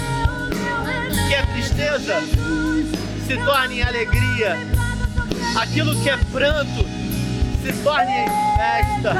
que 1.29 1.35
é 1.35 1.43
tristeza 1.53 2.23
se 3.27 3.37
torne 3.45 3.83
alegria, 3.83 4.57
aquilo 5.57 5.95
que 6.03 6.11
é 6.11 6.17
pranto 6.17 6.87
se 7.63 7.73
torne 7.85 8.27
festa, 8.57 9.15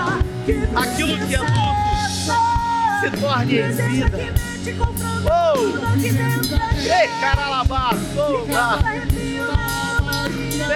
aquilo 0.77 1.27
que 1.27 1.35
é 1.35 1.39
luto 1.39 2.35
se 3.01 3.11
torne 3.21 3.63
vida. 3.63 4.43
Oh! 5.25 5.59
Ei, 6.79 7.09
caralabá, 7.21 7.91
solta! 8.15 8.79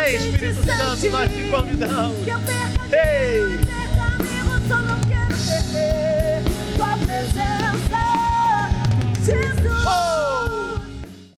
Ei, 0.05 0.17
Espírito 0.17 0.65
Santo, 0.65 1.11
nós 1.11 1.31
te 1.31 1.51
convidamos! 1.51 2.17
Ei! 2.93 3.67